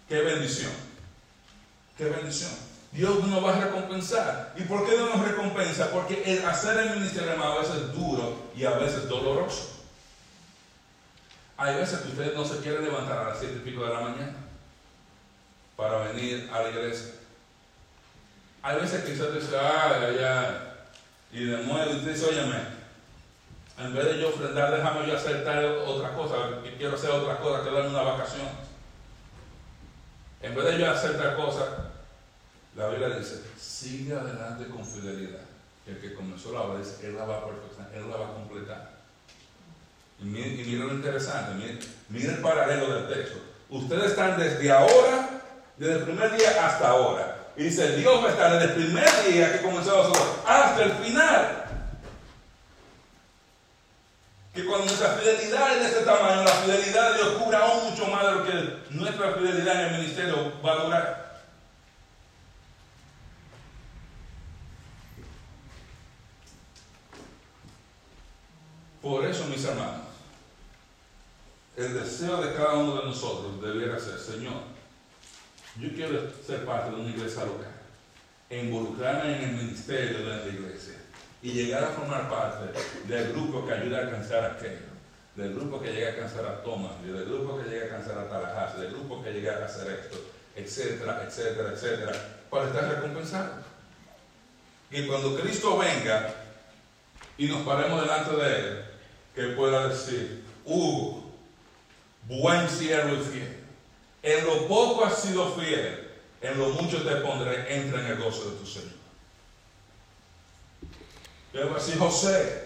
Qué 0.08 0.20
bendición. 0.20 0.72
Qué 1.96 2.04
bendición. 2.04 2.50
Dios 2.92 3.24
nos 3.24 3.44
va 3.44 3.56
a 3.56 3.60
recompensar. 3.60 4.54
¿Y 4.56 4.62
por 4.62 4.86
qué 4.86 4.92
Dios 4.92 5.14
nos 5.14 5.26
recompensa? 5.26 5.90
Porque 5.90 6.22
el 6.24 6.44
hacer 6.44 6.78
el 6.78 6.90
ministerio, 6.90 7.42
a 7.42 7.58
veces 7.58 7.74
es 7.76 7.92
duro 7.92 8.50
y 8.56 8.64
a 8.64 8.70
veces 8.72 9.08
doloroso. 9.08 9.72
Hay 11.58 11.74
veces 11.76 12.00
que 12.00 12.08
usted 12.08 12.34
no 12.34 12.44
se 12.44 12.58
quiere 12.58 12.80
levantar 12.80 13.18
a 13.18 13.30
las 13.30 13.38
siete 13.38 13.56
y 13.56 13.70
pico 13.70 13.84
de 13.84 13.94
la 13.94 14.00
mañana 14.00 14.34
para 15.76 15.98
venir 16.08 16.50
a 16.52 16.62
la 16.62 16.70
iglesia. 16.70 17.12
Hay 18.62 18.80
veces 18.80 19.04
que 19.04 19.12
usted 19.12 19.32
dice, 19.34 19.56
ah, 19.58 20.10
ya, 20.18 20.76
y 21.32 21.44
de 21.44 21.58
nuevo 21.64 21.90
usted 21.90 22.12
dice, 22.12 22.26
óyeme, 22.26 22.75
en 23.78 23.94
vez 23.94 24.04
de 24.06 24.20
yo 24.20 24.28
ofrendar, 24.30 24.74
déjame 24.74 25.06
yo 25.06 25.16
hacer 25.16 25.44
tal 25.44 25.78
otra 25.86 26.14
cosa, 26.14 26.34
quiero 26.78 26.94
hacer 26.94 27.10
otra 27.10 27.38
cosa, 27.38 27.62
que 27.62 27.70
darme 27.70 27.90
una 27.90 28.02
vacación. 28.02 28.48
En 30.40 30.54
vez 30.54 30.64
de 30.64 30.78
yo 30.78 30.90
hacer 30.90 31.18
tal 31.18 31.36
cosa, 31.36 31.64
la 32.74 32.88
Biblia 32.88 33.10
dice, 33.10 33.42
sigue 33.58 34.14
adelante 34.14 34.68
con 34.68 34.84
fidelidad. 34.84 35.40
El 35.86 35.98
que 36.00 36.14
comenzó 36.14 36.52
la 36.52 36.62
obra 36.62 36.78
dice, 36.78 37.06
Él 37.06 37.16
la 37.16 37.24
va 37.24 37.38
a 37.38 37.46
perfeccionar, 37.46 37.94
Él 37.94 38.10
la 38.10 38.16
va 38.16 38.26
a 38.26 38.34
completar. 38.34 38.90
Y 40.20 40.24
miren, 40.24 40.80
lo 40.80 40.94
interesante, 40.94 41.54
miren, 42.08 42.30
el 42.34 42.40
paralelo 42.40 42.94
del 42.94 43.08
texto. 43.08 43.38
Ustedes 43.68 44.12
están 44.12 44.38
desde 44.38 44.70
ahora, 44.70 45.42
desde 45.76 45.98
el 45.98 46.02
primer 46.04 46.36
día 46.36 46.66
hasta 46.66 46.88
ahora. 46.88 47.52
Y 47.56 47.64
dice, 47.64 47.96
Dios 47.96 48.22
va 48.22 48.28
a 48.28 48.32
estar 48.32 48.52
desde 48.52 48.74
el 48.74 48.84
primer 48.84 49.08
día 49.30 49.52
que 49.52 49.62
comenzó 49.62 50.12
a 50.46 50.64
hasta 50.64 50.82
el 50.82 50.92
final. 50.92 51.65
Que 54.56 54.64
cuando 54.64 54.86
nuestra 54.86 55.10
fidelidad 55.10 55.76
es 55.76 55.80
de 55.80 55.86
este 55.86 56.04
tamaño, 56.06 56.42
la 56.42 56.50
fidelidad 56.50 57.10
de 57.10 57.16
Dios 57.18 57.28
cubra 57.34 57.58
aún 57.58 57.90
mucho 57.90 58.06
más 58.06 58.24
de 58.24 58.32
lo 58.32 58.46
que 58.46 58.94
nuestra 58.96 59.34
fidelidad 59.34 59.82
en 59.82 59.94
el 59.94 60.00
ministerio 60.00 60.50
va 60.64 60.72
a 60.72 60.84
durar. 60.84 61.42
Por 69.02 69.26
eso, 69.26 69.44
mis 69.44 69.62
hermanos, 69.62 70.06
el 71.76 71.92
deseo 71.92 72.40
de 72.40 72.54
cada 72.54 72.76
uno 72.76 72.96
de 72.96 73.04
nosotros 73.08 73.60
debiera 73.60 74.00
ser, 74.00 74.18
Señor, 74.18 74.62
yo 75.78 75.90
quiero 75.90 76.32
ser 76.42 76.64
parte 76.64 76.92
de 76.92 77.02
una 77.02 77.10
iglesia 77.10 77.44
local, 77.44 77.74
e 78.48 78.64
involucrarme 78.64 79.36
en 79.36 79.50
el 79.50 79.56
ministerio 79.56 80.20
de 80.20 80.24
la 80.24 80.46
iglesia 80.46 80.95
y 81.46 81.52
llegar 81.52 81.84
a 81.84 81.90
formar 81.90 82.28
parte 82.28 82.76
del 83.06 83.32
grupo 83.32 83.64
que 83.64 83.72
ayuda 83.72 83.98
a 83.98 84.00
alcanzar 84.00 84.44
a 84.44 84.52
aquello, 84.54 84.90
del 85.36 85.54
grupo 85.54 85.80
que 85.80 85.92
llega 85.92 86.08
a 86.08 86.10
alcanzar 86.14 86.44
a 86.44 86.60
Thomas, 86.64 87.00
del 87.04 87.24
grupo 87.24 87.56
que 87.56 87.70
llega 87.70 87.82
a 87.82 87.84
alcanzar 87.84 88.18
a 88.18 88.28
Tallahassee, 88.28 88.80
del 88.80 88.90
grupo 88.90 89.22
que 89.22 89.30
llega 89.30 89.56
a 89.56 89.64
hacer 89.64 89.92
esto, 89.92 90.18
etcétera, 90.56 91.22
etcétera, 91.24 91.70
etcétera, 91.72 92.40
para 92.50 92.66
estar 92.66 92.88
recompensado. 92.96 93.62
Y 94.90 95.06
cuando 95.06 95.38
Cristo 95.38 95.78
venga 95.78 96.34
y 97.38 97.46
nos 97.46 97.62
paremos 97.62 98.02
delante 98.02 98.34
de 98.34 98.58
Él, 98.58 98.84
que 99.32 99.42
pueda 99.54 99.86
decir, 99.86 100.42
Hugo, 100.64 101.30
buen 102.24 102.68
siervo 102.68 103.14
y 103.14 103.24
fiel. 103.24 103.56
En 104.24 104.46
lo 104.46 104.66
poco 104.66 105.04
has 105.04 105.22
sido 105.22 105.54
fiel, 105.54 106.08
en 106.40 106.58
lo 106.58 106.70
mucho 106.70 107.04
te 107.04 107.14
pondré, 107.16 107.72
entra 107.72 108.00
en 108.00 108.06
el 108.06 108.18
gozo 108.18 108.50
de 108.50 108.56
tu 108.56 108.66
Señor. 108.66 108.95
Yo 111.56 111.74
así, 111.74 111.92
José, 111.98 112.64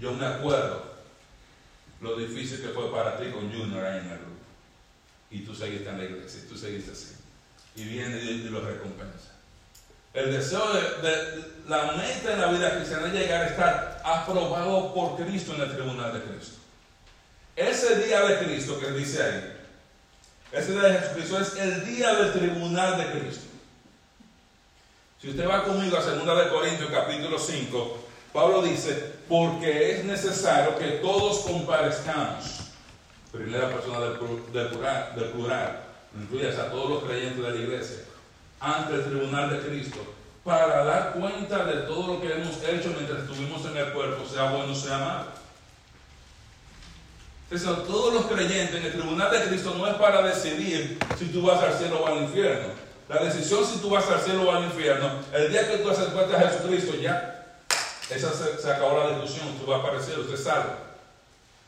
yo 0.00 0.12
me 0.12 0.26
acuerdo 0.26 0.90
lo 2.00 2.16
difícil 2.16 2.60
que 2.60 2.70
fue 2.70 2.90
para 2.90 3.16
ti 3.16 3.30
con 3.30 3.52
Junior 3.52 3.84
ahí 3.84 4.00
en 4.00 4.10
el 4.10 4.18
grupo. 4.18 4.40
Y 5.30 5.40
tú 5.42 5.54
seguiste 5.54 5.88
en 5.88 5.98
la 5.98 6.04
iglesia, 6.04 6.40
tú 6.48 6.56
seguiste 6.56 6.90
así. 6.90 7.14
Y 7.76 7.84
viene 7.84 8.18
y 8.18 8.38
lo 8.48 8.60
recompensa. 8.60 9.28
El 10.12 10.32
deseo 10.32 10.72
de, 10.72 11.44
la 11.68 11.92
meta 11.92 12.32
en 12.32 12.40
la 12.40 12.48
vida 12.48 12.74
cristiana 12.74 13.06
es 13.06 13.12
llegar 13.12 13.42
a 13.42 13.46
estar 13.46 14.02
aprobado 14.04 14.92
por 14.92 15.16
Cristo 15.24 15.54
en 15.54 15.60
el 15.60 15.72
tribunal 15.72 16.12
de 16.12 16.22
Cristo. 16.22 16.56
Ese 17.54 18.04
día 18.04 18.20
de 18.22 18.38
Cristo 18.38 18.80
que 18.80 18.90
dice 18.90 19.22
ahí, 19.22 19.56
ese 20.50 20.72
día 20.72 20.82
de 20.82 20.98
Jesucristo 20.98 21.40
es 21.40 21.54
el 21.54 21.84
día 21.84 22.14
del 22.14 22.32
tribunal 22.32 22.98
de 22.98 23.20
Cristo. 23.20 23.49
Si 25.20 25.28
usted 25.28 25.46
va 25.46 25.64
conmigo 25.64 25.98
a 25.98 26.00
2 26.00 26.16
de 26.16 26.48
Corintios 26.48 26.88
capítulo 26.90 27.38
5, 27.38 27.98
Pablo 28.32 28.62
dice, 28.62 29.16
porque 29.28 29.92
es 29.92 30.04
necesario 30.04 30.78
que 30.78 30.92
todos 31.02 31.40
comparezcamos, 31.40 32.70
primera 33.30 33.68
persona 33.68 34.00
del, 34.00 34.18
del 34.50 34.68
plural, 34.68 35.12
del 35.14 35.28
plural, 35.28 35.82
a 36.58 36.70
todos 36.70 36.88
los 36.88 37.04
creyentes 37.04 37.36
de 37.36 37.50
la 37.50 37.56
iglesia, 37.56 37.98
ante 38.60 38.94
el 38.94 39.04
tribunal 39.04 39.50
de 39.50 39.68
Cristo, 39.68 39.98
para 40.42 40.84
dar 40.84 41.12
cuenta 41.12 41.66
de 41.66 41.82
todo 41.82 42.14
lo 42.14 42.20
que 42.22 42.32
hemos 42.32 42.56
hecho 42.66 42.94
mientras 42.96 43.20
estuvimos 43.20 43.62
en 43.66 43.76
el 43.76 43.92
cuerpo, 43.92 44.24
sea 44.26 44.52
bueno 44.52 44.72
o 44.72 44.74
sea 44.74 44.96
malo. 44.96 45.26
Entonces, 47.50 47.86
todos 47.86 48.14
los 48.14 48.24
creyentes 48.24 48.74
en 48.74 48.86
el 48.86 48.92
tribunal 48.92 49.30
de 49.30 49.48
Cristo 49.48 49.74
no 49.76 49.86
es 49.86 49.96
para 49.96 50.22
decidir 50.22 50.98
si 51.18 51.26
tú 51.26 51.42
vas 51.42 51.62
al 51.62 51.74
cielo 51.74 52.00
o 52.00 52.06
al 52.06 52.22
infierno. 52.22 52.89
La 53.10 53.24
decisión 53.24 53.66
si 53.66 53.78
tú 53.78 53.90
vas 53.90 54.08
al 54.08 54.20
cielo 54.20 54.48
o 54.48 54.52
al 54.52 54.64
infierno, 54.64 55.10
el 55.34 55.50
día 55.50 55.68
que 55.68 55.78
tú 55.78 55.90
aceptaste 55.90 56.36
a 56.36 56.48
Jesucristo, 56.48 56.94
ya, 56.94 57.44
esa 58.08 58.30
se, 58.32 58.70
acabó 58.70 58.98
la 58.98 59.10
discusión, 59.10 59.58
tú 59.58 59.66
vas 59.66 59.80
a 59.80 59.82
aparecer, 59.82 60.18
usted 60.20 60.36
sabe. 60.36 60.70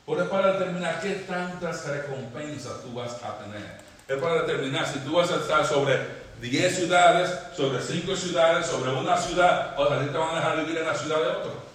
Por 0.06 0.20
es 0.20 0.28
para 0.28 0.52
determinar 0.52 1.00
qué 1.00 1.24
tantas 1.28 1.84
recompensas 1.86 2.82
tú 2.82 2.94
vas 2.94 3.12
a 3.24 3.38
tener. 3.38 3.82
Es 4.06 4.16
para 4.22 4.42
determinar 4.42 4.86
si 4.86 5.00
tú 5.00 5.14
vas 5.14 5.32
a 5.32 5.36
estar 5.36 5.66
sobre 5.66 5.98
10 6.40 6.76
ciudades, 6.76 7.30
sobre 7.56 7.82
5 7.82 8.16
ciudades, 8.16 8.66
sobre 8.66 8.92
una 8.92 9.16
ciudad, 9.16 9.74
o 9.76 9.88
sea, 9.88 9.98
te 9.98 10.16
van 10.16 10.30
a 10.30 10.36
dejar 10.36 10.64
vivir 10.64 10.78
en 10.78 10.86
la 10.86 10.94
ciudad 10.94 11.16
de 11.16 11.26
otro 11.26 11.72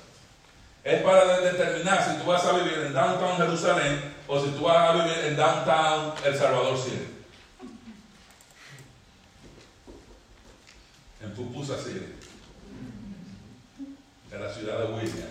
es 0.87 1.01
para 1.01 1.39
determinar 1.41 2.01
si 2.01 2.17
tú 2.17 2.29
vas 2.29 2.45
a 2.45 2.53
vivir 2.53 2.85
en 2.85 2.93
downtown 2.93 3.35
Jerusalén 3.35 4.15
o 4.25 4.39
si 4.39 4.47
tú 4.51 4.63
vas 4.63 4.89
a 4.89 4.93
vivir 4.93 5.17
en 5.25 5.35
downtown 5.35 6.13
El 6.23 6.37
Salvador 6.37 6.77
City. 6.77 7.16
Pupusa 11.37 11.77
City. 11.77 12.15
En 14.31 14.41
la 14.41 14.51
ciudad 14.51 14.79
de 14.79 14.93
William. 14.93 15.29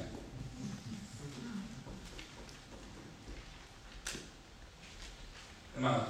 Hermano, 5.75 6.05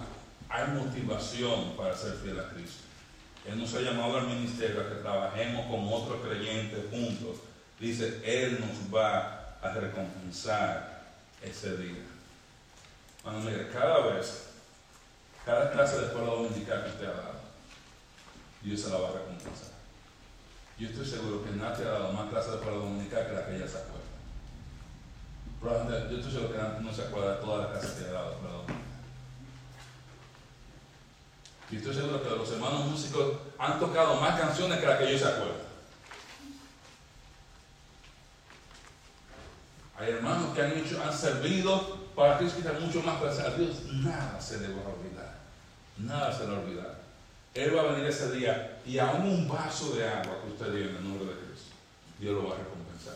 hay 0.51 0.68
motivación 0.74 1.76
para 1.78 1.97
ser 1.97 2.14
fiel 2.18 2.38
a 2.38 2.51
Cristo. 2.51 2.84
Él 3.47 3.59
nos 3.59 3.74
ha 3.74 3.80
llamado 3.80 4.18
al 4.18 4.26
ministerio 4.28 4.82
a 4.82 4.88
que 4.88 4.97
trabajemos 4.97 5.66
con 5.66 5.88
otros 5.88 6.20
creyentes 6.20 6.78
juntos 6.90 7.38
dice, 7.80 8.20
Él 8.24 8.61
nos 8.61 8.94
va 8.94 9.57
a 9.62 9.72
recompensar 9.72 11.05
ese 11.42 11.76
día. 11.78 12.05
Bueno, 13.24 13.40
mire, 13.40 13.68
cada 13.70 14.07
vez, 14.07 14.51
cada 15.44 15.72
clase 15.72 15.99
de 15.99 16.07
escuela 16.07 16.28
dominical 16.28 16.84
que 16.84 16.90
usted 16.90 17.07
ha 17.07 17.16
dado, 17.16 17.40
Dios 18.62 18.80
se 18.80 18.90
la 18.90 18.99
va 18.99 19.09
a 19.09 19.12
recompensar. 19.12 19.75
Yo 20.78 20.88
estoy 20.88 21.06
seguro 21.06 21.42
que 21.42 21.52
nadie 21.52 21.86
ha 21.86 21.92
dado 21.92 22.12
más 22.12 22.28
clases 22.28 22.52
de 22.52 22.56
escuela 22.58 22.78
dominical 22.78 23.26
que 23.26 23.32
la 23.32 23.46
que 23.46 23.56
ella 23.56 23.66
se 23.66 23.78
acuerda. 23.78 23.96
Yo 26.10 26.18
estoy 26.18 26.32
seguro 26.32 26.52
que 26.52 26.82
no 26.82 26.92
se 26.92 27.02
acuerda 27.02 27.36
de 27.36 27.40
todas 27.40 27.60
las 27.60 27.70
clases 27.70 27.98
que 27.98 28.10
ha 28.10 28.12
dado 28.12 28.28
de 28.28 28.34
escuela 28.34 28.56
dominical. 28.56 28.86
Y 31.70 31.76
estoy 31.76 31.94
seguro 31.94 32.22
que 32.22 32.30
los 32.30 32.52
hermanos 32.52 32.86
músicos 32.86 33.32
han 33.58 33.80
tocado 33.80 34.20
más 34.20 34.38
canciones 34.38 34.78
que 34.78 34.86
las 34.86 34.98
que 34.98 35.08
ellos 35.08 35.20
se 35.20 35.28
acuerdan. 35.28 35.66
Hay 39.98 40.10
hermanos 40.10 40.54
que 40.54 40.62
han 40.62 40.72
hecho, 40.72 41.02
han 41.02 41.12
servido 41.12 42.06
para 42.14 42.36
Cristo 42.36 42.60
que 42.62 42.78
mucho 42.78 43.02
más 43.02 43.18
gracias 43.20 43.46
a 43.46 43.56
Dios. 43.56 43.82
Nada 43.92 44.38
se 44.38 44.60
le 44.60 44.68
va 44.68 44.82
a 44.82 44.94
olvidar. 44.94 45.34
Nada 45.96 46.32
se 46.32 46.44
le 46.44 46.52
va 46.52 46.58
a 46.58 46.60
olvidar. 46.60 46.98
Él 47.54 47.74
va 47.74 47.80
a 47.80 47.92
venir 47.92 48.06
ese 48.06 48.30
día 48.32 48.75
y 48.87 48.99
aún 48.99 49.22
un 49.22 49.49
vaso 49.49 49.97
de 49.97 50.09
agua 50.09 50.41
que 50.43 50.53
usted 50.53 50.72
dio 50.72 50.89
en 50.89 50.97
el 50.97 51.05
nombre 51.05 51.26
de 51.26 51.41
Cristo, 51.41 51.74
Dios 52.20 52.34
lo 52.34 52.49
va 52.49 52.55
a 52.55 52.59
recompensar. 52.59 53.14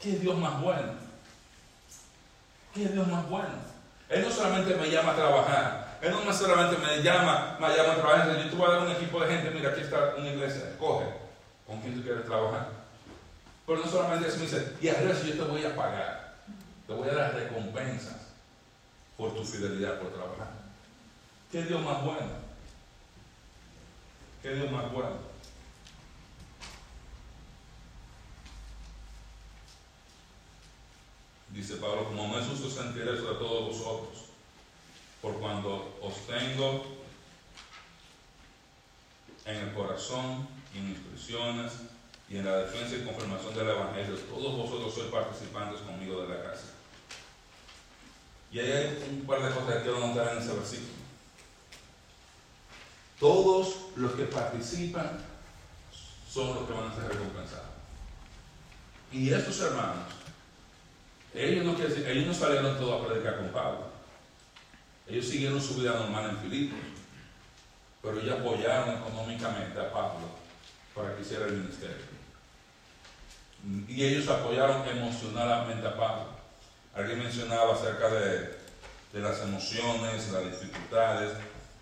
¿Qué 0.00 0.10
Dios 0.18 0.36
más 0.36 0.60
bueno? 0.60 0.92
¿Qué 2.74 2.88
Dios 2.88 3.06
más 3.06 3.28
bueno? 3.30 3.74
Él 4.08 4.22
no 4.22 4.30
solamente 4.30 4.74
me 4.74 4.90
llama 4.90 5.12
a 5.12 5.16
trabajar, 5.16 5.98
Él 6.02 6.10
no 6.10 6.32
solamente 6.32 6.76
me 6.76 7.02
llama, 7.02 7.56
me 7.60 7.68
llama 7.68 7.92
a 7.92 7.96
trabajar, 7.96 8.36
yo 8.36 8.50
te 8.50 8.56
voy 8.56 8.66
a 8.66 8.74
dar 8.74 8.86
un 8.86 8.90
equipo 8.90 9.20
de 9.20 9.28
gente, 9.28 9.50
mira, 9.52 9.70
aquí 9.70 9.80
está 9.80 10.14
una 10.18 10.28
iglesia, 10.28 10.76
coge, 10.78 11.06
con 11.66 11.80
quién 11.80 11.94
tú 11.94 12.02
quieres 12.02 12.26
trabajar. 12.26 12.68
Pero 13.66 13.78
no 13.78 13.86
solamente 13.86 14.28
eso, 14.28 14.36
me 14.38 14.42
dice, 14.42 14.76
y 14.80 14.88
arriba 14.88 15.14
yo 15.14 15.32
te 15.32 15.50
voy 15.50 15.64
a 15.64 15.74
pagar, 15.74 16.34
te 16.86 16.92
voy 16.92 17.08
a 17.08 17.14
dar 17.14 17.34
recompensas 17.34 18.16
por 19.16 19.34
tu 19.34 19.44
fidelidad, 19.44 20.00
por 20.00 20.12
trabajar. 20.12 20.48
¿Qué 21.50 21.62
Dios 21.62 21.80
más 21.80 22.04
bueno? 22.04 22.43
que 24.44 24.50
de 24.50 24.68
amargura. 24.68 25.08
Dice 31.48 31.76
Pablo, 31.76 32.04
como 32.04 32.28
me 32.28 32.44
sus 32.44 32.74
santidad 32.74 33.16
sobre 33.16 33.36
todos 33.36 33.68
vosotros, 33.68 34.24
por 35.22 35.40
cuando 35.40 35.98
os 36.02 36.26
tengo 36.26 36.84
en 39.46 39.56
el 39.56 39.72
corazón, 39.72 40.46
en 40.74 40.90
mis 40.90 40.98
prisiones 40.98 41.72
y 42.28 42.36
en 42.36 42.44
la 42.44 42.58
defensa 42.58 42.96
y 42.96 43.04
confirmación 43.06 43.54
del 43.54 43.70
Evangelio, 43.70 44.14
todos 44.14 44.58
vosotros 44.58 44.94
sois 44.94 45.10
participantes 45.10 45.80
conmigo 45.80 46.20
de 46.20 46.28
la 46.28 46.42
gracia. 46.42 46.68
Y 48.52 48.58
ahí 48.58 48.70
hay 48.70 49.08
un 49.10 49.26
par 49.26 49.42
de 49.42 49.54
cosas 49.54 49.76
que 49.76 49.82
quiero 49.84 50.00
notar 50.00 50.36
en 50.36 50.42
ese 50.42 50.52
versículo. 50.52 51.03
Todos 53.24 53.76
los 53.96 54.12
que 54.12 54.24
participan 54.24 55.18
son 56.30 56.56
los 56.56 56.66
que 56.66 56.74
van 56.74 56.90
a 56.90 56.94
ser 56.94 57.04
recompensados. 57.04 57.70
Y 59.10 59.32
estos 59.32 59.62
hermanos, 59.62 60.04
ellos 61.32 61.64
no, 61.64 61.72
ellos 61.72 62.26
no 62.26 62.34
salieron 62.34 62.76
todos 62.76 63.00
a 63.00 63.08
predicar 63.08 63.38
con 63.38 63.48
Pablo. 63.48 63.86
Ellos 65.08 65.26
siguieron 65.26 65.58
su 65.58 65.76
vida 65.76 65.94
normal 65.94 66.32
en 66.32 66.36
Filipos, 66.36 66.78
pero 68.02 68.20
ellos 68.20 68.38
apoyaron 68.38 68.94
económicamente 68.94 69.80
a 69.80 69.90
Pablo 69.90 70.28
para 70.94 71.16
que 71.16 71.22
hiciera 71.22 71.46
el 71.46 71.52
ministerio. 71.52 72.04
Y 73.88 74.04
ellos 74.04 74.28
apoyaron 74.28 74.86
emocionalmente 74.86 75.88
a 75.88 75.96
Pablo. 75.96 76.26
Alguien 76.94 77.20
mencionaba 77.20 77.72
acerca 77.72 78.10
de, 78.10 78.58
de 79.14 79.20
las 79.20 79.40
emociones, 79.40 80.30
las 80.30 80.44
dificultades. 80.44 81.32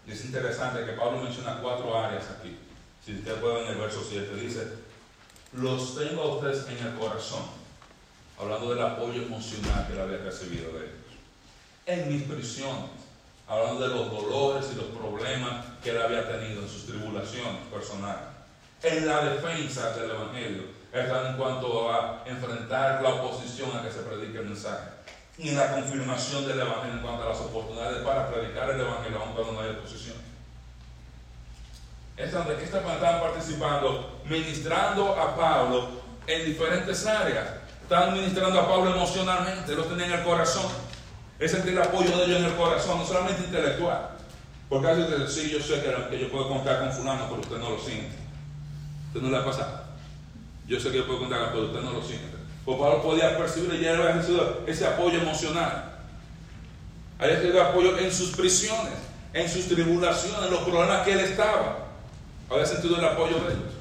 Y 0.07 0.13
es 0.13 0.25
interesante 0.25 0.85
que 0.85 0.93
Pablo 0.93 1.23
menciona 1.23 1.61
cuatro 1.61 1.97
áreas 1.97 2.25
aquí. 2.31 2.59
Si 3.05 3.15
usted 3.15 3.41
puede 3.41 3.65
en 3.65 3.73
el 3.73 3.79
verso 3.79 4.05
7, 4.09 4.35
dice, 4.37 4.67
los 5.53 5.97
tengo 5.97 6.23
a 6.23 6.35
ustedes 6.37 6.67
en 6.69 6.87
el 6.87 6.95
corazón, 6.95 7.43
hablando 8.39 8.75
del 8.75 8.83
apoyo 8.83 9.23
emocional 9.23 9.87
que 9.87 9.93
él 9.93 10.01
había 10.01 10.19
recibido 10.19 10.73
de 10.73 10.87
ellos. 10.87 10.99
En 11.87 12.13
mis 12.13 12.23
prisiones, 12.25 12.91
hablando 13.49 13.89
de 13.89 13.95
los 13.95 14.11
dolores 14.11 14.67
y 14.73 14.77
los 14.77 14.87
problemas 14.87 15.67
que 15.83 15.91
él 15.91 16.01
había 16.01 16.29
tenido 16.29 16.63
en 16.63 16.69
sus 16.69 16.87
tribulaciones 16.87 17.67
personales. 17.71 18.23
En 18.83 19.07
la 19.07 19.25
defensa 19.25 19.93
del 19.93 20.11
Evangelio, 20.11 20.63
en 20.93 21.37
cuanto 21.37 21.93
a 21.93 22.23
enfrentar 22.27 23.03
la 23.03 23.15
oposición 23.15 23.77
a 23.77 23.83
que 23.83 23.93
se 23.93 24.01
predique 24.01 24.39
el 24.39 24.47
mensaje. 24.47 25.02
Y 25.39 25.53
la 25.53 25.73
confirmación 25.73 26.47
del 26.47 26.61
Evangelio 26.61 26.97
en 26.97 27.03
cuanto 27.03 27.25
a 27.25 27.31
las 27.31 27.41
oportunidades 27.41 28.05
para 28.05 28.29
predicar 28.31 28.71
el 28.71 28.81
Evangelio 28.81 29.19
aun 29.19 29.33
cuando 29.33 29.53
no 29.53 29.61
hay 29.61 29.71
oposición. 29.71 30.17
Estaban, 32.17 32.47
participando, 33.21 34.21
ministrando 34.29 35.15
a 35.19 35.35
Pablo 35.35 35.89
en 36.27 36.45
diferentes 36.45 37.07
áreas. 37.07 37.49
Estaban 37.83 38.15
ministrando 38.15 38.61
a 38.61 38.69
Pablo 38.69 38.95
emocionalmente, 38.95 39.75
lo 39.75 39.85
tenían 39.85 40.13
en 40.13 40.19
el 40.19 40.25
corazón. 40.25 40.71
Es 41.39 41.51
sentir 41.51 41.73
el 41.73 41.83
apoyo 41.83 42.17
de 42.17 42.25
ellos 42.25 42.39
en 42.39 42.45
el 42.45 42.57
corazón, 42.57 42.99
no 42.99 43.05
solamente 43.05 43.45
intelectual. 43.45 44.11
Porque 44.69 44.89
a 44.89 44.93
veces 44.93 45.33
sí, 45.33 45.51
yo 45.51 45.61
sé 45.61 45.83
que, 45.83 46.19
yo 46.19 46.31
puedo 46.31 46.49
contar 46.49 46.81
con 46.81 46.93
fulano, 46.93 47.27
pero 47.29 47.41
usted 47.41 47.59
no 47.59 47.71
lo 47.71 47.79
siente. 47.79 48.17
Usted 49.09 49.21
no 49.21 49.31
le 49.31 49.39
ha 49.39 49.45
pasado. 49.45 49.83
Yo 50.67 50.79
sé 50.79 50.91
que 50.91 50.99
yo 50.99 51.07
puedo 51.07 51.21
contar, 51.21 51.51
pero 51.53 51.67
usted 51.67 51.81
no 51.81 51.93
lo 51.93 52.03
siente. 52.03 52.37
Porque 52.65 52.81
Pablo 52.81 53.03
podía 53.03 53.37
percibir 53.37 53.81
ya 53.81 53.93
había 53.93 54.13
recibido 54.13 54.61
ese 54.67 54.87
apoyo 54.87 55.21
emocional. 55.21 55.91
Había 57.19 57.37
recibido 57.37 57.63
apoyo 57.63 57.99
en 57.99 58.13
sus 58.13 58.31
prisiones, 58.31 58.95
en 59.33 59.49
sus 59.49 59.69
tribulaciones, 59.69 60.47
en 60.47 60.51
los 60.51 60.61
problemas 60.61 61.05
que 61.05 61.13
él 61.13 61.21
estaba 61.21 61.83
había 62.53 62.67
sentido 62.67 62.99
el 62.99 63.05
apoyo 63.05 63.37
de 63.41 63.55
ellos. 63.55 63.73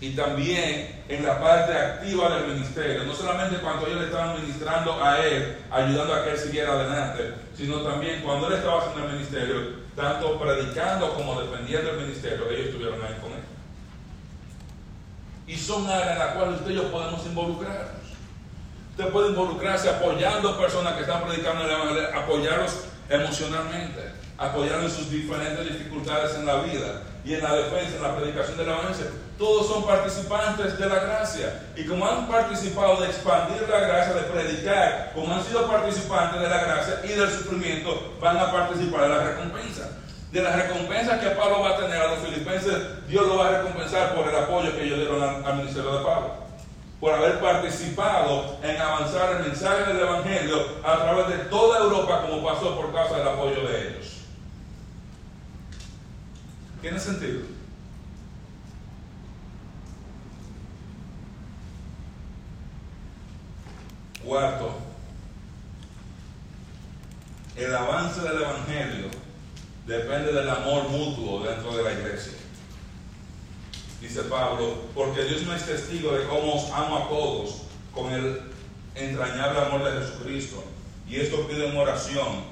Y 0.00 0.10
también 0.10 1.02
en 1.08 1.24
la 1.24 1.40
parte 1.40 1.72
activa 1.72 2.36
del 2.36 2.48
ministerio, 2.48 3.04
no 3.04 3.14
solamente 3.14 3.56
cuando 3.58 3.86
ellos 3.86 4.00
le 4.00 4.06
estaban 4.06 4.40
ministrando 4.40 5.02
a 5.02 5.24
él, 5.24 5.58
ayudando 5.70 6.14
a 6.14 6.24
que 6.24 6.30
él 6.32 6.38
siguiera 6.38 6.72
adelante, 6.72 7.34
sino 7.56 7.80
también 7.82 8.22
cuando 8.22 8.48
él 8.48 8.54
estaba 8.54 8.82
haciendo 8.82 9.08
el 9.08 9.14
ministerio, 9.14 9.84
tanto 9.96 10.38
predicando 10.38 11.14
como 11.14 11.40
defendiendo 11.40 11.90
el 11.90 12.00
ministerio, 12.02 12.50
ellos 12.50 12.66
estuvieron 12.66 13.00
ahí 13.02 13.16
con 13.22 13.32
él. 13.32 13.53
Y 15.46 15.56
son 15.56 15.86
áreas 15.86 16.12
en 16.12 16.18
las 16.18 16.34
cuales 16.34 16.60
usted 16.60 16.70
y 16.70 16.74
yo 16.76 16.90
podemos 16.90 17.24
involucrarnos. 17.26 18.04
Usted 18.90 19.08
puede 19.10 19.30
involucrarse 19.30 19.90
apoyando 19.90 20.58
personas 20.58 20.94
que 20.94 21.00
están 21.00 21.24
predicando 21.24 21.64
el 21.64 21.70
Evangelio, 21.70 22.08
apoyarlos 22.16 22.84
emocionalmente, 23.08 24.12
apoyarlos 24.38 24.92
en 24.92 24.98
sus 24.98 25.10
diferentes 25.10 25.64
dificultades 25.64 26.36
en 26.36 26.46
la 26.46 26.62
vida, 26.62 27.02
y 27.24 27.32
en 27.34 27.42
la 27.42 27.54
defensa, 27.54 27.96
en 27.96 28.02
la 28.02 28.16
predicación 28.16 28.58
de 28.58 28.66
la 28.66 28.72
evangelio, 28.74 29.10
todos 29.38 29.66
son 29.66 29.86
participantes 29.86 30.78
de 30.78 30.88
la 30.88 30.96
gracia. 30.96 31.62
Y 31.74 31.84
como 31.84 32.06
han 32.06 32.28
participado 32.28 33.00
de 33.00 33.06
expandir 33.06 33.66
la 33.68 33.80
gracia, 33.80 34.14
de 34.14 34.22
predicar, 34.22 35.12
como 35.14 35.34
han 35.34 35.42
sido 35.42 35.66
participantes 35.66 36.40
de 36.40 36.48
la 36.48 36.64
gracia 36.64 37.00
y 37.02 37.08
del 37.08 37.30
sufrimiento, 37.30 38.14
van 38.20 38.36
a 38.36 38.52
participar 38.52 39.02
de 39.02 39.08
la 39.08 39.24
recompensa. 39.24 39.88
De 40.34 40.42
la 40.42 40.50
recompensa 40.50 41.20
que 41.20 41.28
Pablo 41.28 41.60
va 41.60 41.70
a 41.70 41.76
tener 41.76 41.96
a 41.96 42.08
los 42.08 42.18
filipenses, 42.18 43.06
Dios 43.06 43.24
lo 43.24 43.36
va 43.36 43.46
a 43.46 43.58
recompensar 43.58 44.16
por 44.16 44.26
el 44.26 44.34
apoyo 44.34 44.74
que 44.74 44.82
ellos 44.82 44.98
dieron 44.98 45.22
al, 45.22 45.56
ministerio 45.58 45.96
de 45.96 46.04
Pablo 46.04 46.34
por 46.98 47.14
haber 47.14 47.38
participado 47.38 48.58
en 48.60 48.76
avanzar 48.76 49.36
el 49.36 49.44
mensaje 49.44 49.92
del 49.92 50.00
Evangelio 50.00 50.56
a 50.82 50.96
través 50.96 51.28
de 51.28 51.44
toda 51.44 51.84
Europa 51.84 52.22
como 52.22 52.42
pasó 52.42 52.74
por 52.74 52.92
causa 52.92 53.18
del 53.18 53.28
apoyo 53.28 53.68
de 53.68 53.90
ellos. 53.90 54.22
¿Tiene 56.80 56.98
sentido? 56.98 57.42
Cuarto, 64.24 64.74
el 67.54 67.72
avance 67.72 68.20
del 68.20 68.42
Evangelio 68.42 69.23
depende 69.86 70.32
del 70.32 70.48
amor 70.48 70.88
mutuo 70.88 71.40
dentro 71.40 71.76
de 71.76 71.82
la 71.82 71.92
iglesia. 71.92 72.32
Dice 74.00 74.22
Pablo, 74.24 74.82
porque 74.94 75.24
Dios 75.24 75.42
no 75.42 75.54
es 75.54 75.64
testigo 75.64 76.12
de 76.12 76.26
cómo 76.26 76.54
os 76.54 76.70
amo 76.70 76.98
a 76.98 77.08
todos 77.08 77.62
con 77.92 78.12
el 78.12 78.40
entrañable 78.94 79.60
amor 79.60 79.84
de 79.84 80.00
Jesucristo. 80.00 80.62
Y 81.08 81.16
esto 81.16 81.46
pide 81.46 81.68
en 81.68 81.76
oración 81.76 82.44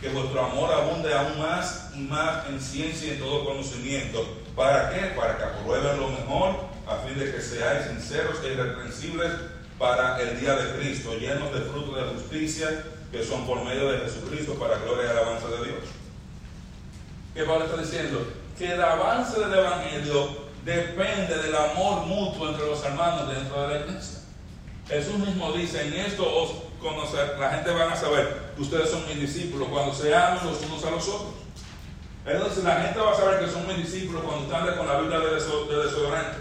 que 0.00 0.08
vuestro 0.10 0.44
amor 0.44 0.72
abunde 0.72 1.12
aún 1.12 1.38
más 1.38 1.90
y 1.94 2.00
más 2.00 2.46
en 2.48 2.60
ciencia 2.60 3.08
y 3.08 3.10
en 3.12 3.20
todo 3.20 3.44
conocimiento. 3.44 4.24
¿Para 4.54 4.90
qué? 4.90 5.14
Para 5.16 5.36
que 5.36 5.44
aprueben 5.44 5.98
lo 5.98 6.08
mejor, 6.08 6.68
a 6.86 6.96
fin 7.06 7.18
de 7.18 7.32
que 7.32 7.40
seáis 7.40 7.86
sinceros 7.86 8.36
e 8.44 8.52
irreprensibles 8.52 9.32
para 9.78 10.20
el 10.20 10.40
día 10.40 10.56
de 10.56 10.78
Cristo, 10.78 11.14
llenos 11.18 11.52
de 11.52 11.60
fruto 11.60 11.96
de 11.96 12.14
justicia, 12.14 12.84
que 13.12 13.24
son 13.24 13.46
por 13.46 13.64
medio 13.64 13.90
de 13.92 13.98
Jesucristo, 14.00 14.54
para 14.54 14.78
gloria 14.78 15.06
y 15.06 15.10
alabanza 15.10 15.48
de 15.48 15.64
Dios. 15.64 15.84
¿Qué 17.34 17.44
Pablo 17.44 17.64
está 17.64 17.76
diciendo? 17.76 18.26
Que 18.56 18.72
el 18.72 18.82
avance 18.82 19.38
del 19.38 19.54
Evangelio 19.54 20.48
depende 20.64 21.38
del 21.38 21.54
amor 21.54 22.06
mutuo 22.06 22.48
entre 22.48 22.66
los 22.66 22.84
hermanos 22.84 23.28
dentro 23.28 23.62
de 23.62 23.74
la 23.74 23.80
iglesia. 23.80 24.18
Jesús 24.88 25.18
mismo 25.18 25.52
dice, 25.52 25.86
en 25.86 25.92
esto 25.94 26.24
os 26.24 26.50
conocer, 26.80 27.36
la 27.38 27.50
gente 27.50 27.70
van 27.70 27.92
a 27.92 27.96
saber 27.96 28.52
que 28.56 28.62
ustedes 28.62 28.90
son 28.90 29.06
mis 29.06 29.20
discípulos 29.20 29.68
cuando 29.70 29.94
se 29.94 30.14
aman 30.14 30.46
los 30.46 30.62
unos 30.62 30.84
a 30.84 30.90
los 30.90 31.08
otros. 31.08 31.34
Entonces 32.24 32.64
la 32.64 32.76
gente 32.82 32.98
va 32.98 33.12
a 33.12 33.16
saber 33.16 33.40
que 33.40 33.50
son 33.50 33.66
mis 33.66 33.78
discípulos 33.78 34.22
cuando 34.22 34.44
están 34.44 34.76
con 34.76 34.86
la 34.86 35.00
Biblia 35.00 35.18
de, 35.20 35.34
desodorante, 35.34 36.38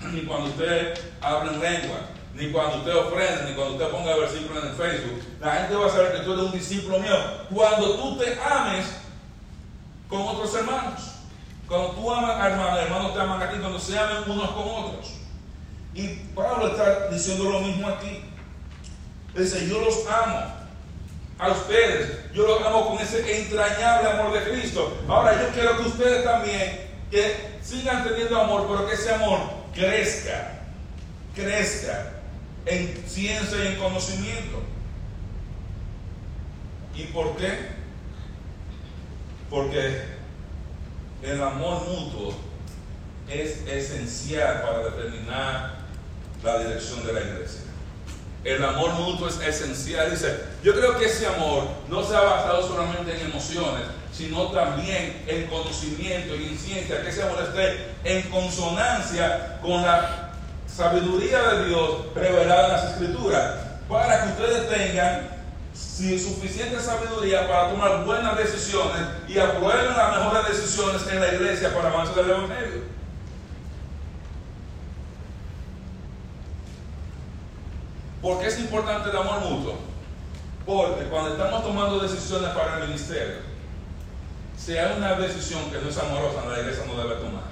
ni 0.12 0.22
cuando 0.22 0.48
usted 0.48 0.98
habla 1.20 1.52
en 1.52 1.60
lengua, 1.60 1.98
ni 2.34 2.50
cuando 2.50 2.78
usted 2.78 2.94
ofrenda, 2.94 3.44
ni 3.48 3.54
cuando 3.54 3.74
usted 3.74 3.88
ponga 3.88 4.14
el 4.14 4.20
versículo 4.20 4.60
en 4.60 4.68
el 4.68 4.74
Facebook. 4.74 5.22
La 5.40 5.52
gente 5.52 5.74
va 5.74 5.86
a 5.86 5.90
saber 5.90 6.12
que 6.12 6.18
tú 6.20 6.32
eres 6.32 6.44
un 6.44 6.52
discípulo 6.52 6.98
mío 6.98 7.16
cuando 7.52 7.96
tú 7.96 8.18
te 8.18 8.38
ames 8.40 8.86
con 10.08 10.22
otros 10.22 10.54
hermanos. 10.54 11.12
Cuando 11.68 11.90
tú 11.90 12.12
amas 12.12 12.40
a 12.40 12.48
hermanos, 12.48 12.80
hermanos 12.80 13.14
te 13.14 13.20
aman 13.20 13.42
a 13.42 13.50
ti, 13.50 13.58
cuando 13.58 13.78
se 13.78 13.98
amen 13.98 14.30
unos 14.30 14.50
con 14.50 14.68
otros. 14.68 15.14
Y 15.94 16.08
Pablo 16.34 16.68
está 16.68 17.08
diciendo 17.08 17.50
lo 17.50 17.60
mismo 17.60 17.88
aquí. 17.88 18.22
Dice, 19.34 19.68
yo 19.68 19.80
los 19.80 20.06
amo 20.06 20.52
a 21.38 21.48
ustedes. 21.50 22.32
Yo 22.32 22.46
los 22.46 22.64
amo 22.66 22.88
con 22.88 22.98
ese 22.98 23.42
entrañable 23.42 24.10
amor 24.10 24.32
de 24.32 24.50
Cristo. 24.50 24.96
Ahora 25.08 25.40
yo 25.40 25.48
quiero 25.52 25.76
que 25.78 25.88
ustedes 25.88 26.24
también 26.24 26.86
que 27.10 27.58
sigan 27.62 28.04
teniendo 28.04 28.40
amor, 28.40 28.66
pero 28.68 28.86
que 28.86 28.94
ese 28.94 29.14
amor 29.14 29.40
crezca, 29.74 30.60
crezca 31.34 32.12
en 32.66 33.04
ciencia 33.06 33.64
y 33.64 33.66
en 33.68 33.78
conocimiento. 33.78 34.62
¿Y 36.94 37.04
por 37.04 37.36
qué? 37.36 37.75
Porque 39.50 40.02
el 41.22 41.42
amor 41.42 41.82
mutuo 41.88 42.34
es 43.28 43.66
esencial 43.66 44.62
para 44.62 44.78
determinar 44.90 45.76
la 46.42 46.58
dirección 46.58 47.06
de 47.06 47.12
la 47.12 47.20
iglesia. 47.20 47.62
El 48.44 48.64
amor 48.64 48.92
mutuo 48.92 49.28
es 49.28 49.40
esencial. 49.40 50.10
Dice, 50.10 50.38
yo 50.62 50.72
creo 50.72 50.96
que 50.98 51.06
ese 51.06 51.26
amor 51.26 51.64
no 51.88 52.04
se 52.04 52.14
ha 52.14 52.20
basado 52.20 52.66
solamente 52.68 53.18
en 53.18 53.26
emociones, 53.30 53.82
sino 54.12 54.52
también 54.52 55.24
en 55.26 55.46
conocimiento 55.48 56.36
y 56.36 56.48
en 56.48 56.58
ciencia, 56.58 57.02
que 57.02 57.08
ese 57.08 57.24
amor 57.24 57.42
esté 57.42 57.94
en 58.04 58.30
consonancia 58.30 59.58
con 59.60 59.82
la 59.82 60.30
sabiduría 60.66 61.42
de 61.42 61.68
Dios 61.68 61.90
revelada 62.14 62.66
en 62.66 62.72
las 62.72 62.92
Escrituras. 62.92 63.54
para 63.88 64.22
que 64.22 64.28
ustedes 64.30 64.68
tengan 64.68 65.28
suficiente 65.76 66.80
sabiduría 66.80 67.46
para 67.48 67.70
tomar 67.70 68.04
buenas 68.04 68.36
decisiones 68.36 69.02
y 69.28 69.38
aprueben 69.38 69.96
las 69.96 70.18
mejores 70.18 70.48
decisiones 70.48 71.06
en 71.10 71.20
la 71.20 71.34
iglesia 71.34 71.74
para 71.74 71.88
avanzar 71.88 72.16
del 72.16 72.30
Evangelio. 72.30 72.82
¿Por 78.20 78.40
qué 78.40 78.48
es 78.48 78.58
importante 78.58 79.10
el 79.10 79.16
amor 79.16 79.40
mutuo? 79.40 79.78
Porque 80.64 81.04
cuando 81.04 81.32
estamos 81.32 81.62
tomando 81.62 82.00
decisiones 82.00 82.50
para 82.50 82.78
el 82.78 82.88
ministerio, 82.88 83.36
si 84.56 84.76
hay 84.76 84.96
una 84.96 85.14
decisión 85.14 85.70
que 85.70 85.78
no 85.78 85.88
es 85.88 85.98
amorosa, 85.98 86.44
la 86.46 86.58
iglesia 86.58 86.84
no 86.86 87.00
debe 87.00 87.16
tomar. 87.16 87.44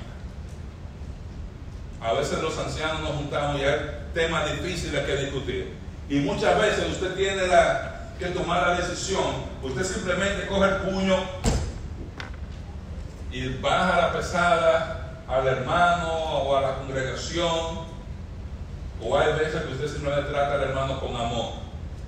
A 2.01 2.13
veces 2.15 2.43
los 2.43 2.59
ancianos 2.59 3.01
nos 3.03 3.13
juntamos 3.13 3.61
y 3.61 3.65
hay 3.65 4.09
temas 4.13 4.51
difíciles 4.51 5.05
que 5.05 5.17
discutir. 5.17 5.75
Y 6.09 6.17
muchas 6.21 6.59
veces 6.61 6.91
usted 6.91 7.15
tiene 7.15 7.47
la, 7.47 7.94
que 8.19 8.27
tomar 8.27 8.69
la 8.69 8.75
decisión, 8.77 9.25
usted 9.63 9.85
simplemente 9.85 10.47
coge 10.47 10.69
el 10.69 10.77
puño 10.77 11.17
y 13.31 13.49
baja 13.59 13.97
la 14.01 14.13
pesada 14.13 15.23
al 15.27 15.47
hermano 15.47 16.13
o 16.13 16.57
a 16.57 16.61
la 16.61 16.75
congregación. 16.77 17.95
O 19.03 19.19
hay 19.19 19.33
veces 19.35 19.63
que 19.63 19.73
usted 19.73 19.89
simplemente 19.89 20.31
trata 20.31 20.55
al 20.55 20.63
hermano 20.63 21.01
con 21.01 21.17
amor 21.17 21.55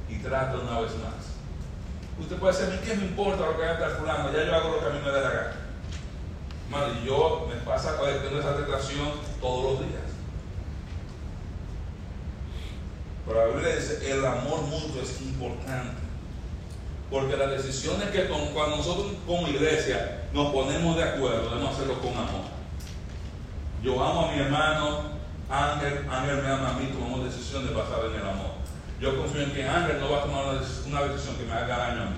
y 0.08 0.18
trata 0.18 0.56
una 0.56 0.80
vez 0.80 0.92
más. 0.92 1.34
Usted 2.18 2.36
puede 2.36 2.56
decir, 2.56 2.80
¿qué 2.80 2.94
me 2.94 3.06
importa 3.06 3.44
lo 3.44 3.58
que 3.58 3.64
haga 3.64 3.86
el 3.86 3.92
fulano? 3.92 4.32
Ya 4.32 4.44
yo 4.44 4.54
hago 4.54 4.70
lo 4.70 4.80
que 4.80 4.86
a 4.86 4.90
mí 4.90 5.00
me 5.04 5.10
dé 5.10 5.20
la 5.20 5.30
gana. 5.30 6.92
y 7.02 7.06
yo 7.06 7.46
me 7.48 7.56
pasa 7.56 7.96
tengo 7.98 8.38
esa 8.38 8.56
tentación 8.56 9.12
todos 9.40 9.72
los 9.72 9.80
días. 9.80 10.05
Pero 13.26 13.40
la 13.40 13.54
Biblia 13.54 13.76
dice, 13.76 14.10
el 14.10 14.24
amor 14.24 14.62
mutuo 14.62 15.02
es 15.02 15.20
importante. 15.20 16.06
Porque 17.10 17.36
las 17.36 17.50
decisiones 17.50 18.08
que 18.10 18.26
cuando 18.26 18.76
nosotros 18.76 19.12
como 19.26 19.48
iglesia 19.48 20.22
nos 20.32 20.52
ponemos 20.52 20.96
de 20.96 21.04
acuerdo, 21.04 21.50
debemos 21.50 21.74
hacerlo 21.74 22.00
con 22.00 22.12
amor. 22.12 22.46
Yo 23.82 24.02
amo 24.02 24.26
a 24.26 24.32
mi 24.32 24.40
hermano, 24.40 25.00
Ángel, 25.48 26.06
Ángel 26.10 26.42
me 26.42 26.48
ama 26.48 26.70
a 26.70 26.72
mí, 26.74 26.86
tomamos 26.86 27.24
decisiones 27.24 27.74
basadas 27.74 28.10
en 28.12 28.20
el 28.20 28.26
amor. 28.26 28.50
Yo 29.00 29.16
confío 29.16 29.42
en 29.42 29.52
que 29.52 29.68
Ángel 29.68 30.00
no 30.00 30.10
va 30.10 30.18
a 30.18 30.22
tomar 30.22 30.44
una 30.46 31.02
decisión 31.04 31.36
que 31.36 31.44
me 31.44 31.52
haga 31.52 31.78
daño 31.78 32.02
a 32.02 32.06
mí. 32.06 32.16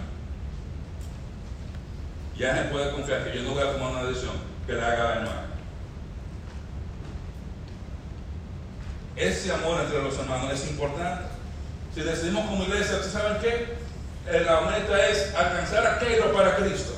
Y 2.38 2.44
Ángel 2.44 2.68
puede 2.70 2.92
confiar 2.92 3.24
que 3.24 3.36
yo 3.36 3.42
no 3.42 3.54
voy 3.54 3.62
a 3.62 3.72
tomar 3.72 3.90
una 3.90 4.04
decisión 4.04 4.34
que 4.66 4.72
le 4.72 4.80
haga 4.80 5.04
daño 5.04 5.28
a 5.28 5.42
él. 5.42 5.47
Ese 9.18 9.52
amor 9.52 9.80
entre 9.80 10.00
los 10.00 10.16
hermanos 10.16 10.52
es 10.52 10.70
importante. 10.70 11.24
Si 11.92 12.02
decidimos 12.02 12.46
como 12.46 12.62
iglesia, 12.62 13.02
saben 13.02 13.38
qué? 13.40 13.76
Eh, 14.30 14.44
la 14.44 14.60
meta 14.60 15.08
es 15.08 15.34
alcanzar 15.34 15.84
a 15.86 15.98
Keiro 15.98 16.32
para 16.32 16.54
Cristo, 16.56 16.92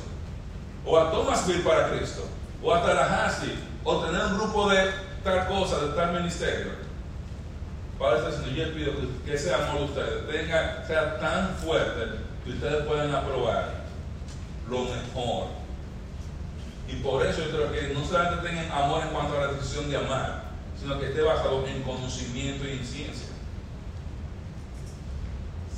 o 0.84 0.98
a 0.98 1.10
Thomasville 1.10 1.62
para 1.62 1.88
Cristo, 1.90 2.26
o 2.62 2.74
a 2.74 2.82
Tallahassee, 2.82 3.56
o 3.84 4.04
tener 4.04 4.20
un 4.26 4.38
grupo 4.38 4.68
de 4.68 4.90
tal 5.24 5.46
cosa, 5.46 5.78
de 5.78 5.92
tal 5.94 6.12
ministerio. 6.12 6.72
Padre 7.98 8.32
Señor, 8.32 8.50
yo 8.50 8.74
pido 8.74 8.92
que 9.24 9.34
ese 9.34 9.54
amor 9.54 9.78
de 9.78 9.84
ustedes 9.84 10.28
tenga, 10.28 10.84
sea 10.86 11.18
tan 11.18 11.54
fuerte 11.56 12.18
que 12.44 12.50
ustedes 12.50 12.84
puedan 12.84 13.14
aprobar 13.14 13.84
lo 14.68 14.84
mejor. 14.84 15.46
Y 16.88 16.96
por 16.96 17.24
eso 17.24 17.44
yo 17.44 17.50
creo 17.50 17.72
que 17.72 17.94
no 17.94 18.04
solamente 18.04 18.46
tengan 18.46 18.72
amor 18.72 19.02
en 19.02 19.08
cuanto 19.10 19.38
a 19.38 19.46
la 19.46 19.52
decisión 19.52 19.88
de 19.90 19.96
amar, 19.96 20.49
sino 20.80 20.98
que 20.98 21.08
esté 21.08 21.20
basado 21.20 21.66
en 21.66 21.82
conocimiento 21.82 22.66
y 22.66 22.72
en 22.72 22.84
ciencia. 22.84 23.28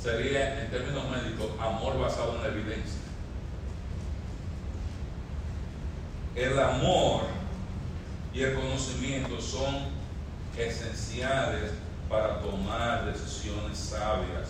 Sería, 0.01 0.63
en 0.63 0.71
términos 0.71 1.03
médicos, 1.09 1.47
amor 1.59 1.99
basado 1.99 2.35
en 2.35 2.41
la 2.41 2.47
evidencia. 2.47 2.99
El 6.35 6.57
amor 6.57 7.23
y 8.33 8.41
el 8.41 8.55
conocimiento 8.55 9.39
son 9.39 9.87
esenciales 10.57 11.71
para 12.09 12.39
tomar 12.39 13.05
decisiones 13.05 13.77
sabias 13.77 14.49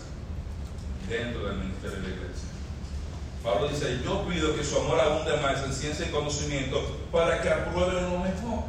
dentro 1.08 1.46
del 1.46 1.58
ministerio 1.58 1.96
de 1.98 2.08
la 2.08 2.14
iglesia. 2.14 2.48
Pablo 3.42 3.68
dice, 3.68 4.00
yo 4.02 4.26
pido 4.26 4.56
que 4.56 4.64
su 4.64 4.78
amor 4.78 4.98
abunde 5.00 5.36
más 5.36 5.62
en 5.64 5.72
ciencia 5.72 6.06
y 6.06 6.10
conocimiento 6.10 6.80
para 7.12 7.42
que 7.42 7.50
aprueben 7.50 8.10
lo 8.10 8.18
mejor 8.20 8.64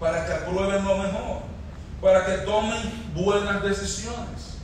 para 0.00 0.24
que 0.24 0.32
aprueben 0.32 0.82
lo 0.82 0.96
mejor, 0.96 1.42
para 2.00 2.24
que 2.24 2.32
tomen 2.38 3.12
buenas 3.14 3.62
decisiones. 3.62 4.56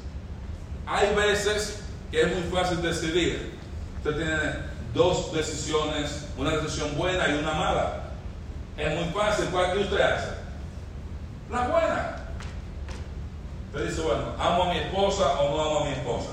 Hay 0.86 1.14
veces 1.14 1.82
que 2.10 2.22
es 2.22 2.34
muy 2.34 2.44
fácil 2.44 2.80
decidir. 2.80 3.58
Usted 3.98 4.16
tiene 4.16 4.40
dos 4.94 5.32
decisiones, 5.34 6.28
una 6.38 6.56
decisión 6.56 6.96
buena 6.96 7.28
y 7.28 7.34
una 7.34 7.52
mala. 7.52 8.02
Es 8.78 8.94
muy 8.94 9.12
fácil. 9.12 9.46
¿Cuál 9.46 9.74
que 9.74 9.80
usted 9.80 10.00
hace? 10.00 10.28
La 11.50 11.68
buena. 11.68 12.16
Usted 13.72 13.88
dice, 13.88 14.00
bueno, 14.00 14.24
¿amo 14.38 14.64
a 14.64 14.72
mi 14.72 14.78
esposa 14.78 15.40
o 15.40 15.50
no 15.54 15.62
amo 15.62 15.80
a 15.80 15.84
mi 15.84 15.92
esposa? 15.92 16.30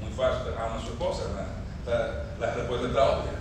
Muy 0.00 0.12
fácil, 0.12 0.52
amo 0.56 0.76
a 0.76 0.80
su 0.80 0.88
esposa. 0.92 1.22
La, 1.86 2.46
la 2.46 2.54
respuesta 2.54 2.86
está 2.86 3.10
obvia. 3.10 3.32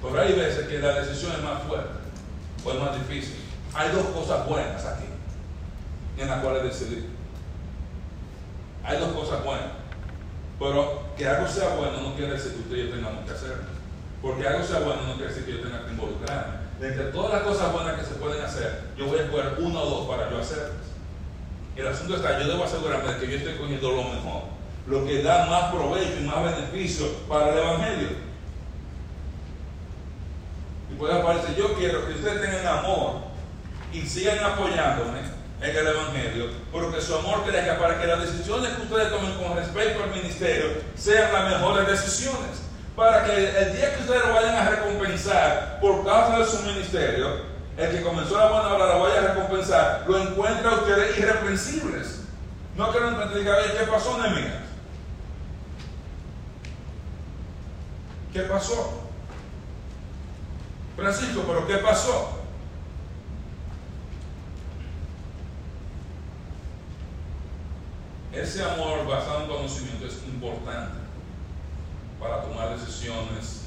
Pero 0.00 0.20
hay 0.20 0.32
veces 0.34 0.68
que 0.68 0.78
la 0.78 1.00
decisión 1.00 1.32
es 1.32 1.42
más 1.42 1.62
fuerte 1.62 1.97
es 2.72 2.80
más 2.80 2.94
difícil. 2.94 3.36
Hay 3.74 3.90
dos 3.90 4.06
cosas 4.06 4.46
buenas 4.46 4.84
aquí 4.84 5.04
en 6.18 6.28
las 6.28 6.40
cuales 6.40 6.62
decidir. 6.64 7.08
Hay 8.84 8.98
dos 8.98 9.12
cosas 9.12 9.44
buenas. 9.44 9.68
Pero 10.58 11.02
que 11.16 11.26
algo 11.26 11.46
sea 11.46 11.76
bueno 11.76 12.00
no 12.00 12.14
quiere 12.14 12.32
decir 12.32 12.52
que 12.54 12.60
usted 12.60 12.76
y 12.76 12.86
yo 12.86 12.94
tengamos 12.94 13.24
que 13.24 13.32
hacerlo. 13.32 13.64
Porque 14.20 14.46
algo 14.46 14.64
sea 14.64 14.80
bueno 14.80 15.02
no 15.02 15.14
quiere 15.14 15.28
decir 15.28 15.46
que 15.46 15.52
yo 15.52 15.62
tenga 15.62 15.84
que 15.84 15.92
involucrarme. 15.92 16.54
De 16.80 16.88
entre 16.88 17.04
todas 17.06 17.32
las 17.32 17.42
cosas 17.42 17.72
buenas 17.72 17.98
que 17.98 18.06
se 18.06 18.14
pueden 18.14 18.42
hacer, 18.42 18.82
yo 18.96 19.06
voy 19.06 19.18
a 19.18 19.22
escoger 19.22 19.54
uno 19.58 19.82
o 19.82 19.90
dos 19.90 20.08
para 20.08 20.30
yo 20.30 20.38
hacerlas. 20.38 20.88
El 21.76 21.86
asunto 21.86 22.16
está, 22.16 22.40
yo 22.40 22.48
debo 22.48 22.64
asegurarme 22.64 23.12
de 23.12 23.20
que 23.20 23.30
yo 23.30 23.36
estoy 23.38 23.54
cogiendo 23.54 23.90
lo 23.92 24.02
mejor, 24.04 24.42
lo 24.88 25.04
que 25.04 25.22
da 25.22 25.46
más 25.46 25.72
provecho 25.72 26.20
y 26.20 26.24
más 26.24 26.42
beneficio 26.42 27.06
para 27.28 27.50
el 27.50 27.58
Evangelio 27.58 28.27
puede 30.98 31.18
aparecer, 31.18 31.54
yo 31.54 31.74
quiero 31.74 32.06
que 32.06 32.14
ustedes 32.14 32.40
tengan 32.42 32.78
amor 32.78 33.20
y 33.92 34.02
sigan 34.02 34.38
apoyándome 34.40 35.20
en 35.60 35.76
el 35.76 35.86
Evangelio, 35.86 36.50
porque 36.70 37.00
su 37.00 37.16
amor 37.16 37.44
crezca 37.44 37.78
para 37.78 38.00
que 38.00 38.06
las 38.06 38.20
decisiones 38.20 38.72
que 38.74 38.82
ustedes 38.82 39.10
tomen 39.10 39.34
con 39.34 39.56
respecto 39.56 40.02
al 40.02 40.10
ministerio 40.10 40.66
sean 40.96 41.32
las 41.32 41.50
mejores 41.50 41.88
decisiones. 41.88 42.62
Para 42.94 43.24
que 43.24 43.32
el 43.32 43.76
día 43.76 43.94
que 43.94 44.02
ustedes 44.02 44.26
lo 44.26 44.34
vayan 44.34 44.56
a 44.56 44.70
recompensar 44.70 45.78
por 45.80 46.04
causa 46.04 46.38
de 46.38 46.44
su 46.44 46.62
ministerio, 46.64 47.46
el 47.76 47.90
que 47.90 48.02
comenzó 48.02 48.36
la 48.36 48.48
buena 48.48 48.74
obra 48.74 48.94
lo 48.94 49.00
vaya 49.02 49.18
a 49.20 49.34
recompensar, 49.34 50.04
lo 50.08 50.18
encuentra 50.18 50.70
a 50.70 50.74
ustedes 50.74 51.16
irreprensibles. 51.16 52.22
No 52.76 52.92
que 52.92 53.00
no 53.00 53.26
diga, 53.28 53.56
¿qué 53.78 53.86
pasó, 53.86 54.18
Nehemías? 54.18 54.54
¿Qué 58.32 58.40
pasó? 58.42 59.07
Francisco, 60.98 61.44
pero 61.46 61.64
¿qué 61.64 61.76
pasó? 61.76 62.40
Ese 68.32 68.64
amor 68.64 69.06
basado 69.06 69.42
en 69.42 69.48
conocimiento 69.48 70.06
es 70.06 70.24
importante 70.26 70.98
para 72.18 72.42
tomar 72.42 72.76
decisiones 72.76 73.66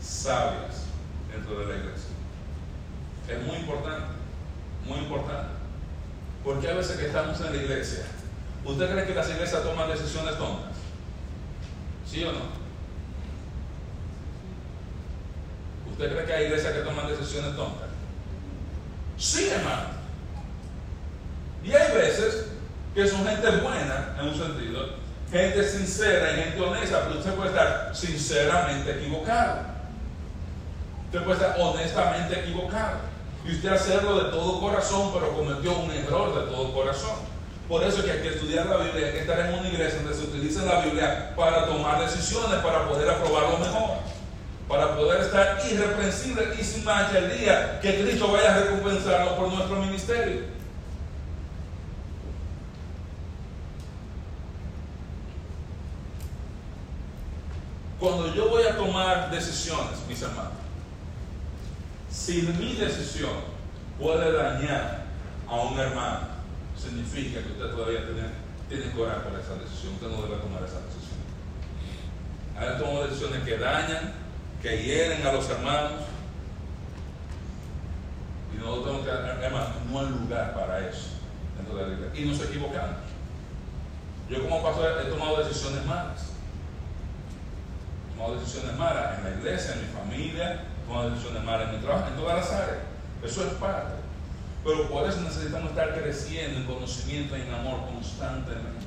sabias 0.00 0.86
dentro 1.32 1.60
de 1.60 1.66
la 1.66 1.76
iglesia. 1.78 2.10
Es 3.28 3.46
muy 3.46 3.56
importante, 3.58 4.08
muy 4.84 4.98
importante. 4.98 5.54
Porque 6.42 6.68
a 6.68 6.74
veces 6.74 6.96
que 6.96 7.06
estamos 7.06 7.40
en 7.40 7.56
la 7.56 7.62
iglesia, 7.62 8.04
¿usted 8.64 8.90
cree 8.90 9.06
que 9.06 9.14
las 9.14 9.30
iglesias 9.30 9.62
toman 9.62 9.88
decisiones 9.88 10.36
tontas? 10.36 10.72
¿Sí 12.04 12.24
o 12.24 12.32
no? 12.32 12.63
¿Usted 15.94 16.12
cree 16.12 16.26
que 16.26 16.32
hay 16.32 16.44
iglesias 16.46 16.72
que 16.72 16.80
toman 16.80 17.06
decisiones 17.06 17.54
tontas? 17.54 17.86
Sí, 19.16 19.48
hermano. 19.48 19.90
Y 21.62 21.72
hay 21.72 21.92
veces 21.96 22.46
que 22.92 23.06
son 23.06 23.24
gente 23.24 23.48
buena, 23.58 24.16
en 24.18 24.26
un 24.26 24.34
sentido, 24.34 24.88
gente 25.30 25.62
sincera 25.62 26.32
y 26.32 26.42
gente 26.42 26.60
honesta, 26.60 27.04
pero 27.06 27.20
usted 27.20 27.34
puede 27.34 27.50
estar 27.50 27.94
sinceramente 27.94 28.90
equivocado. 28.90 29.60
Usted 31.06 31.22
puede 31.22 31.40
estar 31.40 31.60
honestamente 31.60 32.40
equivocado. 32.40 32.98
Y 33.46 33.52
usted 33.52 33.68
hacerlo 33.68 34.24
de 34.24 34.30
todo 34.32 34.60
corazón, 34.60 35.12
pero 35.14 35.32
cometió 35.32 35.78
un 35.78 35.92
error 35.92 36.34
de 36.34 36.50
todo 36.50 36.74
corazón. 36.74 37.18
Por 37.68 37.84
eso 37.84 38.00
es 38.00 38.04
que 38.04 38.10
hay 38.10 38.20
que 38.20 38.34
estudiar 38.34 38.66
la 38.66 38.78
Biblia, 38.78 39.06
hay 39.06 39.12
que 39.12 39.20
estar 39.20 39.38
en 39.38 39.54
una 39.54 39.68
iglesia 39.68 40.00
donde 40.00 40.18
se 40.18 40.24
utilice 40.24 40.66
la 40.66 40.80
Biblia 40.80 41.34
para 41.36 41.66
tomar 41.66 42.00
decisiones, 42.00 42.58
para 42.64 42.88
poder 42.88 43.08
aprobar 43.08 43.44
lo 43.44 43.58
mejor 43.58 44.03
para 44.68 44.96
poder 44.96 45.20
estar 45.22 45.58
irreprensible 45.70 46.54
y 46.58 46.64
sin 46.64 46.84
mancha 46.84 47.18
el 47.18 47.38
día 47.38 47.80
que 47.80 48.02
Cristo 48.02 48.32
vaya 48.32 48.54
a 48.54 48.60
recompensarnos 48.60 49.34
por 49.34 49.52
nuestro 49.52 49.76
ministerio. 49.76 50.54
Cuando 57.98 58.34
yo 58.34 58.48
voy 58.48 58.64
a 58.64 58.76
tomar 58.76 59.30
decisiones, 59.30 59.98
mis 60.08 60.20
hermanos, 60.20 60.52
si 62.10 62.42
mi 62.42 62.74
decisión 62.74 63.32
puede 63.98 64.32
dañar 64.32 65.04
a 65.48 65.54
un 65.54 65.78
hermano, 65.78 66.28
significa 66.76 67.40
que 67.42 67.52
usted 67.52 67.70
todavía 67.70 68.04
tiene, 68.04 68.28
tiene 68.68 68.92
coraje 68.92 69.20
para 69.20 69.40
esa 69.40 69.54
decisión, 69.54 69.94
usted 69.94 70.08
no 70.08 70.22
debe 70.22 70.36
tomar 70.36 70.62
esa 70.64 70.80
decisión. 70.80 71.04
A 72.56 72.60
veces 72.60 73.10
decisiones 73.10 73.44
que 73.44 73.58
dañan 73.58 74.23
que 74.64 74.82
hieren 74.82 75.26
a 75.26 75.32
los 75.32 75.48
hermanos. 75.50 75.92
Y 78.50 78.56
nosotros 78.56 79.06
hermano, 79.06 79.74
no 79.90 80.00
hay 80.00 80.06
lugar 80.06 80.54
para 80.54 80.88
eso 80.88 81.08
dentro 81.58 81.76
de 81.76 81.86
la 81.86 81.92
iglesia. 81.92 82.22
Y 82.22 82.26
nos 82.26 82.40
equivocamos. 82.48 82.96
Yo 84.30 84.42
como 84.42 84.62
pastor 84.62 85.02
he 85.04 85.10
tomado 85.10 85.44
decisiones 85.44 85.84
malas. 85.84 86.30
He 88.08 88.16
tomado 88.16 88.40
decisiones 88.40 88.74
malas 88.78 89.18
en 89.18 89.24
la 89.24 89.30
iglesia, 89.38 89.74
en 89.74 89.82
mi 89.82 89.92
familia, 89.92 90.52
he 90.54 90.86
tomado 90.88 91.10
decisiones 91.10 91.44
malas 91.44 91.68
en 91.68 91.76
mi 91.76 91.84
trabajo, 91.84 92.08
en 92.08 92.16
todas 92.16 92.36
las 92.36 92.52
áreas. 92.52 92.78
Eso 93.22 93.46
es 93.46 93.52
parte. 93.54 93.96
Pero 94.64 94.88
por 94.88 95.06
eso 95.06 95.20
necesitamos 95.20 95.72
estar 95.72 95.92
creciendo 96.00 96.60
en 96.60 96.64
conocimiento 96.64 97.36
y 97.36 97.42
en 97.42 97.52
amor 97.52 97.84
constantemente. 97.92 98.83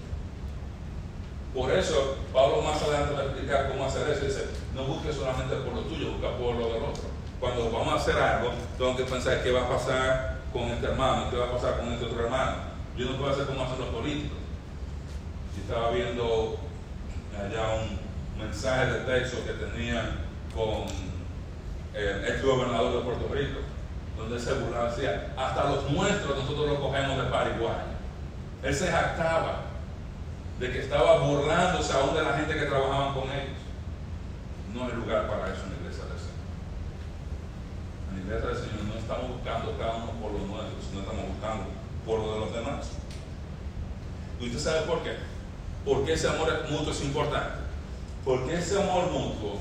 Por 1.57 1.71
eso, 1.71 2.17
Pablo 2.31 2.61
más 2.61 2.79
adelante 2.83 3.15
va 3.15 3.21
a 3.21 3.25
explicar 3.25 3.69
cómo 3.69 3.85
hacer 3.85 4.07
eso. 4.11 4.25
Dice, 4.25 4.45
no 4.75 4.83
busques 4.83 5.15
solamente 5.15 5.55
por 5.55 5.73
lo 5.73 5.81
tuyo, 5.81 6.11
busca 6.11 6.37
por 6.37 6.53
lo 6.53 6.67
del 6.67 6.83
otro. 6.83 7.09
Cuando 7.39 7.71
vamos 7.71 7.93
a 7.93 7.95
hacer 7.95 8.15
algo, 8.15 8.51
tengo 8.77 8.95
que 8.95 9.05
pensar 9.05 9.41
qué 9.41 9.51
va 9.51 9.65
a 9.65 9.69
pasar 9.69 10.37
con 10.53 10.65
este 10.65 10.85
hermano, 10.85 11.31
qué 11.31 11.37
va 11.37 11.47
a 11.47 11.51
pasar 11.51 11.79
con 11.79 11.91
este 11.91 12.05
otro 12.05 12.25
hermano. 12.25 12.57
Yo 12.95 13.09
no 13.09 13.17
puedo 13.17 13.31
hacer 13.31 13.47
como 13.47 13.63
hacen 13.63 13.79
los 13.79 13.89
políticos. 13.89 14.37
Yo 15.55 15.61
estaba 15.63 15.89
viendo 15.89 16.59
allá 17.33 17.81
un 17.81 18.39
mensaje 18.39 18.91
de 18.91 18.99
texto 18.99 19.37
que 19.43 19.53
tenían 19.53 20.27
con 20.53 20.85
el 21.95 22.23
ex 22.23 22.43
gobernador 22.45 22.93
de 22.93 22.99
Puerto 22.99 23.33
Rico 23.33 23.61
donde 24.15 24.39
se 24.39 24.53
burlaba, 24.53 24.91
decía, 24.91 25.33
hasta 25.35 25.69
los 25.71 25.89
nuestros 25.89 26.37
nosotros 26.37 26.69
los 26.69 26.79
cogemos 26.79 27.17
de 27.17 27.31
pariguayo. 27.31 27.97
Él 28.63 28.75
se 28.75 28.87
jactaba 28.87 29.66
de 30.59 30.71
que 30.71 30.79
estaba 30.79 31.19
burlándose 31.19 31.93
aún 31.93 32.15
de 32.15 32.23
la 32.23 32.33
gente 32.33 32.53
que 32.53 32.65
trabajaban 32.65 33.13
con 33.13 33.23
ellos. 33.23 33.57
No 34.73 34.85
hay 34.85 34.93
lugar 34.93 35.27
para 35.27 35.53
eso 35.53 35.63
en 35.63 35.71
la 35.71 35.77
iglesia 35.77 36.05
del 36.05 36.19
Señor. 36.19 36.47
En 38.09 38.15
la 38.15 38.21
iglesia 38.23 38.47
del 38.47 38.57
Señor 38.57 38.83
no 38.85 38.99
estamos 38.99 39.29
buscando 39.37 39.77
cada 39.77 39.95
uno 39.95 40.11
por 40.21 40.31
lo 40.31 40.39
nuestro, 40.39 40.77
sino 40.89 41.01
estamos 41.01 41.27
buscando 41.27 41.63
por 42.05 42.19
lo 42.19 42.33
de 42.33 42.39
los 42.39 42.53
demás. 42.53 42.89
¿Y 44.39 44.47
usted 44.47 44.59
sabe 44.59 44.81
por 44.81 45.03
qué? 45.03 45.15
Porque 45.85 46.13
ese 46.13 46.27
amor 46.27 46.51
mutuo 46.69 46.91
es 46.91 47.01
importante. 47.01 47.61
Porque 48.25 48.55
ese 48.55 48.81
amor 48.81 49.11
mutuo 49.11 49.59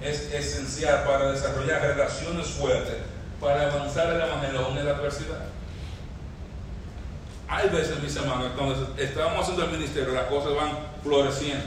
es 0.00 0.32
esencial 0.32 1.04
para 1.04 1.32
desarrollar 1.32 1.82
relaciones 1.82 2.46
fuertes 2.46 2.96
para 3.40 3.70
avanzar 3.70 4.14
el 4.14 4.20
Evangelio 4.20 4.60
aún 4.60 4.78
en 4.78 4.84
la 4.86 4.92
adversidad. 4.92 5.46
Hay 7.48 7.68
veces, 7.70 8.02
mis 8.02 8.14
hermanos, 8.14 8.52
cuando 8.56 8.94
estamos 8.98 9.40
haciendo 9.40 9.64
el 9.64 9.70
ministerio, 9.70 10.12
las 10.12 10.26
cosas 10.26 10.54
van 10.54 10.70
floreciendo. 11.02 11.64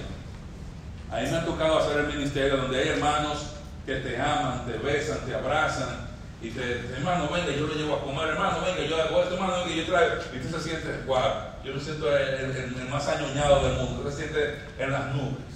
A 1.11 1.19
mí 1.19 1.29
me 1.29 1.37
ha 1.37 1.45
tocado 1.45 1.79
hacer 1.79 1.99
el 1.99 2.07
ministerio 2.07 2.57
donde 2.57 2.79
hay 2.81 2.89
hermanos 2.89 3.47
que 3.85 3.95
te 3.95 4.21
aman, 4.21 4.65
te 4.65 4.77
besan, 4.77 5.25
te 5.25 5.33
abrazan 5.33 6.09
y 6.41 6.51
te 6.51 6.75
dicen, 6.75 6.93
hermano, 6.97 7.29
venga, 7.29 7.51
yo 7.51 7.67
lo 7.67 7.73
llevo 7.73 7.95
a 7.95 8.01
comer, 8.01 8.29
hermano, 8.29 8.61
venga, 8.61 8.87
yo 8.87 9.01
hago 9.01 9.23
esto, 9.23 9.33
hermano, 9.35 9.65
venga, 9.65 9.75
yo 9.75 9.85
traigo. 9.85 10.15
Y 10.33 10.39
tú 10.39 10.57
se 10.57 10.63
sientes, 10.63 11.05
wow, 11.05 11.21
yo 11.65 11.73
me 11.73 11.79
siento 11.79 12.15
el, 12.15 12.87
más 12.89 13.07
añoñado 13.07 13.67
del 13.67 13.77
mundo, 13.77 14.01
tú 14.01 14.09
te 14.09 14.15
sientes 14.15 14.57
en 14.77 14.91
las 14.91 15.15
nubes. 15.15 15.51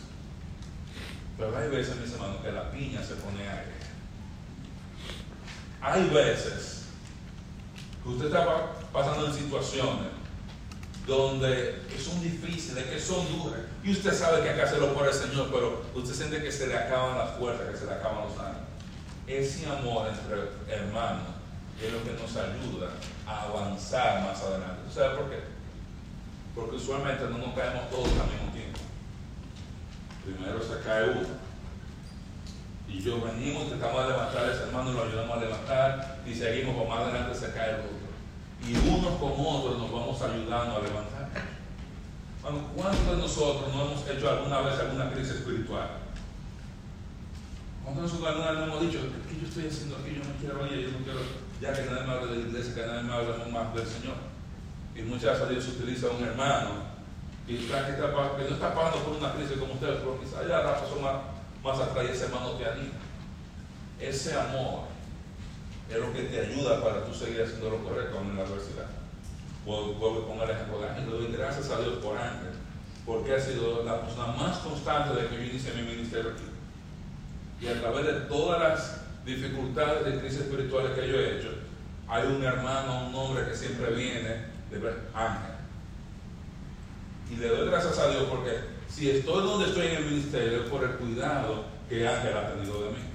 Pero 1.38 1.55
hay 1.57 1.69
veces, 1.69 1.95
mis 1.97 2.11
hermanos, 2.13 2.38
que 2.43 2.51
la 2.51 2.71
piña 2.71 3.01
se 3.03 3.15
pone 3.15 3.47
ahí 3.47 3.76
hay 5.86 6.09
veces 6.09 6.86
que 8.01 8.09
usted 8.09 8.26
está 8.26 8.71
pasando 8.91 9.28
en 9.28 9.34
situaciones 9.34 10.14
donde 11.06 11.82
son 12.03 12.22
difíciles, 12.22 12.86
que 12.86 12.99
son 12.99 13.26
duras, 13.38 13.62
y 13.84 13.91
usted 13.91 14.14
sabe 14.14 14.41
que 14.41 14.49
hay 14.49 14.56
que 14.56 14.62
hacerlo 14.64 14.93
por 14.93 15.08
el 15.08 15.14
Señor, 15.14 15.49
pero 15.51 15.84
usted 15.93 16.14
siente 16.14 16.41
que 16.41 16.51
se 16.51 16.68
le 16.68 16.76
acaban 16.76 17.18
las 17.18 17.38
fuerzas, 17.38 17.70
que 17.70 17.78
se 17.78 17.86
le 17.86 17.93
acaban 17.93 18.26
los 18.28 18.39
ánimos. 18.39 18.66
Ese 19.28 19.68
amor 19.68 20.08
entre 20.08 20.76
hermanos 20.76 21.36
es 21.84 21.91
lo 21.91 22.03
que 22.03 22.12
nos 22.12 22.36
ayuda 22.36 22.89
a 23.28 23.43
avanzar 23.43 24.22
más 24.22 24.41
adelante. 24.41 24.91
¿Sabe 24.93 25.18
por 25.18 25.30
qué? 25.30 25.39
Porque 26.56 26.76
usualmente 26.78 27.24
no 27.26 27.38
nos 27.38 27.53
caemos 27.53 27.89
todos 27.89 28.08
al 28.08 28.32
mismo 28.32 28.51
tiempo. 28.53 28.80
Primero 30.24 30.60
se 30.62 30.82
cae 30.84 31.10
uno 31.10 31.45
y 32.88 33.01
yo 33.01 33.22
venimos, 33.22 33.64
intentamos 33.64 34.08
levantar 34.08 34.45
a 34.45 34.51
ese 34.51 34.64
hermano, 34.64 34.93
lo 34.93 35.03
ayudamos 35.03 35.38
a 35.38 35.39
levantar 35.41 36.20
y 36.26 36.34
seguimos, 36.34 36.76
por 36.76 36.88
más 36.88 36.99
adelante 36.99 37.38
se 37.38 37.51
cae 37.51 37.72
el 37.72 37.80
otro. 37.82 38.05
Y 38.68 38.76
unos 38.76 39.20
con 39.20 39.34
otros 39.34 39.78
nos 39.78 39.91
vamos 39.91 40.22
ayudando 40.22 40.78
a 40.78 40.82
levantar. 40.82 41.30
Bueno, 42.41 42.59
¿Cuántos 42.76 43.07
de 43.07 43.18
nosotros 43.18 43.74
no 43.74 43.86
hemos 43.86 44.07
hecho 44.07 44.30
alguna 44.30 44.61
vez 44.61 44.80
alguna 44.80 45.11
crisis 45.11 45.36
espiritual? 45.36 45.89
¿Cuántos 47.84 48.03
de 48.03 48.09
nosotros 48.09 48.30
alguna 48.30 48.51
vez 48.51 48.63
hemos 48.63 48.82
dicho, 48.82 48.99
¿qué 49.30 49.39
yo 49.39 49.47
estoy 49.47 49.68
haciendo 49.68 49.97
aquí? 49.97 50.16
Yo 50.16 50.24
no 50.24 50.36
quiero 50.39 50.61
oír, 50.61 50.86
yo 50.86 50.97
no 50.97 51.05
quiero, 51.05 51.20
ya 51.61 51.74
que 51.74 51.89
nadie 51.89 52.07
me 52.07 52.13
habla 52.13 52.32
de 52.32 52.38
la 52.38 52.47
iglesia, 52.47 52.74
que 52.74 52.86
nadie 52.86 53.03
me 53.03 53.13
habla 53.13 53.45
más 53.51 53.76
del 53.76 53.88
Señor. 53.88 54.18
Y 54.95 55.01
muchas 55.01 55.39
veces 55.39 55.49
Dios 55.49 55.68
utiliza 55.78 56.07
a 56.07 56.11
un 56.11 56.24
hermano 56.24 56.70
que, 57.45 57.57
que, 57.57 57.68
no 57.68 58.55
está 58.55 58.74
pasando 58.74 59.03
por 59.05 59.18
una 59.18 59.34
crisis 59.34 59.57
como 59.57 59.74
ustedes, 59.74 59.99
pero 59.99 60.20
quizás 60.20 60.47
ya 60.47 60.63
la 60.63 60.82
pasó 60.82 60.99
más 61.01 61.36
más 61.66 61.80
atrás 61.80 62.05
y 62.07 62.11
ese 62.11 62.26
hermano 62.26 62.51
te 62.51 62.66
anima. 62.66 62.93
Ese 63.99 64.38
amor 64.38 64.84
es 65.89 65.97
lo 65.97 66.13
que 66.13 66.23
te 66.23 66.39
ayuda 66.39 66.83
para 66.83 67.05
tú 67.05 67.13
seguir 67.13 67.41
haciendo 67.41 67.69
lo 67.69 67.83
correcto 67.83 68.19
en 68.21 68.36
la 68.36 68.43
adversidad. 68.43 68.88
Vuelvo 69.65 70.23
a 70.23 70.27
poner 70.27 70.49
el 70.49 70.55
ejemplo 70.55 70.79
de 70.79 70.89
Ángel. 70.89 71.09
doy 71.09 71.31
gracias 71.31 71.69
a 71.69 71.81
Dios 71.81 71.95
por 71.95 72.17
Ángel, 72.17 72.53
porque 73.05 73.33
ha 73.33 73.39
sido 73.39 73.83
la 73.83 74.01
persona 74.01 74.27
más 74.33 74.57
constante 74.59 75.19
de 75.19 75.27
que 75.27 75.36
yo 75.36 75.43
inicié 75.43 75.73
mi 75.73 75.83
ministerio 75.83 76.31
aquí. 76.31 76.45
Y 77.61 77.67
a 77.67 77.79
través 77.79 78.05
de 78.05 78.13
todas 78.21 78.59
las 78.59 79.01
dificultades 79.25 80.05
de 80.05 80.19
crisis 80.19 80.41
espirituales 80.41 80.91
que 80.91 81.07
yo 81.07 81.15
he 81.15 81.38
hecho, 81.38 81.49
hay 82.07 82.27
un 82.27 82.43
hermano, 82.43 83.07
un 83.07 83.15
hombre 83.15 83.45
que 83.45 83.55
siempre 83.55 83.93
viene 83.93 84.45
de 84.69 84.93
Ángel. 85.13 85.55
Y 87.31 87.38
le 87.38 87.47
doy 87.47 87.67
gracias 87.69 87.97
a 87.97 88.09
Dios 88.09 88.25
porque 88.29 88.51
si 88.88 89.09
estoy 89.09 89.43
donde 89.43 89.69
estoy 89.69 89.88
en 89.88 89.95
el 89.95 90.05
ministerio 90.05 90.63
es 90.63 90.69
por 90.69 90.83
el 90.83 90.91
cuidado 90.91 91.65
que 91.89 92.07
Ángel 92.07 92.38
ha 92.38 92.53
tenido 92.53 92.83
de 92.83 92.89
mí. 92.91 93.14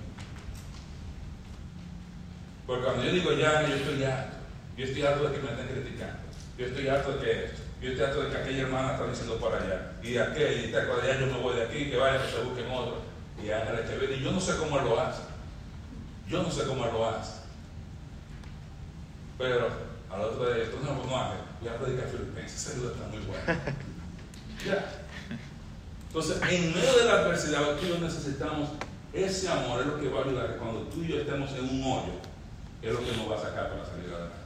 Porque 2.70 2.84
cuando 2.84 3.02
yo 3.02 3.10
digo 3.10 3.32
ya, 3.32 3.66
yo 3.66 3.74
estoy 3.74 4.04
harto. 4.04 4.36
Yo 4.76 4.84
estoy 4.84 5.02
harto 5.02 5.28
de 5.28 5.34
que 5.34 5.42
me 5.42 5.50
estén 5.50 5.66
criticando. 5.66 6.20
Yo 6.56 6.66
estoy 6.66 6.86
harto 6.86 7.12
de 7.14 7.18
que 7.18 7.44
esto. 7.46 7.62
Yo 7.82 7.90
estoy 7.90 8.06
harto 8.06 8.22
de 8.22 8.30
que 8.30 8.36
aquella 8.36 8.62
hermana 8.62 8.92
está 8.92 9.06
diciendo 9.08 9.38
por 9.38 9.52
allá. 9.52 9.90
Y 10.04 10.12
de 10.12 10.22
aquel, 10.22 10.66
y 10.66 10.70
de 10.70 10.78
allá 10.78 11.18
yo 11.18 11.26
me 11.26 11.42
voy 11.42 11.56
de 11.56 11.64
aquí, 11.64 11.90
que 11.90 11.96
vayan, 11.96 12.22
que 12.22 12.30
se 12.30 12.44
busquen 12.44 12.70
otro. 12.70 12.98
Y 13.42 13.46
que 13.46 13.98
viene. 13.98 14.14
Y 14.14 14.22
yo 14.22 14.30
no 14.30 14.40
sé 14.40 14.56
cómo 14.56 14.78
él 14.78 14.84
lo 14.84 15.00
hace. 15.00 15.22
Yo 16.28 16.44
no 16.44 16.48
sé 16.52 16.62
cómo 16.62 16.84
él 16.84 16.92
lo 16.92 17.08
hace. 17.08 17.40
Pero 19.36 19.68
al 20.08 20.20
otro 20.20 20.54
día, 20.54 20.62
esto 20.62 20.78
no, 20.84 21.04
no 21.04 21.20
Ángel, 21.20 21.38
voy 21.60 21.70
a 21.70 21.76
predicar 21.76 22.06
Filipenses. 22.06 22.68
Ese 22.68 22.76
libro 22.76 22.94
está 22.94 23.08
muy 23.08 23.18
bueno. 23.18 23.60
Ya. 24.64 24.92
Entonces, 26.06 26.40
en 26.48 26.72
medio 26.72 26.98
de 26.98 27.04
la 27.06 27.22
adversidad, 27.22 27.76
tú 27.80 27.86
y 27.86 27.88
yo 27.88 27.98
necesitamos 27.98 28.68
ese 29.12 29.48
amor, 29.48 29.80
es 29.80 29.86
lo 29.86 29.98
que 29.98 30.08
va 30.08 30.20
a 30.20 30.24
ayudar. 30.24 30.56
Cuando 30.58 30.82
tú 30.82 31.02
y 31.02 31.08
yo 31.08 31.16
estemos 31.16 31.50
en 31.52 31.64
un 31.64 31.82
hoyo, 31.82 32.29
es 32.82 32.92
lo 32.92 33.00
que 33.00 33.16
nos 33.16 33.30
va 33.30 33.36
a 33.36 33.40
sacar 33.40 33.70
para 33.70 33.84
salir 33.84 34.06
adelante. 34.06 34.36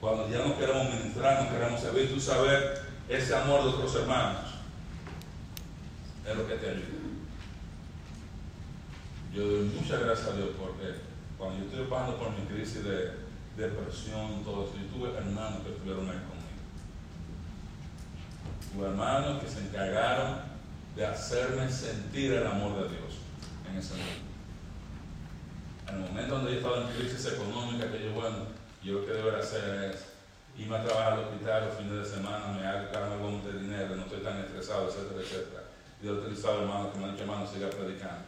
Cuando 0.00 0.28
ya 0.30 0.46
no 0.46 0.58
queremos 0.58 0.94
ministrar, 0.94 1.44
no 1.44 1.50
queremos 1.50 1.80
servir, 1.80 2.12
tú 2.12 2.20
saber 2.20 2.82
ese 3.08 3.34
amor 3.34 3.62
de 3.62 3.68
otros 3.68 3.94
hermanos, 3.96 4.46
es 6.26 6.36
lo 6.36 6.46
que 6.46 6.54
te 6.54 6.70
ayuda. 6.70 6.86
Yo 9.34 9.46
doy 9.46 9.64
muchas 9.68 10.00
gracias 10.00 10.28
a 10.28 10.36
Dios 10.36 10.50
porque 10.58 11.00
cuando 11.38 11.58
yo 11.58 11.64
estoy 11.66 11.86
pasando 11.86 12.18
por 12.18 12.30
mi 12.30 12.46
crisis 12.46 12.82
de 12.84 13.12
depresión, 13.56 14.42
todo 14.44 14.64
eso, 14.64 14.74
yo 14.76 14.86
tuve 14.86 15.16
hermanos 15.16 15.62
que 15.62 15.72
estuvieron 15.72 16.08
ahí 16.08 16.18
conmigo 16.18 16.40
tus 18.72 18.84
hermanos 18.84 19.42
que 19.42 19.50
se 19.50 19.60
encargaron 19.60 20.38
de 20.94 21.06
hacerme 21.06 21.70
sentir 21.70 22.32
el 22.32 22.46
amor 22.46 22.74
de 22.82 22.88
Dios 22.96 23.18
en 23.68 23.78
ese 23.78 23.94
momento. 23.94 24.29
En 25.90 25.96
el 25.96 26.08
momento 26.08 26.34
donde 26.36 26.52
yo 26.52 26.56
estaba 26.58 26.82
en 26.82 26.96
crisis 26.96 27.32
económica, 27.32 27.90
que 27.90 28.04
yo, 28.04 28.12
bueno, 28.12 28.46
yo 28.82 28.94
lo 28.94 29.06
que 29.06 29.12
debo 29.12 29.36
hacer 29.36 29.92
es 29.92 30.04
irme 30.56 30.76
a 30.76 30.84
trabajar 30.84 31.12
al 31.14 31.24
hospital 31.24 31.66
los 31.66 31.78
fines 31.78 31.98
de 31.98 32.16
semana, 32.16 32.46
me 32.48 32.66
hago 32.66 32.96
algo 32.96 33.40
de 33.44 33.58
dinero, 33.58 33.96
no 33.96 34.02
estoy 34.04 34.20
tan 34.20 34.38
estresado, 34.38 34.88
etcétera, 34.88 35.20
etcétera. 35.20 35.62
Y 36.02 36.06
he 36.06 36.12
utilizado 36.12 36.62
hermanos 36.62 36.92
que 36.92 36.98
me 36.98 37.04
han 37.04 37.12
dicho, 37.12 37.24
hermano, 37.24 37.46
siga 37.46 37.68
predicando. 37.70 38.24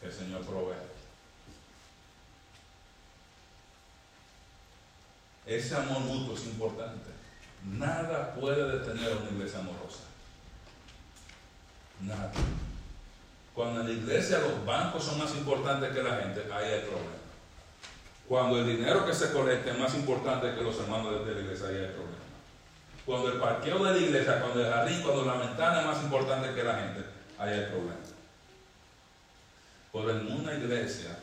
Que 0.00 0.06
el 0.06 0.12
Señor 0.12 0.42
provee. 0.42 0.74
Ese 5.46 5.76
amor 5.76 6.00
mutuo 6.00 6.34
es 6.34 6.46
importante. 6.46 7.10
Nada 7.64 8.34
puede 8.34 8.78
detener 8.78 9.12
a 9.12 9.16
una 9.16 9.30
iglesia 9.30 9.58
amorosa. 9.58 10.04
Nada. 12.00 12.32
Cuando 13.54 13.80
en 13.80 13.86
la 13.86 13.92
iglesia 13.92 14.38
los 14.40 14.64
bancos 14.66 15.04
son 15.04 15.18
más 15.18 15.32
importantes 15.34 15.92
que 15.92 16.02
la 16.02 16.16
gente, 16.16 16.42
ahí 16.52 16.72
hay 16.72 16.80
problema. 16.80 17.14
Cuando 18.28 18.58
el 18.58 18.66
dinero 18.66 19.06
que 19.06 19.14
se 19.14 19.32
colecta 19.32 19.70
es 19.70 19.78
más 19.78 19.94
importante 19.94 20.54
que 20.54 20.62
los 20.62 20.76
hermanos 20.80 21.24
de 21.24 21.34
la 21.34 21.40
iglesia, 21.40 21.68
ahí 21.68 21.76
hay 21.76 21.92
problema. 21.92 22.24
Cuando 23.06 23.32
el 23.32 23.38
parqueo 23.38 23.84
de 23.84 23.92
la 23.92 23.98
iglesia, 23.98 24.40
cuando 24.40 24.64
el 24.64 24.72
jardín, 24.72 25.02
cuando 25.02 25.24
la 25.24 25.34
ventana 25.34 25.80
es 25.80 25.86
más 25.86 26.02
importante 26.02 26.54
que 26.54 26.64
la 26.64 26.74
gente, 26.74 27.04
ahí 27.38 27.52
hay 27.52 27.66
problema. 27.66 27.94
Pero 29.92 30.10
en 30.10 30.32
una 30.32 30.54
iglesia 30.54 31.16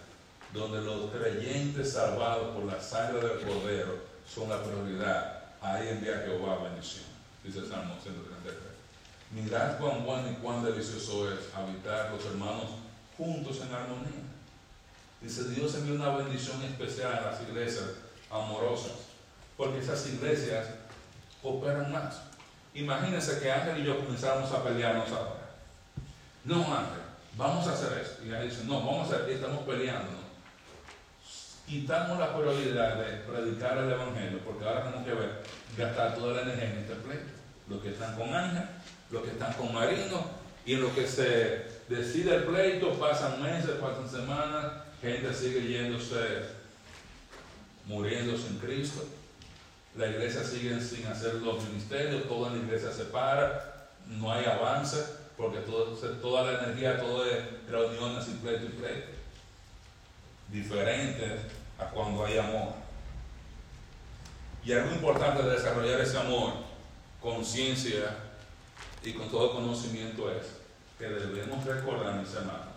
donde 0.54 0.82
los 0.82 1.12
creyentes 1.12 1.94
salvados 1.94 2.56
por 2.56 2.66
la 2.66 2.80
sangre 2.80 3.28
del 3.28 3.42
Cordero 3.42 3.98
son 4.26 4.50
la 4.50 4.64
prioridad, 4.64 5.44
ahí 5.62 5.90
envía 5.90 6.24
Jehová 6.26 6.64
bendición, 6.64 7.06
dice 7.44 7.60
el 7.60 7.68
Salmo 7.68 7.96
133. 8.02 8.71
Mirad 9.34 9.78
cuán 9.78 10.06
bueno 10.06 10.30
y 10.30 10.36
cuán 10.36 10.64
delicioso 10.64 11.32
es 11.32 11.40
habitar 11.56 12.12
los 12.12 12.26
hermanos 12.26 12.66
juntos 13.18 13.62
en 13.62 13.74
armonía. 13.74 14.28
Dice, 15.22 15.46
Dios 15.50 15.74
envía 15.76 15.94
una 15.94 16.18
bendición 16.18 16.62
especial 16.64 17.14
a 17.14 17.32
las 17.32 17.42
iglesias 17.42 17.86
amorosas, 18.30 18.92
porque 19.56 19.80
esas 19.80 20.06
iglesias 20.08 20.68
operan 21.42 21.92
más. 21.92 22.22
Imagínense 22.74 23.40
que 23.40 23.52
Ángel 23.52 23.80
y 23.82 23.86
yo 23.86 24.00
comenzáramos 24.00 24.52
a 24.52 24.64
pelearnos 24.64 25.10
ahora. 25.12 25.52
No, 26.44 26.58
Ángel, 26.58 27.02
vamos 27.38 27.68
a 27.68 27.74
hacer 27.74 28.00
esto. 28.00 28.26
Y 28.26 28.34
Ángel 28.34 28.50
dice, 28.50 28.64
no, 28.66 28.80
vamos 28.80 29.12
a 29.12 29.16
hacer, 29.16 29.30
estamos 29.30 29.64
peleando. 29.64 30.20
Quitamos 31.68 32.20
la 32.20 32.36
prioridad 32.36 32.98
de 32.98 33.18
predicar 33.20 33.78
el 33.78 33.92
Evangelio, 33.92 34.40
porque 34.44 34.66
ahora 34.66 34.84
tenemos 34.84 35.06
que 35.06 35.14
ver, 35.14 35.44
gastar 35.78 36.16
toda 36.16 36.34
la 36.34 36.42
energía 36.42 36.72
en 36.72 36.78
este 36.80 36.96
pleito. 36.96 37.32
Los 37.70 37.82
que 37.82 37.92
están 37.92 38.18
con 38.18 38.34
Ángel 38.34 38.68
los 39.12 39.24
que 39.24 39.32
están 39.32 39.54
con 39.54 39.74
marinos, 39.74 40.22
y 40.66 40.76
lo 40.76 40.94
que 40.94 41.08
se 41.08 41.66
decide 41.90 42.36
el 42.36 42.44
pleito, 42.44 42.94
pasan 43.00 43.42
meses, 43.42 43.72
pasan 43.82 44.10
semanas, 44.10 44.74
gente 45.02 45.34
sigue 45.34 45.68
yéndose, 45.68 46.44
muriéndose 47.86 48.48
en 48.48 48.60
Cristo. 48.60 49.04
La 49.98 50.08
iglesia 50.08 50.44
sigue 50.44 50.80
sin 50.80 51.06
hacer 51.08 51.36
los 51.36 51.64
ministerios, 51.66 52.28
toda 52.28 52.52
la 52.52 52.58
iglesia 52.58 52.92
se 52.92 53.06
para, 53.06 53.90
no 54.08 54.32
hay 54.32 54.46
avance, 54.46 55.04
porque 55.36 55.60
toda 55.60 56.52
la 56.52 56.64
energía, 56.64 57.00
todo 57.00 57.26
es 57.26 57.40
reuniones 57.70 58.28
y 58.30 58.32
pleito 58.36 58.66
y 58.66 58.70
pleito. 58.70 59.08
Diferente 60.50 61.40
a 61.80 61.86
cuando 61.86 62.26
hay 62.26 62.38
amor. 62.38 62.74
Y 64.64 64.74
algo 64.74 64.92
importante 64.92 65.44
de 65.44 65.52
desarrollar 65.52 66.00
ese 66.00 66.18
amor, 66.18 66.54
conciencia 67.20 68.16
y 69.04 69.14
con 69.14 69.30
todo 69.30 69.54
conocimiento 69.54 70.32
es 70.32 70.48
que 71.00 71.06
debemos 71.06 71.66
recordar, 71.66 72.20
mis 72.20 72.34
hermanos, 72.34 72.68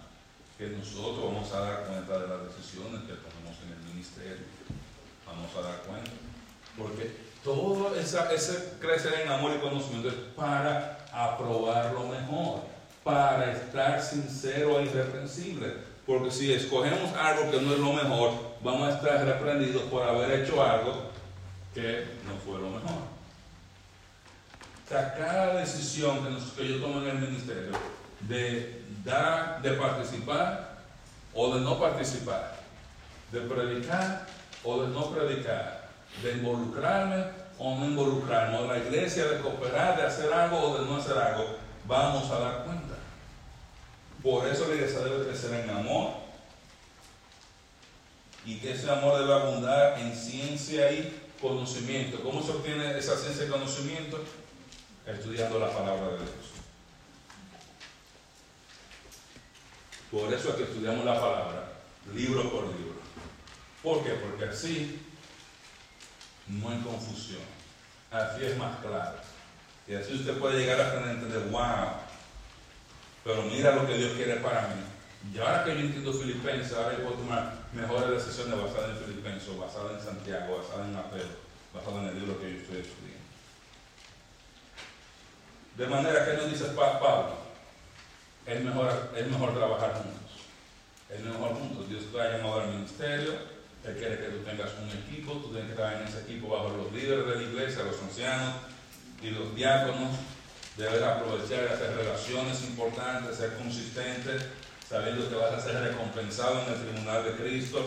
que 0.56 0.68
nosotros 0.68 1.24
vamos 1.24 1.52
a 1.52 1.60
dar 1.60 1.84
cuenta 1.84 2.18
de 2.18 2.28
las 2.28 2.56
decisiones 2.56 3.02
que 3.02 3.14
tomamos 3.14 3.58
en 3.66 3.72
el 3.72 3.94
ministerio. 3.94 4.46
Vamos 5.26 5.50
a 5.56 5.68
dar 5.68 5.82
cuenta. 5.82 6.10
Porque 6.78 7.10
todo 7.42 7.94
ese 7.94 8.18
crecer 8.80 9.20
en 9.22 9.30
amor 9.30 9.52
y 9.56 9.60
conocimiento 9.60 10.08
es 10.08 10.14
para 10.34 11.06
aprobar 11.12 11.92
lo 11.92 12.08
mejor, 12.08 12.60
para 13.02 13.52
estar 13.52 14.00
sincero 14.00 14.80
e 14.80 14.84
irreprensible. 14.84 15.74
Porque 16.06 16.30
si 16.30 16.52
escogemos 16.52 17.12
algo 17.14 17.50
que 17.50 17.60
no 17.60 17.74
es 17.74 17.78
lo 17.78 17.92
mejor, 17.92 18.32
vamos 18.62 18.88
a 18.88 18.96
estar 18.96 19.26
reprendidos 19.26 19.82
por 19.84 20.02
haber 20.02 20.40
hecho 20.40 20.62
algo 20.62 21.10
que 21.74 22.04
no 22.26 22.36
fue 22.44 22.60
lo 22.60 22.70
mejor. 22.70 23.13
Sea, 24.88 25.14
cada 25.14 25.54
decisión 25.54 26.20
que, 26.56 26.68
yo 26.68 26.80
tomo 26.80 27.00
en 27.00 27.08
el 27.08 27.18
ministerio 27.18 27.72
de 28.20 28.82
dar, 29.02 29.62
de 29.62 29.72
participar 29.72 30.78
o 31.32 31.54
de 31.54 31.60
no 31.62 31.80
participar, 31.80 32.56
de 33.32 33.40
predicar 33.40 34.26
o 34.62 34.82
de 34.82 34.88
no 34.88 35.10
predicar, 35.10 35.88
de 36.22 36.32
involucrarme 36.32 37.24
o 37.58 37.76
no 37.76 37.86
involucrarme, 37.86 38.58
o 38.58 38.66
la 38.66 38.78
iglesia 38.78 39.26
de 39.26 39.40
cooperar, 39.40 39.96
de 39.96 40.02
hacer 40.02 40.32
algo 40.32 40.58
o 40.58 40.78
de 40.78 40.86
no 40.86 40.96
hacer 40.96 41.16
algo, 41.16 41.56
vamos 41.86 42.30
a 42.30 42.38
dar 42.38 42.64
cuenta. 42.64 42.94
Por 44.22 44.46
eso 44.46 44.68
la 44.68 44.74
iglesia 44.74 45.00
debe 45.00 45.26
crecer 45.26 45.60
en 45.60 45.70
amor 45.70 46.12
y 48.44 48.58
que 48.58 48.72
ese 48.72 48.90
amor 48.90 49.18
debe 49.18 49.32
abundar 49.32 49.98
en 49.98 50.14
ciencia 50.14 50.92
y 50.92 51.22
conocimiento. 51.40 52.22
¿Cómo 52.22 52.42
se 52.42 52.52
obtiene 52.52 52.98
esa 52.98 53.16
ciencia 53.16 53.46
y 53.46 53.48
conocimiento? 53.48 54.22
Estudiando 55.06 55.58
la 55.58 55.70
palabra 55.70 56.12
de 56.12 56.18
Dios. 56.18 56.54
Por 60.10 60.32
eso 60.32 60.50
es 60.50 60.54
que 60.54 60.62
estudiamos 60.64 61.04
la 61.04 61.20
palabra, 61.20 61.72
libro 62.14 62.50
por 62.50 62.66
libro. 62.66 62.94
¿Por 63.82 64.04
qué? 64.04 64.10
Porque 64.10 64.44
así 64.44 65.00
no 66.46 66.70
hay 66.70 66.78
confusión. 66.78 67.42
Así 68.10 68.44
es 68.44 68.56
más 68.56 68.78
claro. 68.78 69.18
Y 69.86 69.94
así 69.94 70.14
usted 70.14 70.38
puede 70.38 70.60
llegar 70.60 70.80
a 70.80 71.10
entender, 71.10 71.40
wow, 71.50 71.88
pero 73.24 73.42
mira 73.42 73.74
lo 73.74 73.86
que 73.86 73.98
Dios 73.98 74.12
quiere 74.12 74.36
para 74.36 74.68
mí. 74.68 74.82
Y 75.32 75.38
ahora 75.38 75.64
que 75.64 75.74
yo 75.74 75.80
entiendo 75.80 76.12
Filipenses, 76.12 76.74
ahora 76.74 76.96
yo 76.96 77.04
puedo 77.04 77.16
tomar 77.16 77.64
mejores 77.72 78.24
decisiones 78.24 78.62
basadas 78.62 78.90
en 78.90 79.04
Filipenses, 79.04 79.58
basadas 79.58 79.92
en 79.98 80.06
Santiago, 80.06 80.58
basadas 80.58 80.88
en 80.88 80.96
Apelo, 80.96 81.24
basadas 81.74 82.02
en 82.02 82.08
el 82.08 82.20
libro 82.20 82.38
que 82.38 82.52
yo 82.52 82.58
estoy 82.60 82.78
estudiando. 82.78 83.13
De 85.76 85.86
manera 85.88 86.24
que 86.24 86.34
nos 86.34 86.50
dice 86.50 86.66
Pablo, 86.66 87.34
es 88.46 88.60
mejor, 88.62 89.10
es 89.16 89.26
mejor 89.26 89.54
trabajar 89.54 89.94
juntos. 89.94 90.30
Es 91.10 91.20
mejor 91.20 91.54
juntos. 91.54 91.88
Dios 91.88 92.04
te 92.12 92.20
ha 92.20 92.36
llamado 92.36 92.60
al 92.60 92.68
ministerio, 92.68 93.32
Él 93.84 93.96
quiere 93.96 94.18
que 94.18 94.28
tú 94.28 94.38
tengas 94.44 94.70
un 94.80 94.90
equipo, 94.90 95.32
tú 95.32 95.48
tienes 95.48 95.66
que 95.66 95.72
estar 95.72 95.94
en 95.94 96.06
ese 96.06 96.20
equipo 96.20 96.48
bajo 96.48 96.68
los 96.70 96.92
líderes 96.92 97.26
de 97.26 97.36
la 97.36 97.42
iglesia, 97.42 97.82
los 97.82 98.00
ancianos 98.02 98.54
y 99.20 99.30
los 99.30 99.54
diáconos. 99.54 100.14
Debes 100.76 101.02
aprovechar 101.02 101.64
y 101.64 101.72
hacer 101.72 101.96
relaciones 101.96 102.62
importantes, 102.62 103.36
ser 103.36 103.54
consistente, 103.54 104.38
sabiendo 104.88 105.28
que 105.28 105.34
vas 105.34 105.52
a 105.52 105.60
ser 105.60 105.80
recompensado 105.80 106.62
en 106.62 106.72
el 106.72 106.80
tribunal 106.80 107.24
de 107.24 107.32
Cristo. 107.32 107.84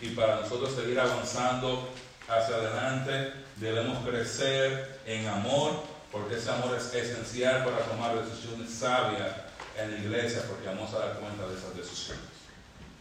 Y 0.00 0.10
para 0.10 0.40
nosotros 0.40 0.74
seguir 0.74 0.98
avanzando 1.00 1.88
hacia 2.28 2.56
adelante, 2.56 3.32
debemos 3.56 4.06
crecer 4.06 5.00
en 5.06 5.26
amor 5.28 5.99
porque 6.10 6.36
ese 6.36 6.50
amor 6.50 6.76
es 6.76 6.92
esencial 6.92 7.64
para 7.64 7.84
tomar 7.84 8.24
decisiones 8.24 8.70
sabias 8.70 9.36
en 9.76 9.92
la 9.92 9.98
iglesia, 9.98 10.42
porque 10.48 10.66
vamos 10.66 10.92
a 10.92 10.98
dar 10.98 11.18
cuenta 11.20 11.46
de 11.46 11.56
esas 11.56 11.76
decisiones. 11.76 12.24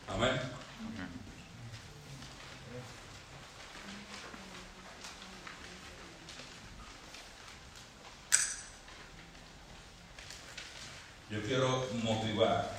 Amén. 0.07 0.39
Yo 11.31 11.43
quiero 11.43 11.87
motivar, 12.03 12.71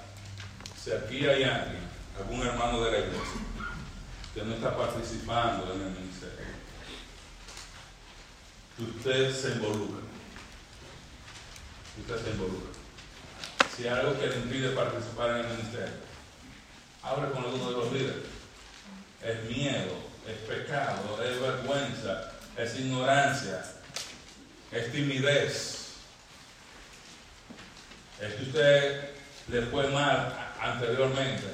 si 0.76 0.90
aquí 0.90 1.26
hay 1.26 1.44
alguien, 1.44 1.88
algún 2.18 2.44
hermano 2.44 2.82
de 2.82 2.90
la 2.90 2.98
iglesia, 2.98 3.40
que 4.34 4.42
no 4.42 4.54
está 4.54 4.76
participando 4.76 5.72
en 5.72 5.82
el 5.82 5.90
ministerio, 5.90 6.46
que 8.76 8.82
usted 8.82 9.32
se 9.32 9.52
involucre 9.52 9.99
se 12.18 12.30
involucra. 12.30 12.70
Si 13.76 13.84
hay 13.84 13.98
algo 13.98 14.18
que 14.18 14.26
le 14.26 14.36
impide 14.36 14.70
participar 14.70 15.30
en 15.30 15.36
el 15.36 15.56
ministerio, 15.56 15.94
hable 17.02 17.30
con 17.30 17.44
alguno 17.44 17.70
de 17.70 17.76
los 17.76 17.92
líderes. 17.92 18.26
Es 19.22 19.44
miedo, 19.44 19.96
es 20.26 20.36
pecado, 20.48 21.22
es 21.22 21.40
vergüenza, 21.40 22.32
es 22.56 22.78
ignorancia, 22.78 23.64
es 24.72 24.92
timidez. 24.92 25.76
Es 28.20 28.34
que 28.34 28.42
usted 28.42 29.10
le 29.48 29.62
fue 29.62 29.88
mal 29.88 30.52
anteriormente. 30.60 31.48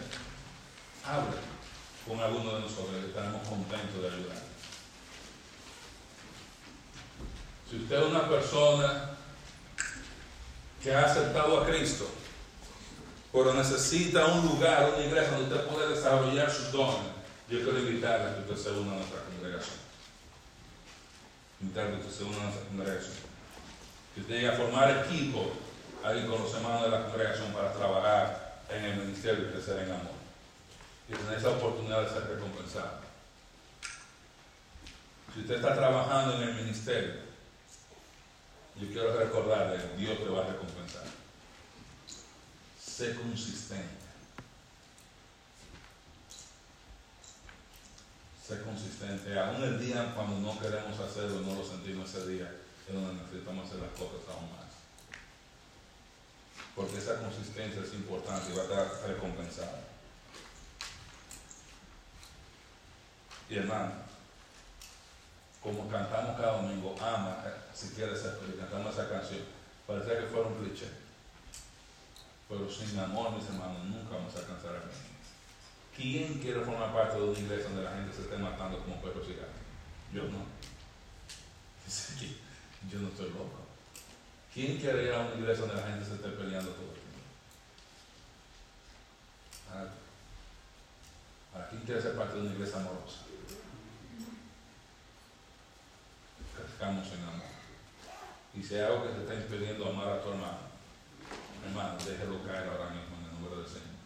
Hable 1.04 1.36
con 2.06 2.20
alguno 2.20 2.54
de 2.54 2.60
nosotros 2.60 3.00
que 3.00 3.08
estaremos 3.08 3.46
contentos 3.48 4.02
de 4.02 4.08
ayudar. 4.08 4.42
Si 7.68 7.76
usted 7.76 7.96
es 7.96 8.06
una 8.06 8.28
persona 8.28 9.15
que 10.86 10.94
ha 10.94 11.04
aceptado 11.04 11.60
a 11.60 11.66
Cristo, 11.66 12.08
pero 13.32 13.52
necesita 13.54 14.26
un 14.26 14.46
lugar, 14.46 14.92
una 14.94 15.04
iglesia 15.04 15.32
donde 15.32 15.52
usted 15.52 15.66
pueda 15.68 15.88
desarrollar 15.88 16.48
sus 16.48 16.70
dones, 16.70 17.10
yo 17.50 17.58
quiero 17.58 17.80
invitarle 17.80 18.26
a 18.26 18.34
que 18.36 18.52
usted 18.52 18.56
se 18.56 18.78
una 18.78 18.92
a 18.92 18.94
nuestra 18.94 19.18
congregación. 19.22 19.78
Invitarle 21.60 21.90
a 21.90 21.98
que 21.98 22.06
usted 22.06 22.16
se 22.16 22.22
una 22.22 22.36
a 22.36 22.44
nuestra 22.44 22.68
congregación. 22.68 23.14
Que 24.14 24.20
usted 24.20 24.34
llegue 24.34 24.48
a 24.48 24.52
formar 24.52 25.04
equipo 25.04 25.50
ahí 26.04 26.24
con 26.24 26.40
los 26.40 26.54
hermanos 26.54 26.82
de 26.84 26.90
la 26.90 27.02
congregación 27.06 27.52
para 27.52 27.72
trabajar 27.72 28.60
en 28.70 28.84
el 28.84 28.96
ministerio 28.98 29.48
y 29.48 29.52
crecer 29.54 29.80
en 29.80 29.90
amor. 29.90 30.14
Y 31.08 31.14
tener 31.14 31.36
esa 31.36 31.50
oportunidad 31.50 32.02
de 32.02 32.10
ser 32.10 32.28
recompensado. 32.28 33.00
Si 35.34 35.40
usted 35.40 35.56
está 35.56 35.74
trabajando 35.74 36.36
en 36.36 36.42
el 36.48 36.54
ministerio, 36.54 37.25
yo 38.80 38.88
quiero 38.88 39.16
recordarle, 39.16 39.78
Dios 39.96 40.18
te 40.18 40.24
va 40.24 40.44
a 40.44 40.48
recompensar. 40.48 41.04
sé 42.78 43.14
consistente. 43.14 44.06
Sé 48.46 48.62
consistente. 48.62 49.38
Aún 49.38 49.62
el 49.62 49.80
día 49.80 50.14
cuando 50.14 50.38
no 50.40 50.58
queremos 50.60 50.98
hacerlo, 51.00 51.40
no 51.40 51.54
lo 51.54 51.66
sentimos 51.66 52.10
ese 52.10 52.28
día, 52.28 52.52
es 52.86 52.94
donde 52.94 53.22
necesitamos 53.22 53.66
hacer 53.66 53.80
las 53.80 53.92
cosas 53.92 54.28
aún 54.28 54.50
más. 54.52 54.66
Porque 56.74 56.98
esa 56.98 57.16
consistencia 57.20 57.82
es 57.82 57.94
importante 57.94 58.52
y 58.52 58.56
va 58.56 58.62
a 58.62 58.66
estar 58.66 59.08
recompensada. 59.08 59.80
Y 63.48 63.56
hermano, 63.56 63.92
como 65.66 65.88
cantamos 65.88 66.36
cada 66.38 66.62
domingo, 66.62 66.94
ama, 67.00 67.42
si 67.74 67.88
quieres 67.88 68.22
cantamos 68.22 68.94
esa 68.94 69.10
canción. 69.10 69.40
Parecía 69.84 70.20
que 70.20 70.26
fuera 70.26 70.46
un 70.46 70.54
cliché. 70.62 70.86
Pero 72.48 72.70
sin 72.70 72.96
amor, 73.00 73.32
mis 73.32 73.48
hermanos, 73.48 73.82
nunca 73.82 74.14
vamos 74.14 74.32
a 74.36 74.38
alcanzar 74.38 74.76
a 74.76 74.82
Cristo. 74.82 75.08
¿Quién 75.96 76.38
quiere 76.38 76.60
formar 76.60 76.92
parte 76.92 77.18
de 77.18 77.24
una 77.24 77.36
iglesia 77.36 77.66
donde 77.66 77.82
la 77.82 77.96
gente 77.96 78.14
se 78.14 78.22
esté 78.22 78.38
matando 78.38 78.78
como 78.78 79.02
perros 79.02 79.26
y 79.26 79.34
gatos? 79.34 79.56
Yo 80.14 80.22
no. 80.30 80.38
Yo 82.88 83.00
no 83.00 83.08
estoy 83.08 83.30
loco. 83.30 83.66
¿Quién 84.54 84.78
quiere 84.78 85.06
ir 85.06 85.14
a 85.14 85.22
una 85.22 85.34
iglesia 85.34 85.66
donde 85.66 85.82
la 85.82 85.88
gente 85.88 86.04
se 86.04 86.14
esté 86.14 86.28
peleando 86.28 86.70
todo 86.70 86.94
el 86.94 86.94
tiempo? 86.94 87.18
¿Para 91.52 91.68
quién 91.70 91.82
quiere 91.82 92.00
ser 92.00 92.14
parte 92.14 92.36
de 92.36 92.42
una 92.42 92.52
iglesia 92.52 92.78
amorosa? 92.78 93.26
Crezcamos 96.86 97.12
en 97.14 97.22
amor. 97.24 97.46
Y 98.54 98.62
si 98.62 98.78
algo 98.78 99.02
que 99.02 99.08
te 99.08 99.20
está 99.22 99.34
impidiendo 99.34 99.88
amar 99.88 100.08
a 100.08 100.22
tu 100.22 100.30
hermano, 100.30 100.58
hermano, 101.66 101.98
déjelo 101.98 102.44
caer 102.44 102.68
ahora 102.68 102.90
mismo 102.90 103.16
en 103.18 103.24
el 103.26 103.32
nombre 103.32 103.56
del 103.58 103.66
Señor. 103.66 103.98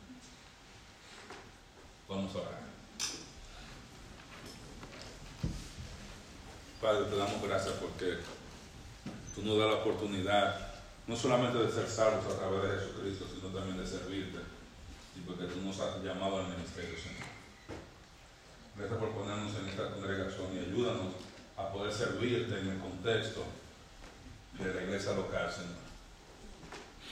Vamos 2.09 2.35
a 2.35 2.39
orar. 2.39 2.61
Padre, 6.81 7.05
te 7.05 7.17
damos 7.17 7.43
gracias 7.43 7.75
porque 7.75 8.17
tú 9.35 9.43
nos 9.43 9.59
das 9.59 9.69
la 9.69 9.77
oportunidad 9.85 10.73
no 11.07 11.15
solamente 11.15 11.59
de 11.59 11.71
ser 11.71 11.87
salvos 11.87 12.25
a 12.33 12.39
través 12.39 12.63
de 12.63 12.79
Jesucristo, 12.79 13.27
sino 13.29 13.49
también 13.49 13.77
de 13.77 13.87
servirte 13.87 14.39
y 15.17 15.21
porque 15.21 15.45
tú 15.53 15.61
nos 15.61 15.79
has 15.81 16.03
llamado 16.03 16.39
al 16.39 16.49
ministerio, 16.49 16.97
Señor. 16.97 17.29
Gracias 18.75 18.99
por 18.99 19.11
ponernos 19.11 19.55
en 19.57 19.69
esta 19.69 19.91
congregación 19.91 20.57
y 20.57 20.59
ayúdanos 20.61 21.31
a 21.57 21.73
poder 21.73 21.93
servirte 21.93 22.59
en 22.59 22.69
el 22.69 22.79
contexto 22.79 23.45
de 24.59 24.75
la 24.75 24.83
iglesia 24.83 25.13
local, 25.13 25.51
Señor. 25.51 25.81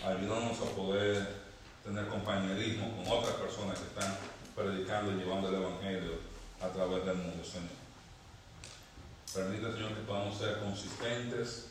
Ayúdanos 0.05 0.61
a 0.61 0.77
poder 0.77 1.49
tener 1.85 2.07
compañerismo 2.09 2.97
con 2.97 3.19
otras 3.19 3.37
personas 3.37 3.79
que 3.79 3.87
están 3.87 4.17
predicando 4.55 5.13
y 5.13 5.17
llevando 5.17 5.49
el 5.49 5.55
Evangelio 5.57 6.13
a 6.61 6.69
través 6.69 7.05
del 7.05 7.17
mundo, 7.17 7.45
Señor. 7.45 7.79
Permite, 9.35 9.73
Señor, 9.73 9.95
que 9.95 10.03
podamos 10.03 10.39
ser 10.39 10.59
consistentes 10.61 11.71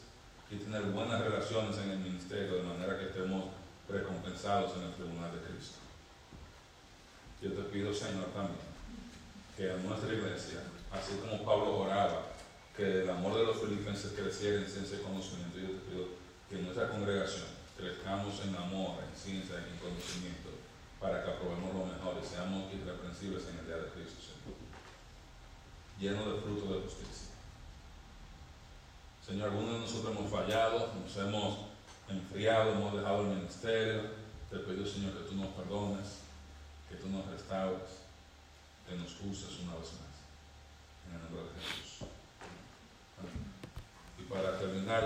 y 0.49 0.55
tener 0.57 0.84
buenas 0.84 1.22
relaciones 1.22 1.78
en 1.78 1.91
el 1.91 1.99
ministerio, 1.99 2.55
de 2.55 2.63
manera 2.63 2.97
que 2.97 3.07
estemos 3.07 3.45
recompensados 3.89 4.78
en 4.78 4.84
el 4.84 4.93
tribunal 4.93 5.32
de 5.32 5.41
Cristo. 5.41 5.78
Yo 7.41 7.53
te 7.53 7.61
pido, 7.63 7.93
Señor, 7.93 8.26
también, 8.34 8.57
que 9.55 9.72
a 9.72 9.78
nuestra 9.78 10.13
iglesia, 10.13 10.61
así 10.91 11.18
como 11.18 11.43
Pablo 11.43 11.80
oraba, 11.80 12.24
que 12.78 13.01
el 13.01 13.09
amor 13.09 13.36
de 13.36 13.43
los 13.43 13.57
filipenses 13.57 14.13
creciera 14.13 14.61
en 14.61 14.69
ciencia 14.69 14.99
y 14.99 15.01
conocimiento. 15.01 15.57
Yo 15.57 15.73
te 15.73 15.89
pido 15.89 16.05
que 16.47 16.59
en 16.59 16.65
nuestra 16.65 16.89
congregación 16.89 17.49
crezcamos 17.75 18.39
en 18.45 18.55
amor, 18.55 19.01
en 19.01 19.17
ciencia 19.17 19.57
y 19.57 19.73
en 19.73 19.80
conocimiento, 19.82 20.53
para 21.01 21.25
que 21.25 21.32
aprobemos 21.32 21.73
lo 21.73 21.89
mejor 21.89 22.21
y 22.21 22.25
seamos 22.25 22.71
irreprensibles 22.71 23.49
en 23.49 23.57
el 23.57 23.65
día 23.65 23.78
de 23.82 23.89
Cristo, 23.97 24.21
Señor. 24.21 24.61
Lleno 25.97 26.21
de 26.32 26.41
fruto 26.41 26.75
de 26.75 26.82
justicia. 26.86 27.34
Señor, 29.25 29.49
algunos 29.49 29.73
de 29.73 29.80
nosotros 29.80 30.15
hemos 30.15 30.32
fallado, 30.32 30.93
nos 30.93 31.17
hemos 31.17 31.57
enfriado, 32.07 32.73
hemos 32.73 32.93
dejado 32.93 33.21
el 33.21 33.38
ministerio. 33.41 34.01
Te 34.51 34.59
pido, 34.59 34.86
Señor, 34.86 35.17
que 35.17 35.30
tú 35.30 35.36
nos 35.36 35.47
perdones, 35.47 36.21
que 36.88 36.95
tú 36.95 37.09
nos 37.09 37.25
restaures, 37.25 38.05
que 38.88 38.95
nos 38.95 39.09
uses 39.25 39.59
una 39.65 39.73
vez 39.82 39.89
más. 39.97 40.13
En 41.09 41.15
el 41.15 41.21
nombre 41.23 41.41
de 41.41 41.59
Jesús 41.59 41.86
para 44.30 44.57
terminar 44.57 45.03